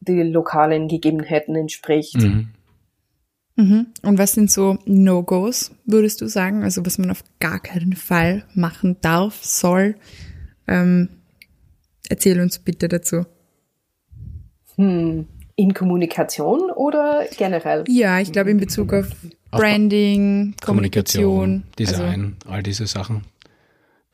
die 0.00 0.22
lokalen 0.22 0.88
Gegebenheiten 0.88 1.54
entspricht. 1.54 2.16
Mhm. 2.16 2.48
Mhm. 3.56 3.86
Und 4.02 4.18
was 4.18 4.32
sind 4.32 4.50
so 4.50 4.78
No-Gos, 4.86 5.72
würdest 5.84 6.20
du 6.20 6.26
sagen? 6.26 6.62
Also 6.62 6.84
was 6.86 6.98
man 6.98 7.10
auf 7.10 7.22
gar 7.38 7.60
keinen 7.60 7.92
Fall 7.94 8.44
machen 8.54 8.96
darf, 9.00 9.44
soll? 9.44 9.96
Ähm, 10.66 11.08
erzähl 12.08 12.40
uns 12.40 12.58
bitte 12.58 12.88
dazu. 12.88 13.26
Hm. 14.76 15.26
In 15.54 15.74
Kommunikation 15.74 16.70
oder 16.70 17.26
generell? 17.36 17.84
Ja, 17.88 18.20
ich 18.20 18.32
glaube 18.32 18.50
in 18.50 18.58
Bezug 18.58 18.94
auf 18.94 19.08
Branding, 19.58 20.54
Kommunikation, 20.64 21.24
Kommunikation 21.24 21.64
Design, 21.78 22.36
also, 22.40 22.54
all 22.54 22.62
diese 22.62 22.86
Sachen. 22.86 23.24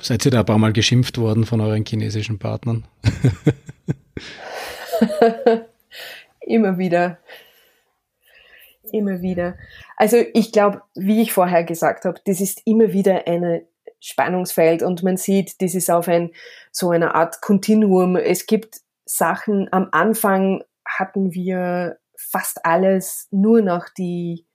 Seid 0.01 0.25
ihr 0.25 0.31
da 0.31 0.41
ein 0.41 0.47
paar 0.47 0.59
Mal 0.59 0.73
geschimpft 0.73 1.19
worden 1.19 1.45
von 1.45 1.61
euren 1.61 1.85
chinesischen 1.85 2.39
Partnern? 2.39 2.85
Immer 6.41 6.79
wieder. 6.79 7.19
Immer 8.93 9.21
wieder. 9.21 9.57
Also 9.97 10.19
ich 10.33 10.53
glaube, 10.53 10.83
wie 10.95 11.21
ich 11.21 11.33
vorher 11.33 11.65
gesagt 11.65 12.05
habe, 12.05 12.21
das 12.25 12.41
ist 12.41 12.63
immer 12.65 12.93
wieder 12.93 13.27
ein 13.27 13.63
Spannungsfeld 14.01 14.83
und 14.83 15.03
man 15.03 15.17
sieht, 15.17 15.61
das 15.61 15.75
ist 15.75 15.91
auf 15.91 16.09
ein 16.09 16.31
so 16.71 16.91
eine 16.91 17.15
Art 17.15 17.43
Kontinuum. 17.43 18.17
Es 18.17 18.47
gibt 18.47 18.81
Sachen, 19.05 19.69
am 19.73 19.89
Anfang 19.93 20.63
hatten 20.87 21.35
wir 21.35 21.99
fast 22.17 22.65
alles 22.65 23.29
nur 23.31 23.63
noch 23.63 23.89
die 23.91 24.47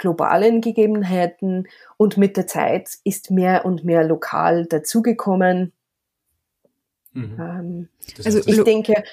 globalen 0.00 0.60
Gegebenheiten 0.60 1.68
und 1.96 2.16
mit 2.16 2.36
der 2.36 2.48
Zeit 2.48 2.88
ist 3.04 3.30
mehr 3.30 3.64
und 3.64 3.84
mehr 3.84 4.02
lokal 4.02 4.66
dazugekommen. 4.66 5.72
Mhm. 7.12 7.36
Ähm, 7.38 7.88
also 8.24 8.38
ich 8.44 8.64
denke, 8.64 9.04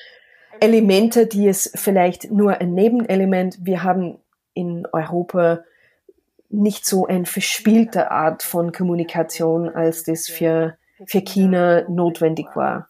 Elemente, 0.59 1.27
die 1.27 1.47
es 1.47 1.71
vielleicht 1.75 2.31
nur 2.31 2.59
ein 2.59 2.73
Nebenelement, 2.73 3.59
wir 3.61 3.83
haben 3.83 4.17
in 4.53 4.87
Europa 4.91 5.59
nicht 6.49 6.85
so 6.85 7.05
eine 7.05 7.25
verspielte 7.25 8.09
Art 8.09 8.41
von 8.41 8.71
Kommunikation, 8.71 9.69
als 9.69 10.03
das 10.03 10.27
für, 10.27 10.77
für 11.05 11.21
China 11.21 11.87
notwendig 11.89 12.47
war. 12.55 12.87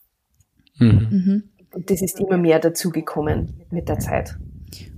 Mhm. 0.77 1.07
mhm. 1.09 1.43
Und 1.73 1.91
das 1.91 2.01
ist 2.01 2.19
immer 2.19 2.37
mehr 2.37 2.59
dazugekommen 2.59 3.65
mit 3.69 3.89
der 3.89 3.99
Zeit. 3.99 4.37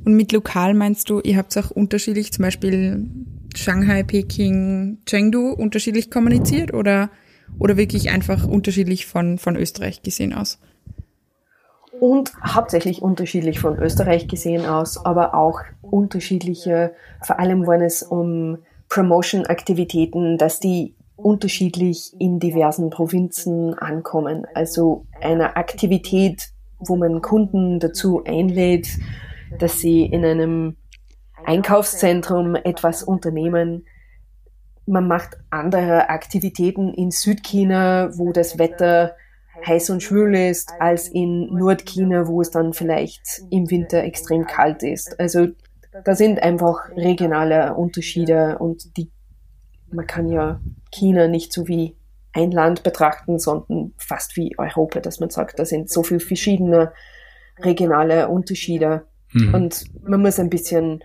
Und 0.05 0.15
mit 0.15 0.31
lokal 0.31 0.73
meinst 0.73 1.09
du, 1.09 1.19
ihr 1.19 1.37
habt 1.37 1.57
auch 1.57 1.71
unterschiedlich, 1.71 2.31
zum 2.31 2.43
Beispiel 2.43 3.07
Shanghai, 3.55 4.03
Peking, 4.03 4.99
Chengdu 5.05 5.51
unterschiedlich 5.51 6.09
kommuniziert 6.09 6.73
oder, 6.73 7.09
oder 7.57 7.77
wirklich 7.77 8.09
einfach 8.09 8.47
unterschiedlich 8.47 9.05
von, 9.05 9.37
von 9.37 9.55
Österreich 9.55 10.01
gesehen 10.01 10.33
aus? 10.33 10.59
und 11.99 12.31
hauptsächlich 12.43 13.01
unterschiedlich 13.01 13.59
von 13.59 13.77
Österreich 13.77 14.27
gesehen 14.27 14.65
aus, 14.65 15.03
aber 15.05 15.33
auch 15.35 15.59
unterschiedliche, 15.81 16.93
vor 17.21 17.39
allem 17.39 17.67
wenn 17.67 17.81
es 17.81 18.03
um 18.03 18.59
Promotion-Aktivitäten, 18.89 20.37
dass 20.37 20.59
die 20.59 20.95
unterschiedlich 21.15 22.13
in 22.17 22.39
diversen 22.39 22.89
Provinzen 22.89 23.73
ankommen. 23.77 24.47
Also 24.53 25.05
eine 25.21 25.57
Aktivität, 25.57 26.49
wo 26.79 26.95
man 26.95 27.21
Kunden 27.21 27.79
dazu 27.79 28.23
einlädt, 28.23 28.87
dass 29.57 29.79
sie 29.79 30.05
in 30.05 30.23
einem 30.25 30.77
Einkaufszentrum 31.45 32.55
etwas 32.55 33.03
unternehmen. 33.03 33.87
Man 34.85 35.07
macht 35.07 35.37
andere 35.49 36.09
Aktivitäten 36.09 36.93
in 36.93 37.11
Südchina, 37.11 38.11
wo 38.17 38.31
das 38.31 38.57
Wetter 38.59 39.15
heiß 39.65 39.89
und 39.89 40.03
schwül 40.03 40.35
ist, 40.35 40.71
als 40.79 41.07
in 41.07 41.53
Nordchina, 41.53 42.27
wo 42.27 42.41
es 42.41 42.51
dann 42.51 42.73
vielleicht 42.73 43.41
im 43.49 43.69
Winter 43.69 44.03
extrem 44.03 44.45
kalt 44.45 44.83
ist. 44.83 45.19
Also 45.19 45.47
da 46.05 46.15
sind 46.15 46.41
einfach 46.41 46.89
regionale 46.95 47.73
Unterschiede 47.75 48.57
und 48.59 48.95
die, 48.97 49.11
man 49.91 50.07
kann 50.07 50.29
ja 50.29 50.61
China 50.91 51.27
nicht 51.27 51.51
so 51.51 51.67
wie 51.67 51.95
ein 52.31 52.51
Land 52.51 52.83
betrachten, 52.83 53.39
sondern 53.39 53.93
fast 53.97 54.37
wie 54.37 54.57
Europa, 54.57 54.99
dass 54.99 55.19
man 55.19 55.29
sagt, 55.29 55.59
da 55.59 55.65
sind 55.65 55.89
so 55.89 56.03
viele 56.03 56.19
verschiedene 56.19 56.93
regionale 57.59 58.29
Unterschiede 58.29 59.07
mhm. 59.33 59.53
und 59.53 59.85
man 60.03 60.21
muss 60.21 60.39
ein 60.39 60.49
bisschen 60.49 61.03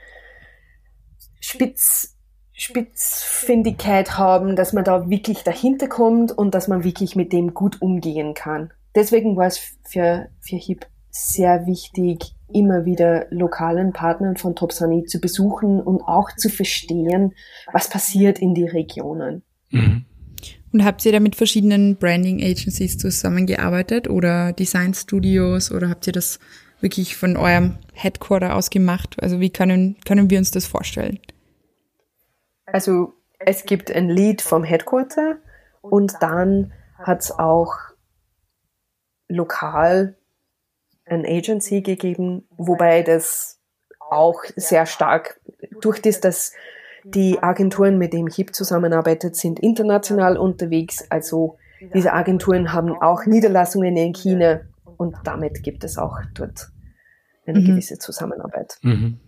spitz 1.41 2.14
Spitzfindigkeit 2.57 4.16
haben, 4.16 4.55
dass 4.55 4.72
man 4.72 4.85
da 4.85 5.11
wirklich 5.11 5.43
dahinter 5.43 5.89
kommt 5.89 6.31
und 6.31 6.55
dass 6.55 6.68
man 6.68 6.85
wirklich 6.85 7.16
mit 7.16 7.33
dem 7.33 7.53
gut 7.53 7.83
umgehen 7.83 8.33
kann. 8.35 8.72
Deswegen 8.95 9.37
war 9.37 9.47
es 9.47 9.59
für, 9.89 10.29
für 10.41 10.57
HIP 10.57 10.87
sehr 11.11 11.66
wichtig, 11.66 12.35
immer 12.53 12.85
wieder 12.85 13.27
lokalen 13.31 13.93
Partnern 13.93 14.37
von 14.37 14.55
Topsani 14.55 15.05
zu 15.05 15.20
besuchen 15.20 15.81
und 15.81 16.03
auch 16.03 16.31
zu 16.37 16.49
verstehen, 16.49 17.35
was 17.72 17.89
passiert 17.89 18.39
in 18.39 18.55
die 18.55 18.66
Regionen. 18.66 19.43
Mhm. 19.70 20.05
Und 20.72 20.85
habt 20.85 21.05
ihr 21.07 21.12
da 21.12 21.20
mit 21.20 21.37
verschiedenen 21.37 21.97
Branding 21.97 22.43
Agencies 22.43 22.99
zusammengearbeitet 22.99 24.09
oder 24.09 24.53
Design 24.53 24.93
Studios 24.95 25.70
oder 25.70 25.89
habt 25.89 26.07
ihr 26.07 26.12
das 26.12 26.39
wirklich 26.85 27.16
von 27.16 27.37
eurem 27.37 27.78
Headquarter 27.95 28.55
aus 28.55 28.70
gemacht? 28.70 29.16
Also 29.20 29.41
wie 29.41 29.51
können, 29.51 29.97
können 30.07 30.30
wir 30.30 30.39
uns 30.39 30.53
das 30.53 30.66
vorstellen? 30.66 31.18
Also 32.66 33.14
es 33.41 33.64
gibt 33.64 33.91
ein 33.91 34.09
Lied 34.09 34.43
vom 34.43 34.62
Headquarter 34.62 35.39
und 35.80 36.14
dann 36.20 36.72
hat 36.99 37.22
es 37.22 37.32
auch 37.32 37.74
lokal 39.28 40.16
ein 41.07 41.26
Agency 41.26 41.80
gegeben, 41.82 42.47
wobei 42.51 43.03
das 43.03 43.59
auch 43.99 44.45
sehr 44.55 44.87
stark 44.87 45.41
durch 45.80 46.01
das, 46.01 46.20
dass 46.20 46.53
die 47.05 47.43
Agenturen, 47.43 47.99
mit 47.99 48.12
denen 48.12 48.30
HIP 48.30 48.55
zusammenarbeitet, 48.55 49.37
sind 49.37 49.61
international 49.61 50.37
unterwegs. 50.37 51.05
Also 51.11 51.59
diese 51.95 52.12
Agenturen 52.12 52.72
haben 52.72 52.93
auch 52.93 53.26
Niederlassungen 53.26 53.97
in 53.97 54.14
China 54.14 54.61
und 54.97 55.16
damit 55.24 55.62
gibt 55.62 55.85
es 55.85 55.99
auch 55.99 56.18
dort 56.35 56.70
eine 57.47 57.61
mhm. 57.61 57.66
gewisse 57.66 57.99
Zusammenarbeit. 57.99 58.78
Mhm. 58.82 59.18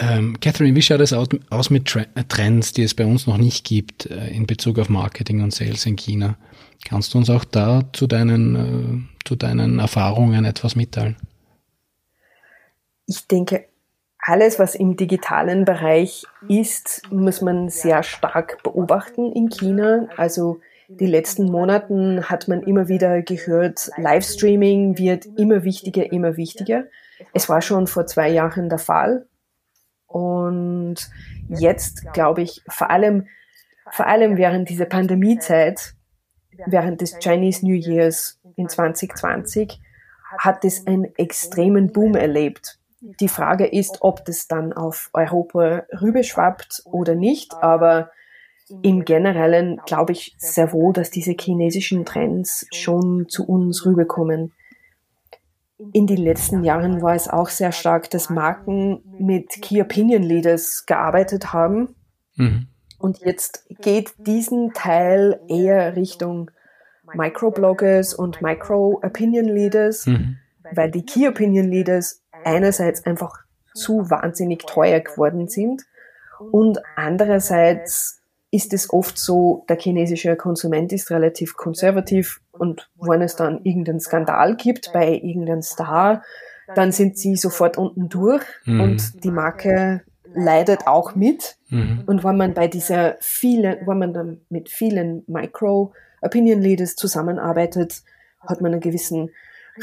Ähm, 0.00 0.38
Catherine, 0.40 0.76
wie 0.76 0.82
schaut 0.82 1.00
es 1.00 1.12
aus 1.12 1.70
mit 1.70 1.86
Trends, 2.28 2.72
die 2.72 2.84
es 2.84 2.94
bei 2.94 3.04
uns 3.04 3.26
noch 3.26 3.36
nicht 3.36 3.66
gibt 3.66 4.06
äh, 4.06 4.28
in 4.28 4.46
Bezug 4.46 4.78
auf 4.78 4.88
Marketing 4.88 5.42
und 5.42 5.52
Sales 5.52 5.86
in 5.86 5.96
China? 5.96 6.36
Kannst 6.84 7.14
du 7.14 7.18
uns 7.18 7.30
auch 7.30 7.44
da 7.44 7.82
zu 7.92 8.06
deinen, 8.06 8.54
äh, 8.54 9.26
zu 9.26 9.34
deinen 9.34 9.80
Erfahrungen 9.80 10.44
etwas 10.44 10.76
mitteilen? 10.76 11.16
Ich 13.06 13.26
denke, 13.26 13.66
alles, 14.20 14.58
was 14.58 14.74
im 14.74 14.96
digitalen 14.96 15.64
Bereich 15.64 16.24
ist, 16.48 17.02
muss 17.10 17.40
man 17.40 17.68
sehr 17.68 18.02
stark 18.02 18.62
beobachten 18.62 19.32
in 19.32 19.48
China. 19.48 20.08
Also 20.16 20.60
die 20.88 21.06
letzten 21.06 21.44
Monaten 21.50 22.30
hat 22.30 22.48
man 22.48 22.62
immer 22.62 22.88
wieder 22.88 23.20
gehört, 23.20 23.90
Livestreaming 23.98 24.96
wird 24.96 25.26
immer 25.36 25.62
wichtiger, 25.62 26.10
immer 26.10 26.38
wichtiger. 26.38 26.84
Es 27.34 27.48
war 27.48 27.60
schon 27.60 27.86
vor 27.86 28.06
zwei 28.06 28.30
Jahren 28.30 28.70
der 28.70 28.78
Fall. 28.78 29.26
Und 30.06 30.96
jetzt 31.48 32.10
glaube 32.14 32.40
ich, 32.40 32.62
vor 32.68 32.88
allem, 32.88 33.26
vor 33.90 34.06
allem 34.06 34.38
während 34.38 34.70
dieser 34.70 34.86
Pandemiezeit, 34.86 35.94
während 36.66 37.02
des 37.02 37.18
Chinese 37.18 37.66
New 37.66 37.74
Years 37.74 38.40
in 38.56 38.68
2020, 38.68 39.80
hat 40.38 40.64
es 40.64 40.86
einen 40.86 41.14
extremen 41.16 41.92
Boom 41.92 42.14
erlebt. 42.14 42.78
Die 43.00 43.28
Frage 43.28 43.66
ist, 43.66 43.98
ob 44.00 44.24
das 44.24 44.48
dann 44.48 44.72
auf 44.72 45.10
Europa 45.12 45.84
rüberschwappt 46.00 46.82
oder 46.86 47.14
nicht, 47.14 47.54
aber 47.54 48.10
im 48.82 49.04
Generellen 49.04 49.80
glaube 49.86 50.12
ich 50.12 50.34
sehr 50.38 50.72
wohl, 50.72 50.92
dass 50.92 51.10
diese 51.10 51.34
chinesischen 51.38 52.04
Trends 52.04 52.66
schon 52.72 53.28
zu 53.28 53.46
uns 53.46 53.84
rüberkommen. 53.86 54.52
In 55.92 56.06
den 56.06 56.18
letzten 56.18 56.64
Jahren 56.64 57.02
war 57.02 57.14
es 57.14 57.28
auch 57.28 57.48
sehr 57.48 57.72
stark, 57.72 58.10
dass 58.10 58.30
Marken 58.30 59.00
mit 59.18 59.48
Key 59.62 59.80
Opinion 59.80 60.22
Leaders 60.22 60.86
gearbeitet 60.86 61.52
haben. 61.52 61.94
Mhm. 62.36 62.66
Und 62.98 63.20
jetzt 63.20 63.66
geht 63.80 64.12
diesen 64.18 64.72
Teil 64.72 65.40
eher 65.48 65.94
Richtung 65.94 66.50
Microbloggers 67.14 68.12
und 68.12 68.42
Micro 68.42 69.00
Opinion 69.02 69.46
Leaders, 69.46 70.06
mhm. 70.06 70.38
weil 70.72 70.90
die 70.90 71.06
Key 71.06 71.28
Opinion 71.28 71.68
Leaders 71.68 72.22
einerseits 72.44 73.06
einfach 73.06 73.38
zu 73.74 74.10
wahnsinnig 74.10 74.66
teuer 74.66 75.00
geworden 75.00 75.48
sind 75.48 75.84
und 76.50 76.78
andererseits 76.96 78.17
ist 78.50 78.72
es 78.72 78.92
oft 78.92 79.18
so, 79.18 79.64
der 79.68 79.78
chinesische 79.78 80.34
Konsument 80.36 80.92
ist 80.92 81.10
relativ 81.10 81.56
konservativ 81.56 82.40
und 82.52 82.90
wenn 82.96 83.20
es 83.20 83.36
dann 83.36 83.62
irgendeinen 83.64 84.00
Skandal 84.00 84.56
gibt 84.56 84.92
bei 84.92 85.12
irgendeinem 85.12 85.62
Star, 85.62 86.22
dann 86.74 86.92
sind 86.92 87.18
sie 87.18 87.36
sofort 87.36 87.78
unten 87.78 88.08
durch 88.08 88.42
mhm. 88.64 88.80
und 88.80 89.24
die 89.24 89.30
Marke 89.30 90.02
leidet 90.34 90.86
auch 90.86 91.14
mit. 91.14 91.56
Mhm. 91.68 92.02
Und 92.06 92.24
wenn 92.24 92.36
man 92.36 92.54
bei 92.54 92.66
dieser 92.68 93.16
vielen, 93.20 93.86
wenn 93.86 93.98
man 93.98 94.12
dann 94.12 94.40
mit 94.48 94.68
vielen 94.68 95.22
Micro 95.26 95.92
Opinion 96.20 96.60
Leaders 96.60 96.96
zusammenarbeitet, 96.96 98.02
hat 98.40 98.60
man 98.60 98.72
einen 98.72 98.80
gewissen 98.80 99.30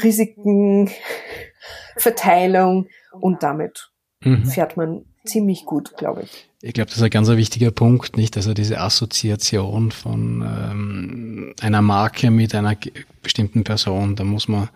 Risikenverteilung 0.02 2.88
und 3.20 3.42
damit 3.42 3.90
mhm. 4.20 4.44
fährt 4.46 4.76
man 4.76 5.06
ziemlich 5.26 5.64
gut, 5.64 5.96
glaube 5.96 6.22
ich. 6.22 6.48
Ich 6.62 6.72
glaube, 6.72 6.88
das 6.88 6.96
ist 6.96 7.02
ein 7.02 7.10
ganz 7.10 7.28
wichtiger 7.28 7.70
Punkt, 7.70 8.16
nicht? 8.16 8.36
Also 8.36 8.54
diese 8.54 8.80
Assoziation 8.80 9.92
von 9.92 10.42
ähm, 10.42 11.54
einer 11.60 11.82
Marke 11.82 12.30
mit 12.30 12.54
einer 12.54 12.76
bestimmten 13.22 13.64
Person, 13.64 14.16
da 14.16 14.24
muss 14.24 14.48
man, 14.48 14.68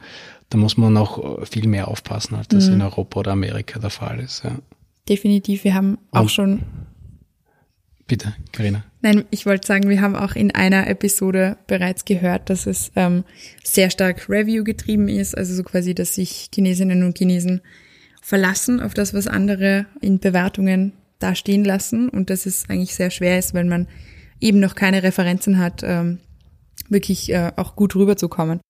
da 0.51 0.59
muss 0.59 0.77
man 0.77 0.93
noch 0.93 1.47
viel 1.47 1.67
mehr 1.67 1.89
aufpassen, 1.89 2.35
als 2.35 2.49
das 2.49 2.69
mhm. 2.69 2.75
in 2.75 2.83
Europa 2.83 3.21
oder 3.21 3.33
Amerika 3.33 3.79
der 3.79 3.91
Fall 3.91 4.21
ist. 4.21 4.45
Ja. 4.45 4.59
Definitiv, 5.09 5.65
wir 5.65 5.75
haben 5.75 5.99
auch 6.13 6.23
Und, 6.23 6.31
schon. 6.31 6.63
Bitte, 8.07 8.35
Karina. 8.53 8.85
Nein, 9.03 9.25
ich 9.31 9.47
wollte 9.47 9.67
sagen, 9.67 9.89
wir 9.89 10.01
haben 10.01 10.17
auch 10.17 10.35
in 10.35 10.53
einer 10.53 10.89
Episode 10.89 11.57
bereits 11.67 12.05
gehört, 12.05 12.51
dass 12.51 12.67
es 12.67 12.91
ähm, 12.97 13.25
sehr 13.63 13.91
stark 13.91 14.29
Review 14.29 14.65
getrieben 14.65 15.09
ist, 15.09 15.37
also 15.37 15.55
so 15.55 15.63
quasi, 15.63 15.95
dass 15.95 16.17
sich 16.17 16.51
Chinesinnen 16.53 17.05
und 17.05 17.17
Chinesen 17.17 17.63
verlassen 18.21 18.81
auf 18.81 18.95
das, 18.95 19.15
was 19.15 19.27
andere 19.27 19.87
in 20.01 20.19
Bewertungen 20.19 20.93
da 21.19 21.35
stehen 21.35 21.65
lassen 21.65 22.09
und 22.09 22.31
dass 22.31 22.47
es 22.47 22.69
eigentlich 22.69 22.95
sehr 22.95 23.11
schwer 23.11 23.39
ist, 23.39 23.55
wenn 23.55 23.69
man 23.69 23.87
eben 24.41 24.59
noch 24.59 24.75
keine 24.75 25.03
Referenzen 25.03 25.59
hat, 25.59 25.83
ähm, 25.85 26.19
wirklich 26.89 27.31
äh, 27.33 27.53
auch 27.57 27.77
gut 27.77 27.95
rüberzukommen. 27.95 28.61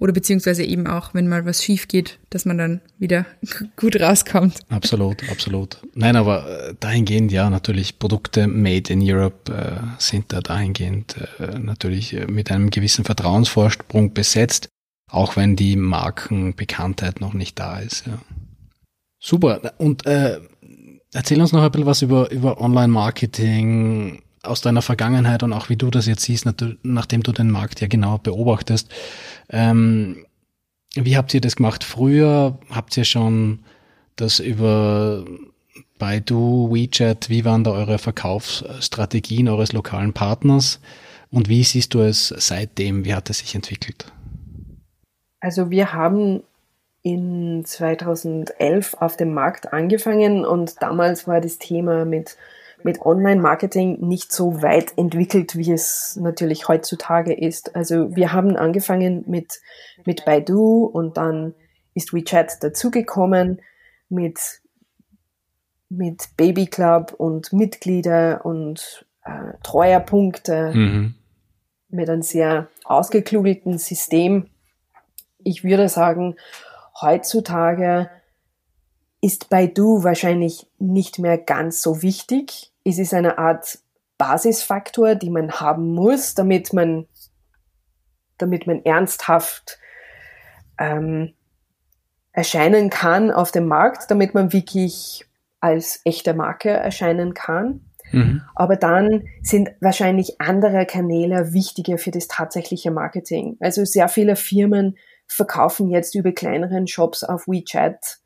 Oder 0.00 0.12
beziehungsweise 0.12 0.64
eben 0.64 0.88
auch, 0.88 1.14
wenn 1.14 1.28
mal 1.28 1.46
was 1.46 1.62
schief 1.62 1.86
geht, 1.86 2.18
dass 2.28 2.44
man 2.44 2.58
dann 2.58 2.80
wieder 2.98 3.26
gut 3.76 4.00
rauskommt. 4.00 4.60
Absolut, 4.68 5.28
absolut. 5.30 5.78
Nein, 5.94 6.16
aber 6.16 6.68
äh, 6.68 6.74
dahingehend, 6.78 7.30
ja, 7.30 7.48
natürlich 7.48 7.98
Produkte 7.98 8.48
made 8.48 8.92
in 8.92 9.00
Europe 9.02 9.52
äh, 9.52 9.80
sind 9.98 10.32
da 10.32 10.40
dahingehend 10.40 11.16
äh, 11.38 11.58
natürlich 11.58 12.12
äh, 12.12 12.26
mit 12.26 12.50
einem 12.50 12.70
gewissen 12.70 13.04
Vertrauensvorsprung 13.04 14.12
besetzt, 14.14 14.68
auch 15.10 15.36
wenn 15.36 15.54
die 15.54 15.76
Markenbekanntheit 15.76 17.20
noch 17.20 17.32
nicht 17.32 17.58
da 17.58 17.78
ist. 17.78 18.06
Ja. 18.06 18.18
Super. 19.24 19.72
Und 19.78 20.04
äh, 20.04 20.38
erzähl 21.14 21.40
uns 21.40 21.52
noch 21.52 21.62
ein 21.62 21.70
bisschen 21.70 21.86
was 21.86 22.02
über, 22.02 22.30
über 22.30 22.60
Online-Marketing 22.60 24.22
aus 24.42 24.60
deiner 24.60 24.82
Vergangenheit 24.82 25.42
und 25.42 25.54
auch 25.54 25.70
wie 25.70 25.76
du 25.76 25.90
das 25.90 26.04
jetzt 26.04 26.24
siehst, 26.24 26.46
nachdem 26.82 27.22
du 27.22 27.32
den 27.32 27.50
Markt 27.50 27.80
ja 27.80 27.86
genau 27.86 28.18
beobachtest. 28.18 28.92
Ähm, 29.48 30.26
wie 30.94 31.16
habt 31.16 31.32
ihr 31.32 31.40
das 31.40 31.56
gemacht 31.56 31.84
früher? 31.84 32.58
Habt 32.68 32.94
ihr 32.98 33.04
schon 33.04 33.60
das 34.16 34.40
über 34.40 35.24
Baidu, 35.98 36.68
WeChat, 36.70 37.30
wie 37.30 37.46
waren 37.46 37.64
da 37.64 37.70
eure 37.70 37.96
Verkaufsstrategien 37.96 39.48
eures 39.48 39.72
lokalen 39.72 40.12
Partners? 40.12 40.80
Und 41.30 41.48
wie 41.48 41.64
siehst 41.64 41.94
du 41.94 42.00
es 42.00 42.28
seitdem? 42.28 43.06
Wie 43.06 43.14
hat 43.14 43.30
es 43.30 43.38
sich 43.38 43.54
entwickelt? 43.54 44.12
Also 45.40 45.70
wir 45.70 45.94
haben 45.94 46.42
in 47.04 47.64
2011 47.66 48.94
auf 48.98 49.16
dem 49.18 49.34
Markt 49.34 49.74
angefangen 49.74 50.46
und 50.46 50.82
damals 50.82 51.28
war 51.28 51.42
das 51.42 51.58
Thema 51.58 52.06
mit, 52.06 52.38
mit 52.82 53.02
Online-Marketing 53.02 54.00
nicht 54.00 54.32
so 54.32 54.62
weit 54.62 54.96
entwickelt, 54.96 55.54
wie 55.54 55.70
es 55.70 56.16
natürlich 56.16 56.66
heutzutage 56.66 57.34
ist. 57.34 57.76
Also 57.76 58.16
wir 58.16 58.32
haben 58.32 58.56
angefangen 58.56 59.22
mit, 59.26 59.60
mit 60.06 60.24
Baidu 60.24 60.86
und 60.86 61.18
dann 61.18 61.54
ist 61.92 62.14
WeChat 62.14 62.62
dazugekommen 62.62 63.60
mit, 64.08 64.62
mit 65.90 66.30
Baby 66.38 66.66
Club 66.66 67.14
und 67.18 67.52
Mitglieder 67.52 68.46
und 68.46 69.04
äh, 69.24 69.52
Treuerpunkte 69.62 70.72
mhm. 70.74 71.14
mit 71.90 72.08
einem 72.08 72.22
sehr 72.22 72.68
ausgeklugelten 72.84 73.76
System. 73.76 74.48
Ich 75.42 75.64
würde 75.64 75.90
sagen, 75.90 76.36
heutzutage 77.04 78.10
ist 79.20 79.48
Baidu 79.48 80.02
wahrscheinlich 80.02 80.66
nicht 80.78 81.18
mehr 81.18 81.38
ganz 81.38 81.80
so 81.80 82.02
wichtig. 82.02 82.72
Es 82.84 82.98
ist 82.98 83.14
eine 83.14 83.38
Art 83.38 83.78
Basisfaktor, 84.18 85.14
die 85.14 85.30
man 85.30 85.52
haben 85.52 85.94
muss, 85.94 86.34
damit 86.34 86.72
man, 86.72 87.06
damit 88.38 88.66
man 88.66 88.84
ernsthaft 88.84 89.78
ähm, 90.78 91.34
erscheinen 92.32 92.90
kann 92.90 93.30
auf 93.30 93.52
dem 93.52 93.66
Markt, 93.66 94.10
damit 94.10 94.34
man 94.34 94.52
wirklich 94.52 95.24
als 95.60 96.00
echte 96.04 96.34
Marke 96.34 96.70
erscheinen 96.70 97.32
kann. 97.32 97.80
Mhm. 98.12 98.42
Aber 98.54 98.76
dann 98.76 99.24
sind 99.42 99.70
wahrscheinlich 99.80 100.40
andere 100.40 100.84
Kanäle 100.84 101.52
wichtiger 101.52 101.96
für 101.96 102.10
das 102.10 102.28
tatsächliche 102.28 102.90
Marketing. 102.90 103.56
Also 103.60 103.84
sehr 103.84 104.08
viele 104.08 104.36
Firmen 104.36 104.96
verkaufen 105.26 105.90
jetzt 105.90 106.14
über 106.14 106.32
kleineren 106.32 106.86
Shops 106.86 107.24
auf 107.24 107.46
WeChat. 107.46 108.18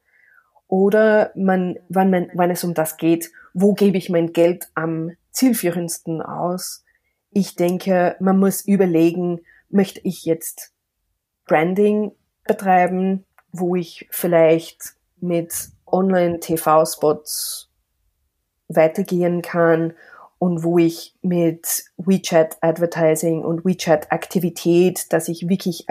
Oder 0.67 1.33
man, 1.35 1.79
wenn, 1.89 2.11
man, 2.11 2.31
wenn 2.35 2.51
es 2.51 2.65
um 2.65 2.75
das 2.75 2.97
geht, 2.97 3.31
wo 3.55 3.73
gebe 3.73 3.97
ich 3.97 4.11
mein 4.11 4.33
Geld 4.33 4.69
am 4.75 5.13
zielführendsten 5.31 6.21
aus? 6.21 6.85
Ich 7.31 7.57
denke, 7.57 8.17
man 8.21 8.39
muss 8.39 8.67
überlegen, 8.67 9.41
möchte 9.71 10.01
ich 10.05 10.25
jetzt 10.25 10.73
Branding 11.47 12.13
betreiben, 12.45 13.25
wo 13.53 13.77
ich 13.77 14.07
vielleicht 14.11 14.95
mit 15.21 15.71
Online-TV-Spots 15.87 17.71
weitergehen 18.69 19.43
kann 19.43 19.95
und 20.39 20.63
wo 20.63 20.79
ich 20.79 21.15
mit 21.23 21.85
WeChat 21.97 22.59
Advertising 22.61 23.43
und 23.43 23.65
WeChat 23.65 24.13
Aktivität, 24.13 25.13
dass 25.13 25.29
ich 25.29 25.49
wirklich 25.49 25.89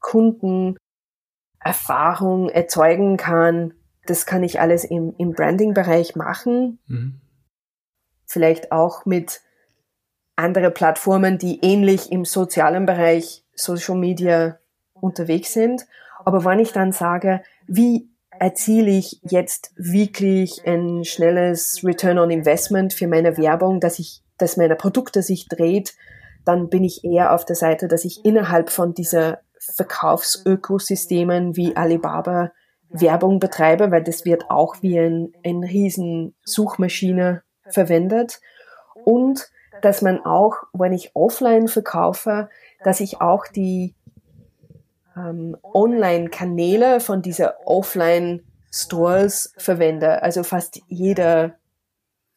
Kundenerfahrung 0.00 2.48
erzeugen 2.48 3.16
kann. 3.16 3.74
Das 4.06 4.26
kann 4.26 4.42
ich 4.42 4.60
alles 4.60 4.84
im, 4.84 5.14
im 5.18 5.32
Branding-Bereich 5.32 6.16
machen. 6.16 6.78
Mhm. 6.86 7.20
Vielleicht 8.26 8.72
auch 8.72 9.06
mit 9.06 9.40
anderen 10.36 10.72
Plattformen, 10.72 11.38
die 11.38 11.60
ähnlich 11.62 12.12
im 12.12 12.24
sozialen 12.24 12.86
Bereich 12.86 13.44
Social 13.54 13.96
Media 13.96 14.58
unterwegs 14.94 15.52
sind. 15.52 15.86
Aber 16.24 16.44
wenn 16.44 16.58
ich 16.58 16.72
dann 16.72 16.92
sage, 16.92 17.42
wie 17.66 18.10
erziele 18.30 18.90
ich 18.90 19.20
jetzt 19.22 19.72
wirklich 19.76 20.66
ein 20.66 21.04
schnelles 21.04 21.82
Return 21.84 22.18
on 22.18 22.30
Investment 22.30 22.92
für 22.92 23.08
meine 23.08 23.36
Werbung, 23.36 23.80
dass 23.80 23.98
ich, 23.98 24.22
dass 24.36 24.56
meine 24.56 24.76
Produkte 24.76 25.22
sich 25.22 25.48
dreht, 25.48 25.94
dann 26.44 26.68
bin 26.68 26.84
ich 26.84 27.04
eher 27.04 27.34
auf 27.34 27.44
der 27.44 27.56
Seite, 27.56 27.88
dass 27.88 28.04
ich 28.04 28.24
innerhalb 28.24 28.70
von 28.70 28.94
dieser 28.94 29.40
Verkaufsökosystemen 29.76 31.56
wie 31.56 31.76
Alibaba 31.76 32.52
Werbung 32.90 33.38
betreibe, 33.38 33.90
weil 33.90 34.02
das 34.02 34.24
wird 34.24 34.50
auch 34.50 34.76
wie 34.80 34.98
ein, 34.98 35.32
ein 35.44 35.62
riesen 35.62 36.34
Suchmaschine 36.44 37.42
verwendet. 37.68 38.40
Und 39.04 39.50
dass 39.82 40.02
man 40.02 40.24
auch, 40.24 40.54
wenn 40.72 40.92
ich 40.92 41.14
offline 41.14 41.68
verkaufe, 41.68 42.48
dass 42.82 43.00
ich 43.00 43.20
auch 43.20 43.46
die 43.46 43.94
ähm, 45.16 45.56
Online-Kanäle 45.62 47.00
von 47.00 47.22
dieser 47.22 47.66
Offline-Stores 47.66 49.54
verwende. 49.58 50.22
Also 50.22 50.42
fast 50.42 50.80
jeder 50.88 51.54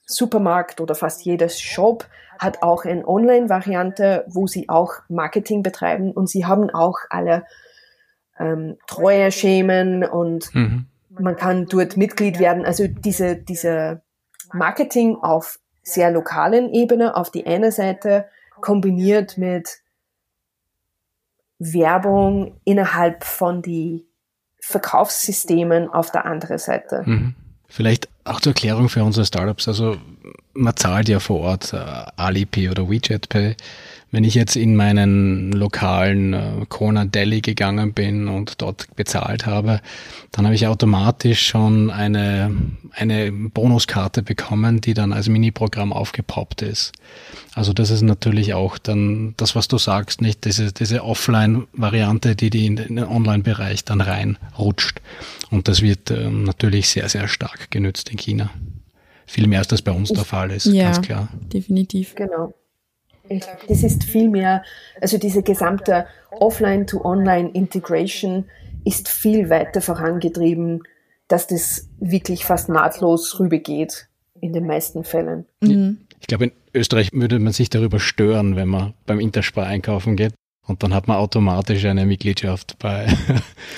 Supermarkt 0.05 0.81
oder 0.81 0.95
fast 0.95 1.23
jeder 1.23 1.49
Shop 1.49 2.05
hat 2.41 2.63
auch 2.63 2.85
eine 2.85 3.07
Online-Variante, 3.07 4.25
wo 4.27 4.47
sie 4.47 4.67
auch 4.67 4.93
Marketing 5.09 5.61
betreiben 5.61 6.11
und 6.11 6.27
sie 6.27 6.45
haben 6.45 6.71
auch 6.71 6.97
alle 7.11 7.45
ähm, 8.39 8.77
Treueschemen 8.87 10.03
und 10.03 10.53
mhm. 10.55 10.87
man 11.11 11.35
kann 11.35 11.67
dort 11.67 11.97
Mitglied 11.97 12.39
werden. 12.39 12.65
Also 12.65 12.87
diese, 12.87 13.35
diese 13.35 14.01
Marketing 14.53 15.17
auf 15.17 15.59
sehr 15.83 16.09
lokalen 16.09 16.73
Ebene 16.73 17.15
auf 17.15 17.29
die 17.29 17.45
eine 17.45 17.71
Seite 17.71 18.25
kombiniert 18.59 19.37
mit 19.37 19.77
Werbung 21.59 22.59
innerhalb 22.63 23.23
von 23.23 23.61
die 23.61 24.07
Verkaufssystemen 24.59 25.89
auf 25.89 26.11
der 26.11 26.25
anderen 26.25 26.57
Seite. 26.57 27.03
Mhm. 27.05 27.35
Vielleicht 27.67 28.09
auch 28.25 28.41
zur 28.41 28.51
Erklärung 28.51 28.89
für 28.89 29.03
unsere 29.03 29.27
Startups. 29.27 29.67
Also 29.67 29.97
man 30.53 30.75
zahlt 30.75 31.09
ja 31.09 31.19
vor 31.19 31.39
Ort 31.41 31.73
äh, 31.73 31.77
Alipay 31.77 32.69
oder 32.69 32.89
WeChat 32.89 33.29
Pay. 33.29 33.55
Wenn 34.13 34.25
ich 34.25 34.35
jetzt 34.35 34.57
in 34.57 34.75
meinen 34.75 35.53
lokalen 35.53 36.33
äh, 36.33 36.65
Corner 36.67 37.05
Deli 37.05 37.39
gegangen 37.39 37.93
bin 37.93 38.27
und 38.27 38.61
dort 38.61 38.93
bezahlt 38.95 39.45
habe, 39.45 39.79
dann 40.31 40.45
habe 40.45 40.55
ich 40.55 40.67
automatisch 40.67 41.47
schon 41.47 41.89
eine, 41.89 42.53
eine 42.91 43.31
Bonuskarte 43.31 44.21
bekommen, 44.21 44.81
die 44.81 44.93
dann 44.93 45.13
als 45.13 45.29
Mini-Programm 45.29 45.93
aufgepoppt 45.93 46.61
ist. 46.61 46.91
Also 47.55 47.71
das 47.71 47.89
ist 47.89 48.01
natürlich 48.01 48.53
auch 48.53 48.77
dann 48.77 49.33
das, 49.37 49.55
was 49.55 49.69
du 49.69 49.77
sagst, 49.77 50.21
nicht 50.21 50.43
diese, 50.43 50.73
diese 50.73 51.03
Offline-Variante, 51.05 52.35
die, 52.35 52.49
die 52.49 52.65
in 52.65 52.75
den 52.75 52.99
Online-Bereich 52.99 53.85
dann 53.85 54.01
reinrutscht. 54.01 55.01
Und 55.51 55.69
das 55.69 55.81
wird 55.81 56.11
ähm, 56.11 56.43
natürlich 56.43 56.89
sehr, 56.89 57.07
sehr 57.07 57.29
stark 57.29 57.71
genützt 57.71 58.09
in 58.09 58.17
China. 58.17 58.49
Viel 59.31 59.47
mehr 59.47 59.59
als 59.59 59.69
das 59.69 59.81
bei 59.81 59.93
uns 59.93 60.09
der 60.09 60.25
Fall 60.25 60.51
ist, 60.51 60.65
ja, 60.65 60.91
ganz 60.91 61.01
klar. 61.01 61.29
Definitiv. 61.53 62.15
Genau. 62.15 62.53
Ich, 63.29 63.45
das 63.69 63.81
ist 63.81 64.03
viel 64.03 64.27
mehr, 64.27 64.61
also 64.99 65.17
diese 65.17 65.41
gesamte 65.41 66.05
Offline-to-Online-Integration 66.31 68.43
ist 68.83 69.07
viel 69.07 69.49
weiter 69.49 69.79
vorangetrieben, 69.79 70.83
dass 71.29 71.47
das 71.47 71.87
wirklich 72.01 72.43
fast 72.43 72.67
nahtlos 72.67 73.39
rübergeht 73.39 74.09
in 74.41 74.51
den 74.51 74.67
meisten 74.67 75.05
Fällen. 75.05 75.45
Mhm. 75.61 75.99
Ich 76.19 76.27
glaube, 76.27 76.47
in 76.47 76.51
Österreich 76.73 77.11
würde 77.13 77.39
man 77.39 77.53
sich 77.53 77.69
darüber 77.69 78.01
stören, 78.01 78.57
wenn 78.57 78.67
man 78.67 78.95
beim 79.05 79.21
Interspar 79.21 79.65
einkaufen 79.65 80.17
geht. 80.17 80.33
Und 80.67 80.83
dann 80.83 80.93
hat 80.93 81.07
man 81.07 81.17
automatisch 81.17 81.85
eine 81.85 82.05
Mitgliedschaft 82.05 82.77
bei. 82.79 83.07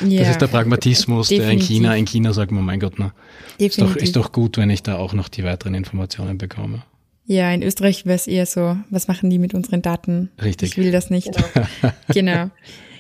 Ja, 0.05 0.21
das 0.21 0.31
ist 0.31 0.41
der 0.41 0.47
Pragmatismus, 0.47 1.27
definitiv. 1.27 1.45
der 1.45 1.53
in 1.53 1.59
China, 1.59 1.95
in 1.95 2.05
China 2.05 2.33
sagt 2.33 2.51
man, 2.51 2.65
mein 2.65 2.79
Gott, 2.79 2.95
na, 2.97 3.13
ist 3.57 3.79
doch, 3.79 3.95
ist 3.95 4.15
doch 4.15 4.31
gut, 4.31 4.57
wenn 4.57 4.69
ich 4.69 4.81
da 4.81 4.97
auch 4.97 5.13
noch 5.13 5.29
die 5.29 5.43
weiteren 5.43 5.75
Informationen 5.75 6.37
bekomme. 6.37 6.83
Ja, 7.25 7.51
in 7.51 7.61
Österreich 7.61 8.05
wäre 8.05 8.15
es 8.15 8.27
eher 8.27 8.45
so, 8.45 8.75
was 8.89 9.07
machen 9.07 9.29
die 9.29 9.39
mit 9.39 9.53
unseren 9.53 9.81
Daten? 9.81 10.29
Richtig. 10.41 10.71
Ich 10.71 10.77
will 10.77 10.91
das 10.91 11.09
nicht. 11.09 11.31
Genau. 11.31 11.93
genau. 12.09 12.49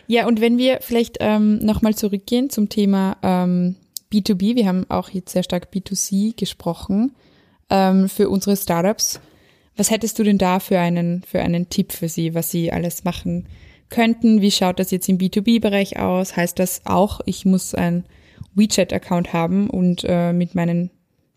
Ja, 0.07 0.27
und 0.27 0.39
wenn 0.39 0.57
wir 0.57 0.79
vielleicht 0.81 1.17
ähm, 1.19 1.59
nochmal 1.59 1.95
zurückgehen 1.95 2.49
zum 2.49 2.69
Thema 2.69 3.17
ähm, 3.23 3.75
B2B, 4.13 4.55
wir 4.55 4.67
haben 4.67 4.85
auch 4.89 5.09
jetzt 5.09 5.33
sehr 5.33 5.43
stark 5.43 5.69
B2C 5.73 6.37
gesprochen 6.37 7.13
ähm, 7.69 8.07
für 8.07 8.29
unsere 8.29 8.55
Startups. 8.55 9.19
Was 9.75 9.89
hättest 9.89 10.19
du 10.19 10.23
denn 10.23 10.37
da 10.37 10.59
für 10.59 10.79
einen, 10.79 11.23
für 11.23 11.41
einen 11.41 11.69
Tipp 11.69 11.91
für 11.91 12.07
sie, 12.07 12.35
was 12.35 12.51
sie 12.51 12.71
alles 12.71 13.03
machen 13.03 13.47
könnten? 13.93 14.41
Wie 14.41 14.51
schaut 14.51 14.79
das 14.79 14.91
jetzt 14.91 15.07
im 15.07 15.19
B2B-Bereich 15.19 15.99
aus? 15.99 16.35
Heißt 16.35 16.57
das 16.57 16.81
auch, 16.85 17.21
ich 17.25 17.45
muss 17.45 17.75
ein 17.75 18.05
WeChat-Account 18.55 19.33
haben 19.33 19.69
und 19.69 20.03
äh, 20.05 20.33
mit 20.33 20.55
meinen 20.55 20.89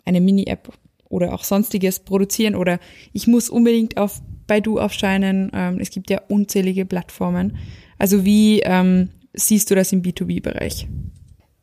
eine 0.04 0.20
Mini-App 0.20 0.72
oder 1.08 1.34
auch 1.34 1.44
sonstiges 1.44 2.00
produzieren 2.00 2.54
oder 2.54 2.78
ich 3.12 3.26
muss 3.26 3.50
unbedingt 3.50 3.98
auf 3.98 4.22
Baidu 4.46 4.78
aufscheinen. 4.78 5.50
Ähm, 5.54 5.78
es 5.80 5.90
gibt 5.90 6.08
ja 6.08 6.22
unzählige 6.28 6.86
Plattformen. 6.86 7.58
Also 7.98 8.24
wie 8.24 8.60
ähm, 8.60 9.10
siehst 9.34 9.70
du 9.70 9.74
das 9.74 9.92
im 9.92 10.02
B2B-Bereich? 10.02 10.88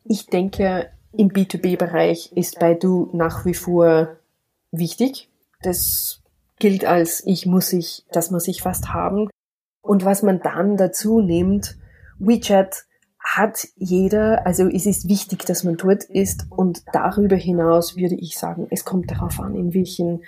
Ich 0.04 0.26
denke, 0.26 0.90
im 1.16 1.28
B2B-Bereich 1.28 2.32
ist 2.34 2.60
Baidu 2.60 3.10
nach 3.12 3.44
wie 3.44 3.54
vor 3.54 4.16
wichtig. 4.70 5.28
Das 5.62 6.22
gilt 6.60 6.84
als 6.84 7.24
ich 7.26 7.46
muss 7.46 7.72
ich, 7.72 8.04
das 8.12 8.30
muss 8.30 8.46
ich 8.46 8.62
fast 8.62 8.92
haben. 8.92 9.28
Und 9.84 10.04
was 10.04 10.22
man 10.22 10.40
dann 10.40 10.78
dazu 10.78 11.20
nimmt, 11.20 11.76
WeChat 12.18 12.86
hat 13.18 13.68
jeder, 13.76 14.46
also 14.46 14.66
es 14.66 14.86
ist 14.86 15.08
wichtig, 15.08 15.44
dass 15.44 15.62
man 15.62 15.76
dort 15.76 16.04
ist 16.04 16.46
und 16.48 16.82
darüber 16.92 17.36
hinaus 17.36 17.94
würde 17.94 18.14
ich 18.14 18.38
sagen, 18.38 18.66
es 18.70 18.86
kommt 18.86 19.10
darauf 19.10 19.38
an, 19.40 19.54
in 19.54 19.74
welchen, 19.74 20.24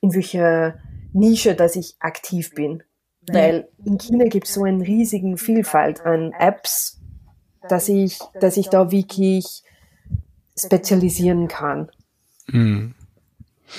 in 0.00 0.12
welcher 0.12 0.80
Nische, 1.12 1.54
dass 1.54 1.76
ich 1.76 1.94
aktiv 2.00 2.52
bin. 2.54 2.82
Weil 3.28 3.68
in 3.84 3.98
China 3.98 4.24
gibt 4.26 4.48
es 4.48 4.54
so 4.54 4.64
eine 4.64 4.84
riesigen 4.84 5.36
Vielfalt 5.36 6.04
an 6.04 6.32
Apps, 6.38 7.00
dass 7.68 7.88
ich, 7.88 8.18
dass 8.40 8.56
ich 8.56 8.68
da 8.70 8.90
wirklich 8.90 9.62
spezialisieren 10.58 11.46
kann. 11.46 11.90
Mhm. 12.48 12.94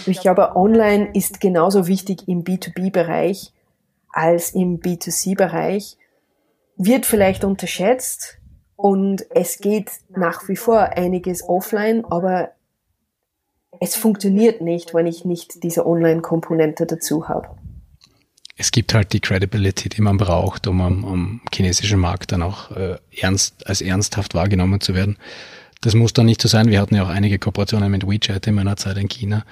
Ich 0.06 0.22
glaube, 0.22 0.56
online 0.56 1.12
ist 1.14 1.42
genauso 1.42 1.88
wichtig 1.88 2.28
im 2.28 2.44
B2B-Bereich 2.44 3.54
als 4.18 4.52
im 4.52 4.80
B2C-Bereich. 4.80 5.98
Wird 6.76 7.06
vielleicht 7.06 7.44
unterschätzt, 7.44 8.38
und 8.78 9.26
es 9.32 9.58
geht 9.58 9.90
nach 10.10 10.48
wie 10.48 10.56
vor 10.56 10.80
einiges 10.80 11.44
offline, 11.44 12.06
aber 12.06 12.52
es 13.82 13.96
funktioniert 13.96 14.62
nicht, 14.62 14.94
wenn 14.94 15.08
ich 15.08 15.26
nicht 15.26 15.64
diese 15.64 15.86
Online-Komponente 15.86 16.86
dazu 16.86 17.28
habe. 17.28 17.50
Es 18.56 18.72
gibt 18.72 18.94
halt 18.94 19.14
die 19.14 19.20
Credibility, 19.20 19.90
die 19.90 20.02
man 20.02 20.18
braucht, 20.18 20.68
um 20.68 20.82
am, 20.82 21.06
am 21.06 21.42
chinesischen 21.52 22.00
Markt 22.00 22.32
dann 22.32 22.44
auch 22.44 22.72
äh, 22.72 22.98
ernst, 23.20 23.68
als 23.68 23.82
ernsthaft 23.82 24.36
wahrgenommen 24.36 24.80
zu 24.80 24.94
werden. 24.94 25.18
Das 25.82 25.94
muss 25.94 26.14
dann 26.14 26.26
nicht 26.26 26.42
so 26.42 26.48
sein. 26.48 26.70
Wir 26.70 26.82
hatten 26.82 26.96
ja 26.96 27.04
auch 27.04 27.10
einige 27.10 27.38
Kooperationen 27.38 27.92
mit 27.92 28.08
WeChat 28.08 28.48
in 28.48 28.56
meiner 28.56 28.78
Zeit 28.78 28.98
in 28.98 29.08
China, 29.08 29.46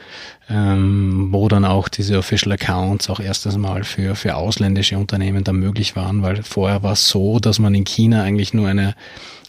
ähm, 0.50 1.28
wo 1.32 1.48
dann 1.48 1.66
auch 1.66 1.88
diese 1.88 2.18
Official 2.18 2.54
Accounts 2.54 3.10
auch 3.10 3.20
erstes 3.20 3.58
Mal 3.58 3.84
für, 3.84 4.16
für 4.16 4.36
ausländische 4.36 4.98
Unternehmen 4.98 5.44
dann 5.44 5.58
möglich 5.58 5.96
waren, 5.96 6.24
weil 6.24 6.42
vorher 6.44 6.82
war 6.82 6.94
es 6.94 7.08
so, 7.10 7.40
dass 7.40 7.60
man 7.60 7.76
in 7.76 7.84
China 7.84 8.24
eigentlich 8.24 8.54
nur 8.54 8.68
eine 8.68 8.96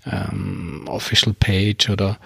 ähm, 0.05 0.85
Official 0.87 1.35
Page 1.39 1.91
oder 1.91 2.19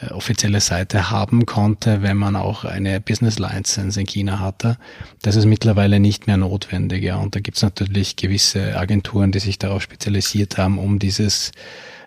äh, 0.00 0.12
offizielle 0.12 0.60
Seite 0.60 1.10
haben 1.10 1.44
konnte, 1.44 2.02
wenn 2.02 2.16
man 2.16 2.36
auch 2.36 2.64
eine 2.64 3.00
Business 3.00 3.38
License 3.38 4.00
in 4.00 4.06
China 4.06 4.40
hatte. 4.40 4.76
Das 5.22 5.36
ist 5.36 5.44
mittlerweile 5.44 6.00
nicht 6.00 6.26
mehr 6.26 6.36
notwendig. 6.36 7.02
Ja. 7.02 7.16
Und 7.16 7.34
da 7.34 7.40
gibt 7.40 7.56
es 7.56 7.62
natürlich 7.62 8.16
gewisse 8.16 8.78
Agenturen, 8.78 9.32
die 9.32 9.40
sich 9.40 9.58
darauf 9.58 9.82
spezialisiert 9.82 10.56
haben, 10.56 10.78
um 10.78 10.98
dieses 10.98 11.52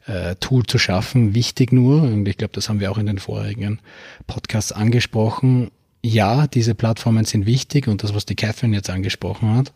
äh, 0.07 0.35
Tool 0.35 0.65
zu 0.65 0.77
schaffen. 0.77 1.33
Wichtig 1.33 1.71
nur, 1.71 2.01
und 2.01 2.27
ich 2.27 2.37
glaube, 2.37 2.53
das 2.53 2.69
haben 2.69 2.79
wir 2.79 2.91
auch 2.91 2.97
in 2.97 3.05
den 3.05 3.19
vorigen 3.19 3.79
Podcasts 4.27 4.71
angesprochen, 4.71 5.71
ja, 6.03 6.47
diese 6.47 6.73
Plattformen 6.73 7.25
sind 7.25 7.45
wichtig 7.45 7.87
und 7.87 8.03
das, 8.03 8.15
was 8.15 8.25
die 8.25 8.35
Catherine 8.35 8.75
jetzt 8.75 8.89
angesprochen 8.89 9.53
hat, 9.55 9.71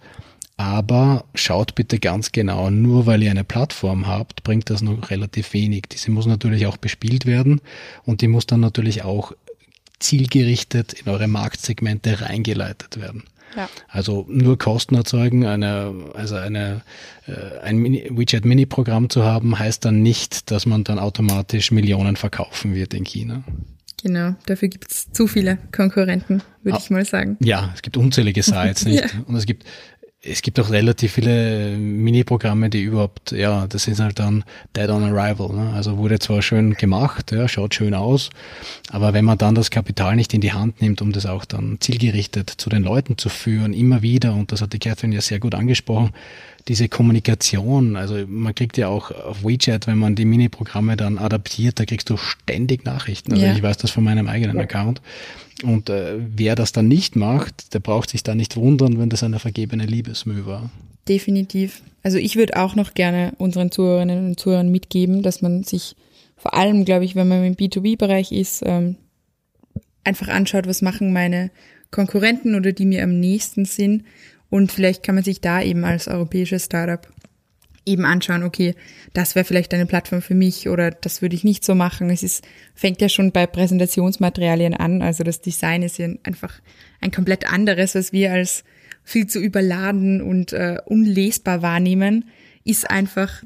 aber 0.58 1.26
schaut 1.36 1.76
bitte 1.76 2.00
ganz 2.00 2.32
genau, 2.32 2.70
nur 2.70 3.06
weil 3.06 3.22
ihr 3.22 3.32
eine 3.32 3.44
Plattform 3.44 4.08
habt, 4.08 4.44
bringt 4.44 4.70
das 4.70 4.82
noch 4.82 5.12
relativ 5.12 5.54
wenig. 5.54 5.84
Diese 5.92 6.12
muss 6.12 6.26
natürlich 6.26 6.66
auch 6.66 6.78
bespielt 6.78 7.26
werden 7.26 7.62
und 8.06 8.22
die 8.22 8.28
muss 8.28 8.48
dann 8.48 8.62
natürlich 8.62 9.04
auch 9.04 9.34
zielgerichtet 10.00 10.94
in 10.94 11.10
eure 11.10 11.28
Marktsegmente 11.28 12.22
reingeleitet 12.22 13.00
werden. 13.00 13.24
Ja. 13.56 13.70
Also 13.88 14.26
nur 14.28 14.58
Kosten 14.58 14.96
erzeugen, 14.96 15.46
eine, 15.46 15.93
also 16.14 16.36
eine, 16.36 16.82
äh, 17.28 17.60
ein 17.64 17.78
Mini, 17.78 18.10
WeChat 18.12 18.46
Mini-Programm 18.46 19.10
zu 19.10 19.24
haben, 19.24 19.58
heißt 19.58 19.86
dann 19.86 20.02
nicht, 20.02 20.52
dass 20.52 20.66
man 20.66 20.84
dann 20.84 21.00
automatisch 21.00 21.72
Millionen 21.72 22.16
verkaufen 22.16 22.76
wird 22.76 22.93
in 22.93 23.04
China. 23.04 23.43
Genau, 24.04 24.36
dafür 24.46 24.68
gibt 24.68 24.91
es 24.91 25.12
zu 25.12 25.26
viele 25.26 25.58
Konkurrenten, 25.72 26.43
würde 26.62 26.78
ah, 26.78 26.80
ich 26.80 26.89
mal 26.91 27.06
sagen. 27.06 27.38
Ja, 27.39 27.72
es 27.74 27.82
gibt 27.82 27.98
unzählige 27.98 28.43
Sites, 28.43 28.86
nicht? 28.86 29.04
ja. 29.04 29.10
Und 29.26 29.36
es 29.36 29.48
gibt 29.48 29.64
es 30.28 30.42
gibt 30.42 30.60
auch 30.60 30.72
relativ 30.72 31.14
viele 31.14 31.78
Mini-Programme, 31.78 32.70
die 32.70 32.82
überhaupt, 32.82 33.32
ja, 33.32 33.68
das 33.68 33.88
ist 33.88 34.00
halt 34.00 34.20
dann 34.20 34.44
Dead 34.76 34.90
on 34.90 35.04
Arrival. 35.04 35.50
Ne? 35.56 35.74
Also 35.74 35.98
wurde 35.98 36.20
zwar 36.20 36.42
schön 36.42 36.74
gemacht, 36.74 37.32
ja, 37.32 37.48
schaut 37.48 37.76
schön 37.76 37.94
aus, 37.94 38.30
aber 38.90 39.14
wenn 39.14 39.26
man 39.26 39.38
dann 39.38 39.56
das 39.56 39.70
Kapital 39.70 40.16
nicht 40.16 40.34
in 40.34 40.42
die 40.42 40.54
Hand 40.54 40.82
nimmt, 40.82 41.02
um 41.02 41.12
das 41.12 41.26
auch 41.26 41.46
dann 41.46 41.78
zielgerichtet 41.80 42.50
zu 42.50 42.70
den 42.70 42.84
Leuten 42.84 43.18
zu 43.18 43.30
führen, 43.30 43.74
immer 43.74 44.02
wieder, 44.02 44.34
und 44.34 44.52
das 44.52 44.62
hat 44.62 44.74
die 44.74 44.80
Catherine 44.80 45.14
ja 45.14 45.22
sehr 45.22 45.40
gut 45.40 45.54
angesprochen, 45.54 46.12
diese 46.68 46.89
Kommunikation, 46.89 47.95
also 47.95 48.26
man 48.28 48.55
kriegt 48.55 48.78
ja 48.78 48.88
auch 48.88 49.11
auf 49.11 49.43
WeChat, 49.43 49.86
wenn 49.86 49.99
man 49.99 50.16
die 50.16 50.26
Mini-Programme 50.26 50.97
dann 50.97 51.20
adaptiert, 51.20 51.80
da 51.80 51.86
kriegst 51.86 52.09
du 52.09 52.18
ständig 52.18 52.86
Nachrichten. 52.86 53.34
Also 53.34 53.45
ja. 53.45 53.53
ich 53.53 53.61
weiß 53.61 53.78
das 53.78 53.91
von 53.91 54.03
meinem 54.03 54.28
eigenen 54.28 54.57
ja. 54.57 54.63
Account. 54.63 55.01
Und 55.63 55.89
äh, 55.89 56.16
wer 56.18 56.55
das 56.55 56.72
dann 56.72 56.88
nicht 56.88 57.16
macht, 57.16 57.74
der 57.74 57.80
braucht 57.80 58.09
sich 58.09 58.24
da 58.24 58.34
nicht 58.34 58.55
wundern, 58.55 58.99
wenn 58.99 59.09
das 59.09 59.24
eine 59.24 59.39
vergebene 59.39 59.86
Liebesmüh 59.86 60.45
war. 60.45 60.72
Definitiv. 61.07 61.84
Also 62.01 62.18
ich 62.18 62.36
würde 62.36 62.57
auch 62.57 62.76
noch 62.76 62.95
gerne 62.95 63.34
unseren 63.38 63.72
Zuhörerinnen 63.72 64.26
und 64.26 64.39
Zuhörern 64.39 64.72
mitgeben, 64.72 65.22
dass 65.22 65.41
man 65.41 65.63
sich 65.63 65.95
vor 66.36 66.55
allem, 66.55 66.84
glaube 66.84 67.05
ich, 67.05 67.16
wenn 67.16 67.28
man 67.28 67.43
im 67.45 67.55
B2B-Bereich 67.55 68.32
ist, 68.32 68.63
ähm, 68.66 68.95
einfach 70.03 70.28
anschaut, 70.28 70.68
was 70.68 70.82
machen 70.82 71.13
meine 71.13 71.51
Konkurrenten 71.91 72.55
oder 72.55 72.72
die 72.72 72.86
mir 72.86 73.03
am 73.03 73.20
nächsten 73.20 73.66
sind. 73.66 74.03
Und 74.50 74.72
vielleicht 74.72 75.04
kann 75.04 75.16
man 75.16 75.24
sich 75.24 75.41
da 75.41 75.62
eben 75.62 75.84
als 75.86 76.08
europäisches 76.08 76.66
Startup 76.66 77.08
eben 77.86 78.06
anschauen, 78.06 78.43
okay, 78.43 78.76
das 79.14 79.36
wäre 79.36 79.46
vielleicht 79.46 79.74
eine 79.74 79.86
Plattform 79.86 80.22
für 80.22 80.36
mich 80.36 80.68
oder 80.68 80.91
das 80.91 81.22
würde 81.22 81.36
ich 81.36 81.43
nicht 81.43 81.64
so 81.64 81.76
machen. 81.76 82.10
Es 82.10 82.24
ist, 82.24 82.43
fängt 82.74 83.02
ja 83.02 83.10
schon 83.10 83.32
bei 83.32 83.46
Präsentationsmaterialien 83.46 84.74
an. 84.74 85.02
Also 85.02 85.24
das 85.24 85.41
Design 85.41 85.84
ist 85.84 85.98
ja 85.98 86.10
einfach 86.24 86.62
ein 87.00 87.12
komplett 87.12 87.52
anderes, 87.52 87.96
was 87.96 88.12
wir 88.12 88.34
als 88.34 88.64
viel 89.04 89.28
zu 89.28 89.39
überladen 89.39 90.22
und 90.22 90.52
äh, 90.52 90.78
unlesbar 90.86 91.62
wahrnehmen, 91.62 92.26
ist 92.64 92.89
einfach, 92.89 93.43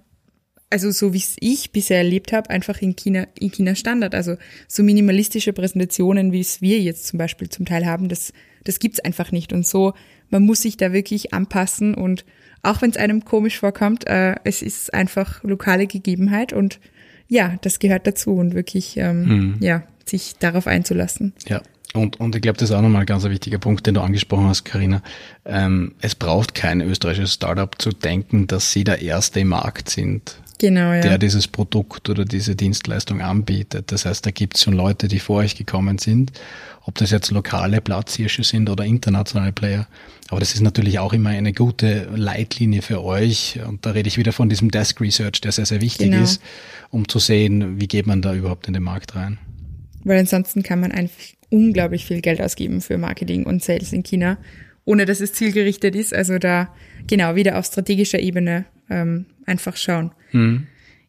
also 0.69 0.89
so 0.91 1.13
wie 1.13 1.17
es 1.17 1.35
ich 1.41 1.71
bisher 1.71 1.97
erlebt 1.97 2.31
habe, 2.31 2.49
einfach 2.49 2.81
in 2.81 2.95
China, 2.95 3.27
in 3.37 3.51
China 3.51 3.75
Standard. 3.75 4.15
Also 4.15 4.37
so 4.69 4.83
minimalistische 4.83 5.51
Präsentationen, 5.51 6.31
wie 6.31 6.39
es 6.39 6.61
wir 6.61 6.79
jetzt 6.79 7.07
zum 7.07 7.19
Beispiel 7.19 7.49
zum 7.49 7.65
Teil 7.65 7.85
haben, 7.85 8.07
das, 8.07 8.31
das 8.69 8.77
gibt's 8.77 8.99
einfach 8.99 9.31
nicht. 9.31 9.51
Und 9.51 9.65
so, 9.65 9.95
man 10.29 10.45
muss 10.45 10.61
sich 10.61 10.77
da 10.77 10.93
wirklich 10.93 11.33
anpassen 11.33 11.95
und 11.95 12.23
auch 12.61 12.83
wenn 12.83 12.91
es 12.91 12.97
einem 12.97 13.25
komisch 13.25 13.57
vorkommt, 13.57 14.05
äh, 14.05 14.35
es 14.43 14.61
ist 14.61 14.93
einfach 14.93 15.43
lokale 15.43 15.87
Gegebenheit 15.87 16.53
und 16.53 16.79
ja, 17.27 17.55
das 17.61 17.79
gehört 17.79 18.05
dazu 18.05 18.35
und 18.35 18.53
wirklich, 18.53 18.95
ähm, 18.97 19.23
mhm. 19.23 19.55
ja, 19.59 19.81
sich 20.05 20.35
darauf 20.37 20.67
einzulassen. 20.67 21.33
Ja. 21.47 21.61
Und, 21.95 22.19
und 22.19 22.35
ich 22.35 22.43
glaube, 22.43 22.59
das 22.59 22.69
ist 22.69 22.75
auch 22.75 22.83
nochmal 22.83 23.01
ein 23.01 23.07
ganz 23.07 23.23
wichtiger 23.23 23.57
Punkt, 23.57 23.87
den 23.87 23.95
du 23.95 24.01
angesprochen 24.01 24.45
hast, 24.45 24.63
Karina. 24.65 25.01
Ähm, 25.45 25.95
es 26.01 26.13
braucht 26.13 26.53
kein 26.53 26.81
österreichisches 26.81 27.33
Startup 27.33 27.73
zu 27.81 27.89
denken, 27.89 28.45
dass 28.45 28.71
sie 28.71 28.83
der 28.83 29.01
Erste 29.01 29.39
im 29.39 29.47
Markt 29.47 29.89
sind, 29.89 30.39
genau, 30.59 30.93
ja. 30.93 31.01
der 31.01 31.17
dieses 31.17 31.47
Produkt 31.47 32.09
oder 32.09 32.25
diese 32.25 32.55
Dienstleistung 32.55 33.21
anbietet. 33.21 33.91
Das 33.91 34.05
heißt, 34.05 34.25
da 34.25 34.31
gibt 34.31 34.57
es 34.57 34.63
schon 34.63 34.73
Leute, 34.73 35.07
die 35.07 35.19
vor 35.19 35.37
euch 35.37 35.55
gekommen 35.55 35.97
sind, 35.97 36.31
ob 36.85 36.95
das 36.95 37.11
jetzt 37.11 37.31
lokale 37.31 37.81
Platzhirsche 37.81 38.43
sind 38.43 38.69
oder 38.69 38.85
internationale 38.85 39.51
Player. 39.51 39.87
Aber 40.29 40.39
das 40.39 40.53
ist 40.53 40.61
natürlich 40.61 40.99
auch 40.99 41.13
immer 41.13 41.29
eine 41.29 41.53
gute 41.53 42.07
Leitlinie 42.15 42.81
für 42.81 43.03
euch. 43.03 43.59
Und 43.67 43.85
da 43.85 43.91
rede 43.91 44.07
ich 44.07 44.17
wieder 44.17 44.31
von 44.31 44.49
diesem 44.49 44.69
Desk 44.69 45.01
Research, 45.01 45.41
der 45.41 45.51
sehr, 45.51 45.65
sehr 45.65 45.81
wichtig 45.81 46.11
genau. 46.11 46.23
ist, 46.23 46.41
um 46.91 47.07
zu 47.07 47.17
sehen, 47.19 47.79
wie 47.81 47.87
geht 47.87 48.05
man 48.05 48.21
da 48.21 48.35
überhaupt 48.35 48.67
in 48.67 48.73
den 48.73 48.83
Markt 48.83 49.15
rein. 49.15 49.39
Weil 50.03 50.19
ansonsten 50.19 50.63
kann 50.63 50.79
man 50.79 50.91
einfach 50.91 51.19
unglaublich 51.49 52.05
viel 52.05 52.21
Geld 52.21 52.41
ausgeben 52.41 52.81
für 52.81 52.97
Marketing 52.97 53.45
und 53.45 53.63
Sales 53.63 53.91
in 53.91 54.03
China, 54.03 54.37
ohne 54.85 55.05
dass 55.05 55.19
es 55.19 55.33
zielgerichtet 55.33 55.95
ist. 55.95 56.13
Also 56.13 56.37
da 56.37 56.73
genau 57.07 57.35
wieder 57.35 57.57
auf 57.57 57.65
strategischer 57.65 58.19
Ebene 58.19 58.65
ähm, 58.89 59.25
einfach 59.49 59.75
schauen. 59.75 60.11
Mhm. 60.31 60.67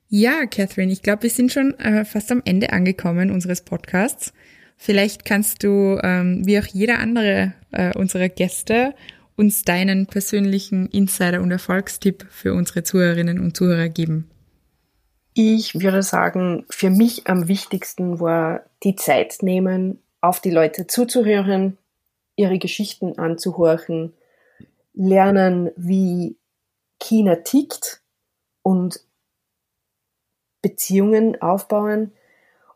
Ja, 0.08 0.46
Catherine, 0.46 0.92
ich 0.92 1.02
glaube, 1.02 1.22
wir 1.22 1.30
sind 1.30 1.52
schon 1.52 1.78
äh, 1.78 2.04
fast 2.04 2.32
am 2.32 2.42
Ende 2.44 2.72
angekommen 2.72 3.30
unseres 3.30 3.62
Podcasts. 3.62 4.32
Vielleicht 4.76 5.24
kannst 5.24 5.62
du, 5.62 6.00
ähm, 6.02 6.44
wie 6.46 6.58
auch 6.58 6.66
jeder 6.66 6.98
andere 6.98 7.52
äh, 7.70 7.96
unserer 7.96 8.28
Gäste, 8.28 8.94
uns 9.36 9.62
deinen 9.62 10.06
persönlichen 10.06 10.88
Insider- 10.88 11.40
und 11.40 11.50
Erfolgstipp 11.50 12.26
für 12.28 12.54
unsere 12.54 12.82
Zuhörerinnen 12.82 13.38
und 13.38 13.56
Zuhörer 13.56 13.88
geben. 13.88 14.28
Ich 15.34 15.80
würde 15.80 16.02
sagen, 16.02 16.64
für 16.70 16.90
mich 16.90 17.28
am 17.28 17.46
wichtigsten 17.46 18.18
war 18.18 18.64
die 18.82 18.96
Zeit 18.96 19.38
nehmen, 19.42 19.98
auf 20.20 20.40
die 20.40 20.50
Leute 20.50 20.86
zuzuhören, 20.86 21.78
ihre 22.34 22.58
Geschichten 22.58 23.16
anzuhorchen, 23.18 24.12
lernen, 24.92 25.70
wie 25.76 26.36
China 26.98 27.36
tickt 27.36 27.99
und 28.62 29.00
Beziehungen 30.62 31.40
aufbauen. 31.40 32.12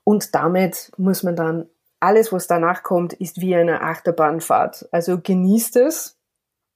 Und 0.04 0.34
damit 0.34 0.92
muss 0.96 1.22
man 1.22 1.36
dann 1.36 1.68
alles, 2.00 2.32
was 2.32 2.46
danach 2.46 2.82
kommt, 2.82 3.14
ist 3.14 3.40
wie 3.40 3.54
eine 3.54 3.80
Achterbahnfahrt. 3.80 4.88
Also 4.92 5.20
genießt 5.20 5.76
es, 5.76 6.18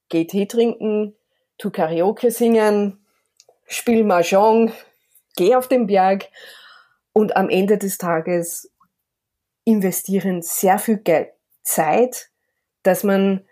geh 0.09 0.26
Tee 0.26 0.46
trinken, 0.46 1.14
tu 1.59 1.70
Karaoke 1.70 2.30
singen, 2.30 3.04
spiel 3.66 4.04
Mahjong, 4.04 4.72
geh 5.36 5.54
auf 5.54 5.68
den 5.68 5.86
Berg 5.86 6.28
und 7.12 7.36
am 7.36 7.50
Ende 7.50 7.76
des 7.76 7.98
Tages 7.98 8.72
investieren 9.64 10.40
sehr 10.40 10.78
viel 10.78 10.96
Geld, 10.98 11.30
Zeit, 11.62 12.30
dass 12.82 13.04
man, 13.04 13.44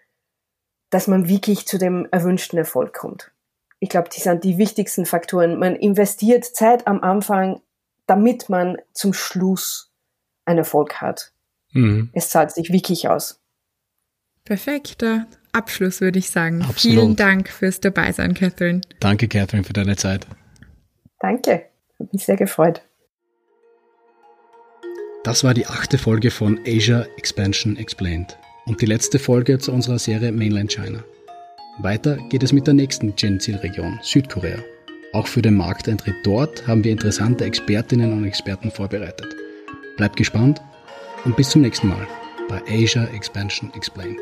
dass 0.89 1.09
man 1.09 1.29
wirklich 1.29 1.67
zu 1.67 1.77
dem 1.77 2.09
erwünschten 2.11 2.59
Erfolg 2.59 2.95
kommt. 2.95 3.33
Ich 3.79 3.89
glaube, 3.89 4.09
die 4.15 4.21
sind 4.21 4.45
die 4.45 4.59
wichtigsten 4.59 5.07
Faktoren. 5.07 5.59
Man 5.59 5.77
investiert 5.77 6.45
Zeit 6.45 6.87
am 6.87 7.03
Anfang, 7.03 7.61
damit 8.07 8.49
man 8.49 8.79
zum 8.93 9.13
Schluss 9.13 9.93
einen 10.45 10.59
Erfolg 10.59 11.01
hat. 11.01 11.33
Mhm. 11.73 12.11
Es 12.13 12.31
zahlt 12.31 12.53
sich 12.53 12.73
wirklich 12.73 13.09
aus. 13.09 13.41
Perfekter 14.45 15.27
Abschluss, 15.53 16.01
würde 16.01 16.19
ich 16.19 16.31
sagen. 16.31 16.63
Absolut. 16.63 16.81
Vielen 16.81 17.17
Dank 17.17 17.49
fürs 17.49 17.81
Dabeisein, 17.81 18.35
Catherine. 18.35 18.81
Danke, 19.01 19.27
Catherine, 19.29 19.65
für 19.65 19.73
deine 19.73 19.97
Zeit. 19.97 20.27
Danke, 21.19 21.67
hat 21.99 22.13
mich 22.13 22.25
sehr 22.25 22.37
gefreut. 22.37 22.83
Das 25.25 25.43
war 25.43 25.55
die 25.55 25.67
achte 25.67 25.99
Folge 25.99 26.31
von 26.31 26.61
Asia 26.65 27.05
Expansion 27.17 27.77
Explained 27.77 28.39
und 28.67 28.81
die 28.81 28.87
letzte 28.87 29.19
Folge 29.19 29.59
zu 29.59 29.73
unserer 29.73 29.99
Serie 29.99 30.31
Mainland 30.31 30.71
China. 30.71 31.03
Weiter 31.79 32.17
geht 32.31 32.43
es 32.43 32.53
mit 32.53 32.67
der 32.67 32.73
nächsten 32.73 33.15
Gen-Zielregion, 33.17 33.99
Südkorea. 34.03 34.59
Auch 35.13 35.27
für 35.27 35.43
den 35.43 35.57
Markteintritt 35.57 36.17
dort 36.25 36.67
haben 36.67 36.83
wir 36.83 36.91
interessante 36.91 37.45
Expertinnen 37.45 38.15
und 38.15 38.25
Experten 38.25 38.71
vorbereitet. 38.71 39.37
Bleibt 39.99 40.17
gespannt 40.17 40.63
und 41.27 41.37
bis 41.37 41.51
zum 41.51 41.61
nächsten 41.61 41.89
Mal 41.89 42.07
bei 42.49 42.63
Asia 42.67 43.05
Expansion 43.15 43.71
Explained. 43.75 44.21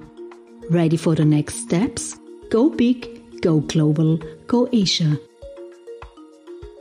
Ready 0.70 0.97
for 0.97 1.14
the 1.14 1.26
next 1.26 1.66
steps? 1.66 2.18
Go 2.51 2.70
big, 2.70 3.11
go 3.43 3.61
global, 3.61 4.18
go 4.47 4.66
Asia. 4.72 5.18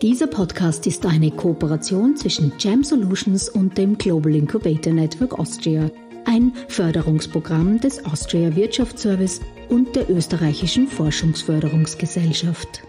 Dieser 0.01 0.27
Podcast 0.27 0.87
ist 0.87 1.05
eine 1.05 1.29
Kooperation 1.29 2.15
zwischen 2.15 2.53
Jam 2.57 2.85
Solutions 2.85 3.49
und 3.49 3.77
dem 3.77 3.97
Global 3.97 4.33
Incubator 4.33 4.93
Network 4.93 5.37
Austria, 5.37 5.91
ein 6.25 6.53
Förderungsprogramm 6.67 7.79
des 7.79 8.05
Austria 8.05 8.55
Wirtschaftsservice 8.55 9.41
und 9.69 9.95
der 9.95 10.09
österreichischen 10.09 10.87
Forschungsförderungsgesellschaft. 10.87 12.83